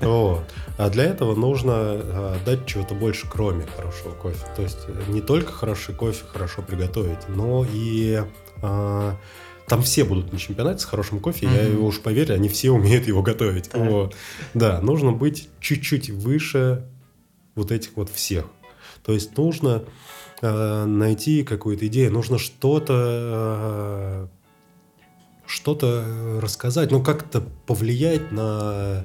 [0.00, 0.44] Вот.
[0.76, 4.44] А для этого нужно а, дать чего-то больше, кроме хорошего кофе.
[4.56, 8.22] То есть э, не только хороший кофе хорошо приготовить, но и
[8.62, 9.16] а,
[9.68, 11.46] там все будут на чемпионате с хорошим кофе.
[11.46, 11.84] Я Мгм.
[11.84, 13.68] уж поверь, они все умеют его готовить.
[13.70, 13.90] Так.
[13.90, 14.14] Вот.
[14.54, 16.84] Да, нужно быть чуть-чуть выше
[17.54, 18.46] вот этих вот всех.
[19.04, 19.84] То есть нужно
[20.40, 24.28] э, найти какую-то идею, нужно что-то э,
[25.46, 29.04] что-то рассказать, ну как-то повлиять на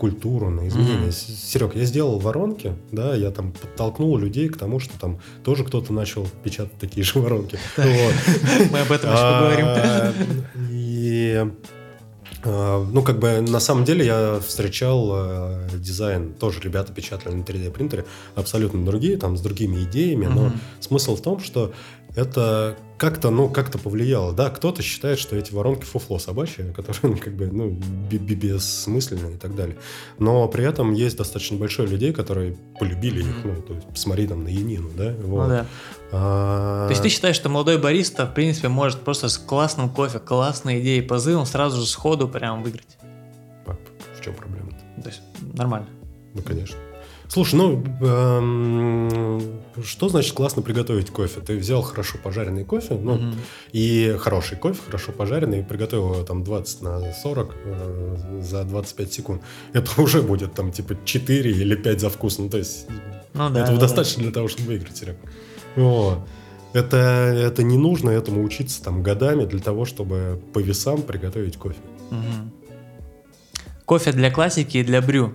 [0.00, 0.96] культуру, на изменения.
[0.96, 1.12] Мгм.
[1.12, 5.92] Серег, я сделал воронки, да, я там подтолкнул людей к тому, что там тоже кто-то
[5.92, 7.58] начал печатать такие же воронки.
[7.76, 10.66] Мы об этом еще А, поговорим.
[10.70, 11.46] И
[12.42, 17.42] а, ну, как бы, на самом деле я встречал э, дизайн, тоже ребята печатали на
[17.42, 20.60] 3D принтере, абсолютно другие, там, с другими идеями, но Мгм.
[20.80, 21.72] смысл в том, что
[22.16, 24.34] это как-то, ну, как-то повлияло.
[24.34, 27.70] Да, кто-то считает, что эти воронки фуфло собачье, которые, ну, как бы, ну,
[28.10, 29.76] бессмысленные и так далее.
[30.18, 34.44] Но при этом есть достаточно большое людей, которые полюбили их, ну, то есть, посмотри там
[34.44, 35.14] на Янину, да?
[35.18, 35.48] Ну вот.
[35.48, 35.66] да.
[36.12, 40.18] А, То есть ты считаешь, что молодой бариста, в принципе, может просто с классным кофе,
[40.18, 42.98] классной идеей, позывом сразу же сходу прям выиграть?
[43.64, 44.72] В чем проблема
[45.02, 45.22] То есть
[45.54, 45.88] нормально.
[46.34, 46.76] Ну, конечно.
[47.32, 49.40] Слушай, ну, эм,
[49.84, 51.40] что значит классно приготовить кофе?
[51.40, 53.34] Ты взял хорошо пожаренный кофе, ну, Мгм.
[53.70, 59.42] и хороший кофе, хорошо пожаренный, приготовил его там 20 на 40 э, за 25 секунд.
[59.72, 62.38] Это уже будет там типа 4 или 5 за вкус.
[62.38, 62.86] Ну, то есть
[63.34, 63.60] Ну да.
[63.62, 65.16] этого да, достаточно для того, чтобы выиграть, Серег.
[65.76, 66.18] Вот.
[66.72, 71.78] Это, это не нужно этому учиться там годами для того, чтобы по весам приготовить кофе.
[72.10, 72.16] да.
[72.16, 72.50] Мгм.
[73.84, 75.32] Кофе для классики и для брю.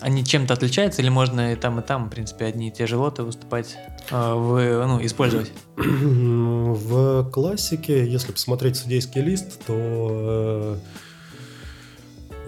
[0.00, 2.96] Они чем-то отличаются или можно и там, и там, в принципе, одни и те же
[2.96, 3.76] лоты выступать,
[4.10, 5.52] а, в, ну, использовать?
[5.76, 10.76] В классике, если посмотреть судейский лист, то э,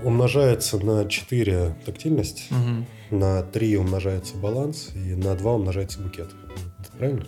[0.05, 2.87] умножается на 4 тактильность, Мгм.
[3.11, 6.29] на 3 умножается баланс и на 2 умножается букет.
[6.81, 7.27] Это правильно?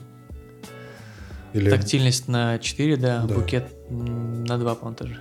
[1.52, 1.70] Или...
[1.70, 3.34] Тактильность на 4, да, Да.
[3.34, 5.18] букет на 2, по-моему, тоже.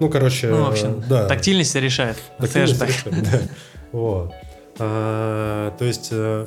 [0.00, 1.26] Ну, короче, Ну, в общем, да.
[1.28, 2.16] тактильность решает.
[2.38, 3.40] Тактильность решает, да.
[3.92, 4.32] Вот.
[4.78, 6.46] А, то есть, э,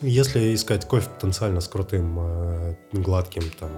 [0.00, 3.70] если искать кофе потенциально с крутым, э, гладким, там,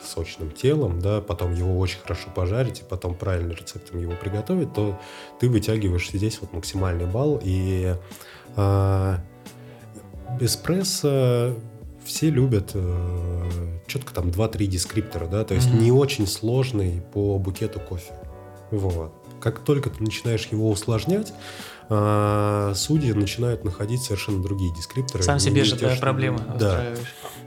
[0.00, 4.96] сочным телом, да, потом его очень хорошо пожарить и потом правильным рецептом его приготовить, то
[5.40, 7.40] ты вытягиваешь здесь вот максимальный балл.
[7.42, 7.96] И
[8.54, 9.18] а,
[10.40, 11.54] эспрессо
[12.04, 15.78] все любят э, четко там 2-3 дескриптора, да, то есть Мгм.
[15.82, 18.12] не очень сложный по букету кофе.
[18.70, 19.12] Вот.
[19.40, 21.32] Как только ты начинаешь его усложнять,
[21.88, 25.22] а, судьи начинают находить совершенно другие дескрипторы.
[25.22, 26.94] Сам себе же что- проблемы Да,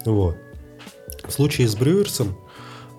[0.06, 0.38] вот.
[1.26, 2.38] В случае с Брюерсом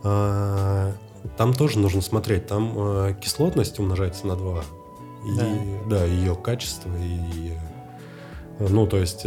[0.03, 0.93] а,
[1.37, 2.47] там тоже нужно смотреть.
[2.47, 4.65] Там а, кислотность умножается на 2.
[5.27, 5.47] И, Да.
[5.89, 6.05] да.
[6.05, 7.53] ее качество и...
[8.59, 9.25] э, Ну, то есть...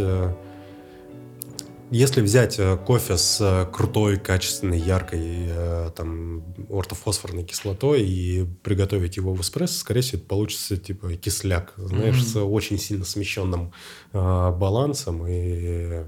[1.94, 9.16] Если взять э, кофе с э, крутой, качественной, яркой э, там ортофосфорной кислотой и приготовить
[9.16, 12.24] его в эспрессо, скорее всего, это получится типа кисляк, знаешь, Мгм.
[12.24, 13.72] с очень сильно смещенным
[14.12, 16.02] э, балансом и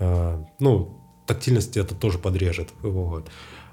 [0.00, 3.28] э, ну тактильность это тоже подрежет, вот.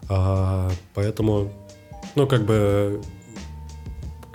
[0.09, 1.51] А, поэтому,
[2.13, 3.01] ну как бы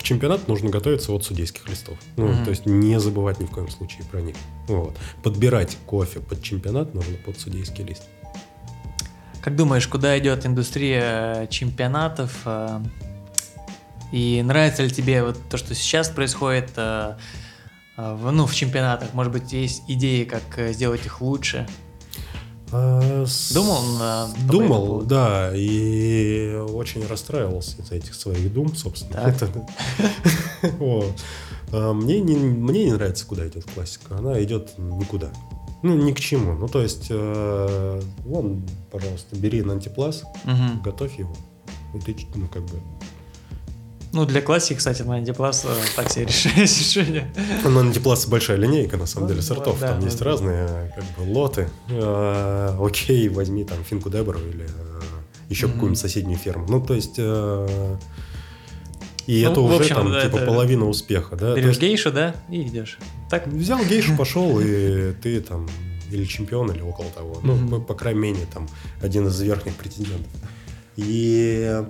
[0.03, 1.97] к чемпионату нужно готовиться от судейских листов.
[2.17, 2.45] Ну, Мгм.
[2.45, 4.35] то есть не забывать ни в коем случае про них.
[4.67, 4.97] Вот.
[5.23, 8.03] Подбирать кофе под чемпионат нужно под судейский лист.
[9.41, 12.41] Как думаешь, куда идет индустрия чемпионатов?
[12.45, 12.81] э,
[14.13, 17.17] И нравится ли тебе вот то, что сейчас происходит э,
[17.97, 19.15] э, в, ну, в чемпионатах?
[19.15, 21.67] Может быть, есть идеи, как э, сделать их лучше?
[22.73, 25.07] С- Думал на- этому Думал, поводу?
[25.07, 29.19] да, и очень расстраивался из-за этих своих дум, собственно.
[29.19, 29.49] Это-.
[31.75, 34.19] А, Мне не, мне не нравится, куда идет классика.
[34.19, 35.31] Она идет никуда.
[35.83, 36.53] Ну, ни к чему.
[36.53, 40.83] Ну, то есть, э, вон, пожалуйста, бери на антиплас, Мгм.
[40.83, 41.35] готовь его.
[41.95, 42.79] И ты, ну, как бы...
[44.13, 47.33] Ну, для классики, кстати, на антипласт э, так себе реш- решение.
[47.65, 49.81] На антипласе большая линейка, на самом Ну, деле, сортов.
[49.81, 50.25] да, там ну, есть да.
[50.27, 51.69] разные, как бы, лоты.
[51.91, 55.01] А, Окей, возьми там финку Дебру или э,
[55.49, 56.67] еще какую-нибудь соседнюю ферму.
[56.69, 57.15] Ну, то есть...
[57.19, 57.97] э,
[59.27, 61.55] И Ну, это уже общем, там, да, типа, это- половина успеха, да?
[61.55, 62.99] Берешь есть гейшу, да, и идешь.
[63.31, 63.47] Так?
[63.47, 65.69] Взял гейшу, пошел, и ты там
[66.11, 67.39] или чемпион, или около того.
[67.43, 68.69] Ну, по крайней мере, там,
[69.01, 70.31] один из верхних претендентов.
[70.97, 71.83] И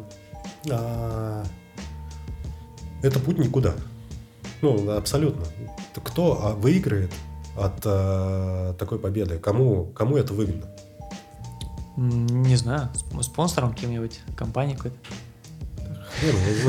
[0.70, 1.44] а,
[3.02, 3.74] это путь никуда.
[4.60, 5.44] Ну, абсолютно.
[6.04, 7.10] Кто а, выиграет
[7.56, 9.38] от а, такой победы?
[9.38, 10.66] Кому, кому это выгодно?
[11.96, 14.96] Не знаю, сп- спонсором кем-нибудь, компанией какой-то.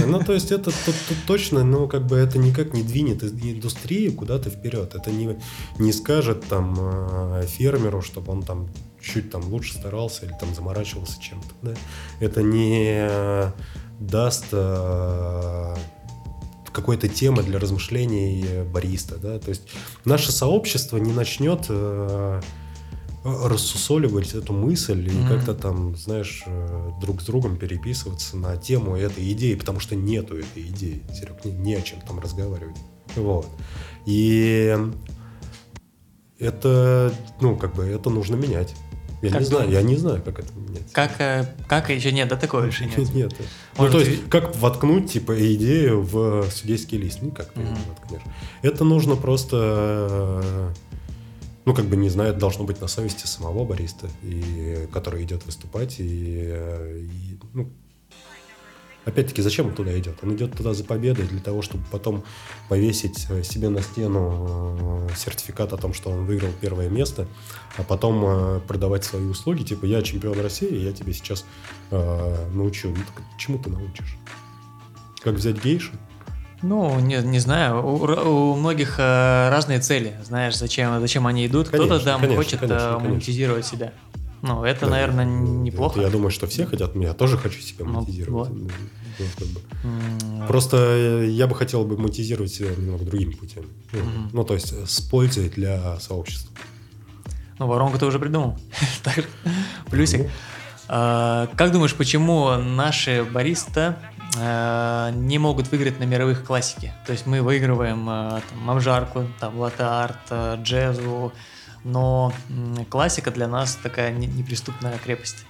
[0.07, 3.55] Ну, то есть это тут, тут точно, ну, как бы это никак не двинет ин-
[3.57, 4.95] индустрию куда-то вперед.
[4.95, 5.38] Это не,
[5.77, 8.69] не скажет там э, фермеру, чтобы он там
[8.99, 11.53] чуть там лучше старался или там заморачивался чем-то.
[11.61, 11.73] да.
[12.19, 13.51] Это не э,
[13.99, 15.76] даст э,
[16.74, 19.18] какой-то темы для размышлений бариста.
[19.18, 19.40] Да?
[19.40, 19.62] То есть
[20.06, 22.41] наше сообщество не начнет э,
[23.24, 25.28] рассусоливать эту мысль и Мгм.
[25.28, 30.38] как-то там, знаешь, э, друг с другом переписываться на тему этой идеи, потому что нету
[30.38, 32.76] этой идеи, Серег, не, не о чем там разговаривать.
[33.16, 33.48] Вот.
[34.06, 34.76] И
[36.40, 38.74] это, ну, как бы, это нужно менять.
[39.24, 40.91] Я Как не знаю, я не знаю, как это менять.
[40.91, 42.94] Как, э, как еще нет, да, такого решения?
[43.14, 43.34] Нет.
[43.40, 43.45] Ну,
[43.78, 47.22] Может, то ты- есть, как воткнуть, типа, идею в судейский лист?
[47.22, 48.22] Никак ты ее не воткнешь.
[48.64, 50.74] Это нужно просто,
[51.64, 55.45] ну, как бы, не знаю, это должно быть на совести самого бариста, и, который идет
[55.45, 57.70] выступать, и, э, и, ну,
[59.05, 60.15] Опять-таки, зачем он туда идет?
[60.23, 62.23] Он идет туда за победой, для того, чтобы потом
[62.69, 67.27] повесить э, себе на стену э, сертификат о том, что он выиграл первое место,
[67.77, 71.45] а потом э, продавать свои услуги, типа, я чемпион России, я тебе сейчас
[71.91, 72.89] э, научу.
[72.89, 74.17] Ну, так чему ты научишь?
[75.21, 75.91] Как взять гейшу?
[76.61, 81.67] Ну, не, не знаю, у, у многих э, разные цели, знаешь, зачем, зачем они идут.
[81.67, 83.09] Кто-то там конечно, хочет конечно, конечно.
[83.09, 83.91] монетизировать себя.
[84.44, 86.02] Ну, это, Да, наверное, это- неплохо.
[86.02, 88.49] Я думаю, что все хотят, я тоже хочу себя Ну, монетизировать.
[88.49, 88.57] вот.
[88.60, 88.70] Ну.
[89.84, 93.68] М, Просто я бы хотел бы монетизировать себя немного другими путями.
[93.94, 94.30] Ну, Мгм.
[94.34, 96.52] Ну, то есть с пользой для сообщества.
[97.60, 98.57] Ну, воронку ты уже придумал.
[99.90, 100.22] Плюсик.
[100.24, 100.30] Ну,
[100.90, 103.98] А, Как думаешь, почему наши бариста
[104.38, 106.94] э, не могут выиграть на мировых классике?
[107.06, 111.32] То есть мы выигрываем э, там, обжарку, там, латте-арт, э, джезу,
[111.84, 112.34] но
[112.89, 115.45] классика для нас такая не- неприступная крепость.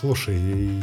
[0.00, 0.82] Слушай,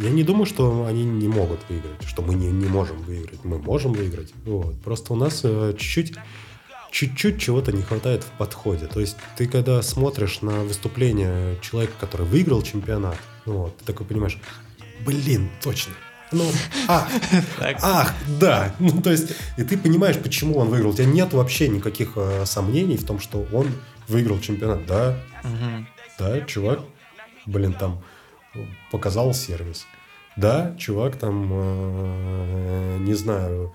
[0.00, 3.44] я не думаю, что они не могут выиграть, что мы не, не можем выиграть.
[3.44, 4.32] Мы можем выиграть.
[4.44, 4.80] Вот.
[4.82, 6.14] Просто у нас э, чуть-чуть
[6.90, 8.86] чуть-чуть чего-то не хватает в подходе.
[8.86, 14.38] То есть ты когда смотришь на выступление человека, который выиграл чемпионат, вот, ты такой понимаешь,
[15.04, 15.94] блин, точно.
[16.32, 16.44] Ну,
[16.88, 17.08] ах,
[17.58, 17.76] Так.
[17.82, 18.74] ах, да.
[18.78, 20.90] Ну, то есть, и ты понимаешь, почему он выиграл.
[20.90, 23.66] У тебя нет вообще никаких э, сомнений в том, что он
[24.08, 24.86] выиграл чемпионат.
[24.86, 25.88] Да, Мгм.
[26.18, 26.80] да, чувак,
[27.46, 28.02] блин, там
[28.90, 29.86] показал сервис.
[30.36, 33.74] Да, чувак там, э, не знаю,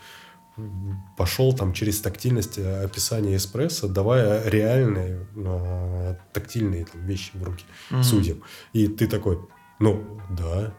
[1.17, 7.65] пошел там через тактильность э, описания эспрессо, давая реальные э, тактильные там, вещи в руки
[7.89, 8.03] Мгм.
[8.03, 8.43] судьям.
[8.73, 9.39] И ты такой,
[9.79, 10.73] ну, да,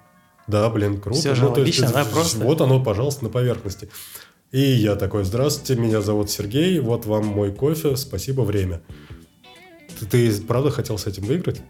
[0.46, 1.20] да, блин, круто.
[1.20, 2.38] Всё же Ну, то есть логично, это- да, просто.
[2.38, 3.88] Вот оно, пожалуйста, на поверхности.
[4.52, 8.82] И я такой, здравствуйте, меня зовут Сергей, вот вам мой кофе, спасибо, время.
[9.98, 11.60] Ты, ты правда хотел с этим выиграть?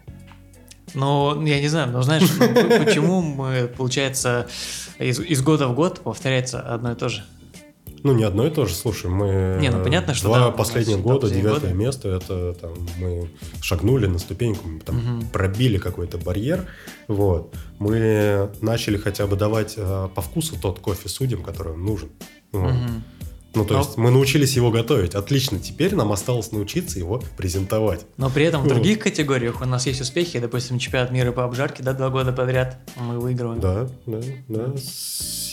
[0.93, 2.47] Ну, я не знаю, но знаешь, ну,
[2.85, 4.47] почему мы, получается,
[4.99, 7.23] из, из года в год повторяется одно и то же?
[8.05, 9.57] Ну, не одно и то же, слушай, мы...
[9.59, 11.73] Не, ну, понятно, что Два да, последних года, девятое года.
[11.73, 15.27] место, это там мы шагнули на ступеньку, мы там Мгм.
[15.29, 16.67] пробили какой-то барьер,
[17.07, 17.51] вот.
[17.79, 22.09] Мы начали хотя бы давать э, по вкусу тот кофе судьям, который им нужен.
[22.51, 22.73] Вот.
[22.73, 23.03] Мгм.
[23.55, 25.15] Ну, то Но- есть мы научились его готовить.
[25.15, 28.05] Отлично, теперь нам осталось научиться его презентовать.
[28.17, 28.73] Но при этом в Вот.
[28.73, 32.77] других категориях у нас есть успехи, допустим, чемпионат мира по обжарке, да, два года подряд
[32.97, 33.59] мы выигрываем.
[33.61, 34.19] Да, да,
[34.49, 34.73] да.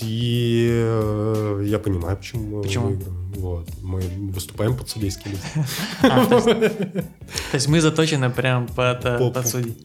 [0.02, 2.98] И э, я понимаю, почему мы Почему?
[3.36, 3.68] Вот.
[3.82, 4.00] Мы
[4.32, 5.32] выступаем под судейским.
[6.02, 7.04] А, то,
[7.52, 9.76] есть, мы заточены прям под, э, судей.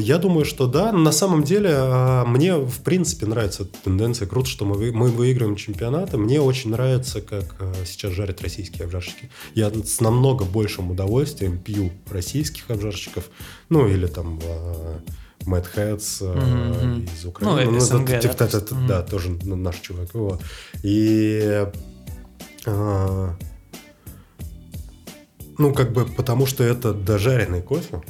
[0.00, 0.92] Я думаю, что да.
[0.92, 4.26] На самом деле, а, мне в принципе нравится эта тенденция.
[4.28, 6.16] Круто, что мы, вы- мы выигрываем чемпионаты.
[6.18, 9.30] Мне очень нравится, как а, сейчас жарят российские обжарщики.
[9.54, 13.24] Я с намного большим удовольствием пью российских обжарщиков.
[13.68, 15.00] Ну, или там а,
[16.20, 17.04] Мгм, мгм.
[17.04, 17.70] из Украины.
[17.72, 18.20] Ну, СНГ, да.
[18.86, 20.08] Да, тоже наш чувак.
[20.82, 21.66] И...
[22.70, 23.36] а,
[25.58, 28.00] ну, как бы, потому что это дожаренный кофе,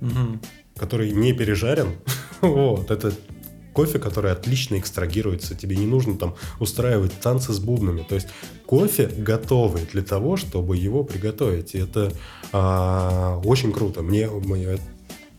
[0.00, 0.40] Мгм.
[0.76, 1.96] который не пережарен.
[2.40, 3.12] вот, это
[3.72, 5.56] кофе, который отлично экстрагируется.
[5.56, 8.06] Тебе не нужно там устраивать танцы с бубнами.
[8.08, 8.28] То есть
[8.66, 11.74] кофе готовый для того, чтобы его приготовить.
[11.74, 12.12] И это
[12.52, 14.02] а, очень круто.
[14.02, 14.64] Мне, мне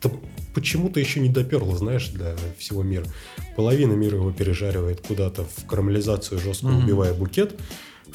[0.02, 0.12] это
[0.54, 3.06] почему-то еще не доперло, знаешь, для всего мира.
[3.56, 6.84] Половина мира его пережаривает куда-то в карамелизацию жесткую, Мгм.
[6.84, 7.58] убивая букет.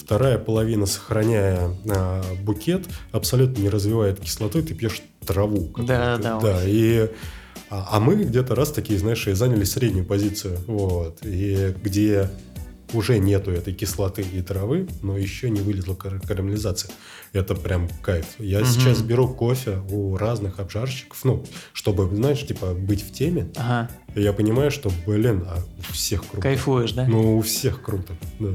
[0.01, 5.71] Вторая половина, сохраняя а, букет, абсолютно не развивает кислоту, и ты пьешь траву.
[5.79, 6.19] Да, какую-то.
[6.23, 7.09] да, Да, и...
[7.69, 10.59] А, а мы где-то раз такие, знаешь, и заняли среднюю позицию.
[10.67, 11.19] Вот.
[11.23, 12.29] И где
[12.93, 16.91] уже нету этой кислоты и травы, но еще не вылезла кар- карамелизация.
[17.33, 18.27] Это прям кайф.
[18.41, 18.67] Я Мгм.
[18.69, 23.53] сейчас беру кофе у разных обжарщиков, ну, чтобы, знаешь, типа, быть в теме.
[23.55, 23.89] Ага.
[24.17, 25.59] И я понимаю, что, блин, а
[25.89, 26.43] у всех круто.
[26.43, 27.07] Кайфуешь, да?
[27.07, 28.49] Ну, у всех круто, да.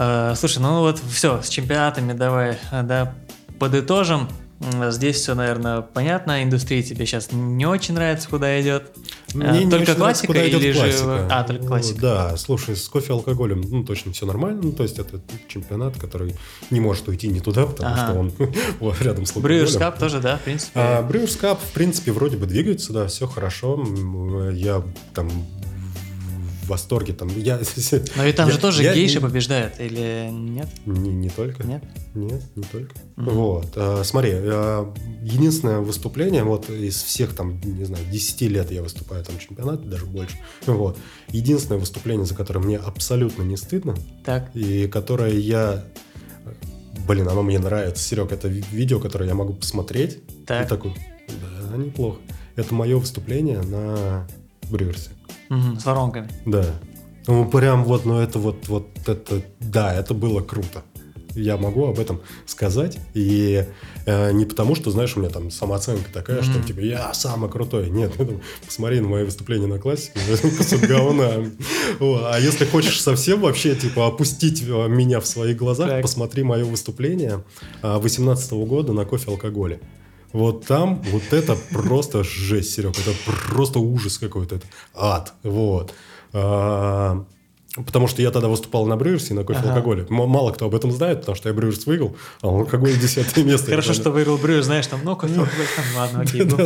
[0.00, 3.14] Э, слушай, ну вот все, с чемпионатами давай, э, да,
[3.58, 4.28] подытожим.
[4.90, 6.42] Здесь все, наверное, понятно.
[6.42, 8.90] Индустрия тебе сейчас не очень нравится, куда идет.
[9.32, 11.28] Мне не только нравится, классика куда идет или же- классика.
[11.30, 12.00] А, только Ну, классика.
[12.02, 14.60] Да, слушай, с кофе и алкоголем, ну, точно все нормально.
[14.62, 15.18] Ну, то есть это
[15.48, 16.36] чемпионат, который
[16.70, 18.06] не может уйти не туда, потому Ага.
[18.10, 18.32] что он
[18.80, 19.92] вот рядом с Брюерс алкоголем.
[19.92, 20.72] Кап тоже, да, в принципе.
[20.78, 23.82] А, Cup, в принципе, вроде бы двигается, да, все хорошо.
[24.52, 24.82] Я
[25.14, 25.30] там
[26.70, 27.12] восторге.
[27.12, 27.58] Там, я,
[28.16, 30.68] Но ведь там я- же тоже я гейши не- побеждают, или нет?
[30.86, 31.66] Не, не только.
[31.66, 31.82] Нет?
[32.14, 32.94] Нет, не только.
[33.16, 33.30] Мгм.
[33.34, 33.66] Вот.
[33.76, 34.92] а, смотри, а,
[35.22, 40.06] единственное выступление, вот из всех там, не знаю, 10 лет я выступаю там чемпионат, даже
[40.06, 40.38] больше.
[40.66, 40.96] Вот.
[41.28, 43.94] Единственное выступление, за которое мне абсолютно не стыдно,
[44.24, 44.50] Так.
[44.54, 45.84] и которое я...
[47.06, 48.02] Блин, оно мне нравится.
[48.02, 50.18] Серег, это ви- видео, которое я могу посмотреть.
[50.46, 50.66] Так.
[50.66, 50.94] И такой,
[51.70, 52.18] да, неплохо.
[52.56, 54.26] Это мое выступление на
[54.70, 55.10] Брюерсе.
[55.48, 56.28] Мгм, с воронками.
[56.46, 56.64] Да.
[57.26, 60.82] Ну, прям вот, ну это вот, вот это, да, это было круто.
[61.36, 62.98] Я могу об этом сказать.
[63.14, 63.64] И
[64.04, 66.64] э, не потому, что, знаешь, у меня там самооценка такая, что Мгм.
[66.64, 67.88] типа я самый крутой.
[67.90, 70.18] Нет, ну, там, посмотри на мое выступление на классике,
[70.58, 71.30] кусок говна.
[72.00, 76.02] А если хочешь совсем вообще, типа, опустить э, меня в своих глазах, Так.
[76.02, 77.44] посмотри мое выступление
[77.82, 79.80] 2018 года на кофе алкоголе.
[80.32, 83.12] Вот там, вот это просто жесть, Серег, это
[83.48, 85.92] просто ужас какой-то, это ад, вот.
[86.32, 87.24] А,
[87.84, 89.70] потому что я тогда выступал на Брюерсе на кофе Ага.
[89.70, 90.06] алкоголе.
[90.08, 93.70] М- мало кто об этом знает, потому что я Брюерс выиграл, а алкоголь десятое место.
[93.70, 95.40] Хорошо, что выиграл Брюер, знаешь, там, ну, кофе,
[95.96, 96.42] ладно, окей.
[96.44, 96.56] ну.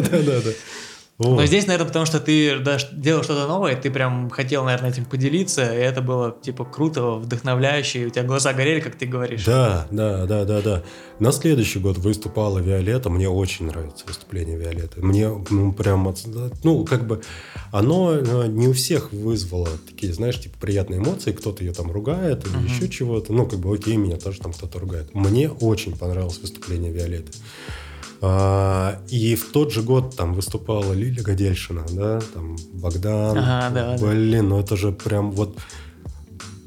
[1.16, 1.36] Вот.
[1.36, 5.05] Но здесь, наверное, потому что ты да, делал что-то новое, ты прям хотел, наверное, этим
[5.05, 9.45] поделиться, и это было, типа, круто, вдохновляюще, и у тебя глаза горели, как ты говоришь.
[9.45, 10.82] Да, да, да, да, да.
[11.20, 13.11] На следующий год выступала Виолетта.
[13.11, 15.03] Мне очень нравится выступление Виолетты.
[15.03, 16.12] Мне ну, прям,
[16.65, 17.23] ну, как бы,
[17.70, 21.31] оно э, не у всех вызвало такие, знаешь, типа приятные эмоции.
[21.31, 22.66] Кто-то ее там ругает или Мгм.
[22.66, 23.32] еще чего-то.
[23.32, 25.15] Ну, как бы, окей, меня тоже там кто-то ругает.
[25.15, 27.39] Мне очень понравилось выступление Виолетты.
[28.27, 33.37] А, и в тот же год там выступала Лиля Гадельшина, да, там Богдан.
[33.37, 34.07] Ага, да, да.
[34.07, 35.59] Блин, ну это же прям вот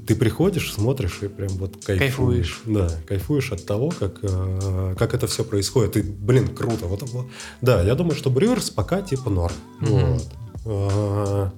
[0.06, 2.00] ты приходишь, смотришь и прям вот кайфуешь.
[2.00, 2.62] Кайфуешь.
[2.68, 5.98] Да, кайфуешь от того, как, э, как это все происходит.
[5.98, 6.86] И, блин, круто.
[6.86, 7.26] Вот, вот.
[7.62, 9.56] Да, я думаю, что Брюерс пока типа норм.
[9.80, 10.14] Мгм.
[10.14, 10.28] Вот.
[10.66, 11.52] А,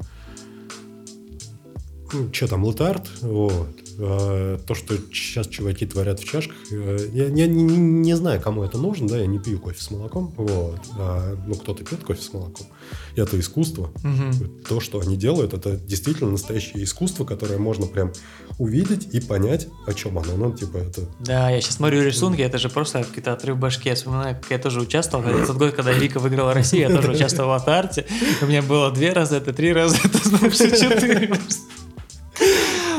[2.31, 3.78] что там, Лутард, вот.
[4.01, 8.63] А, То, что сейчас чуваки творят в чашках, э, я, я не, не- знаю, кому
[8.63, 10.79] это нужно, да, я не пью кофе с молоком, вот.
[10.97, 12.67] А, ну, кто-то пьет кофе с молоком.
[13.15, 13.91] Это искусство.
[14.03, 14.61] Мгм.
[14.67, 18.13] То, что они делают, это действительно настоящее искусство, которое можно прям
[18.57, 20.35] увидеть и понять, о чем оно.
[20.37, 21.01] Ну, типа, это...
[21.19, 23.89] Да, я сейчас смотрю рисунки, это же просто какие-то отрыв башки.
[23.89, 25.23] Я вспоминаю, как я тоже участвовал.
[25.23, 28.05] Хотя тот год, когда Вика выиграла Россию, я тоже участвовал в Атарте.
[28.41, 31.31] У меня было две раза это, три раза это, знаешь, четыре.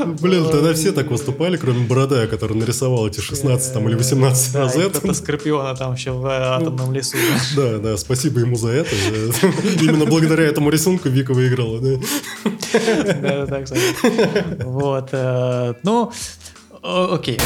[0.07, 4.67] Блин, тогда все так выступали, кроме Бородая, который нарисовал эти 16 там, или 18 Да,
[4.67, 5.13] и это.
[5.15, 7.17] Скорпиона там еще в атомном лесу.
[7.57, 8.91] Да, да, спасибо ему за это.
[9.81, 11.81] Именно благодаря этому рисунку Вика выиграла.
[11.81, 13.63] да.
[13.63, 14.63] Кстати.
[14.65, 15.09] Вот.
[15.13, 16.13] э, Ну,
[16.83, 17.39] окей.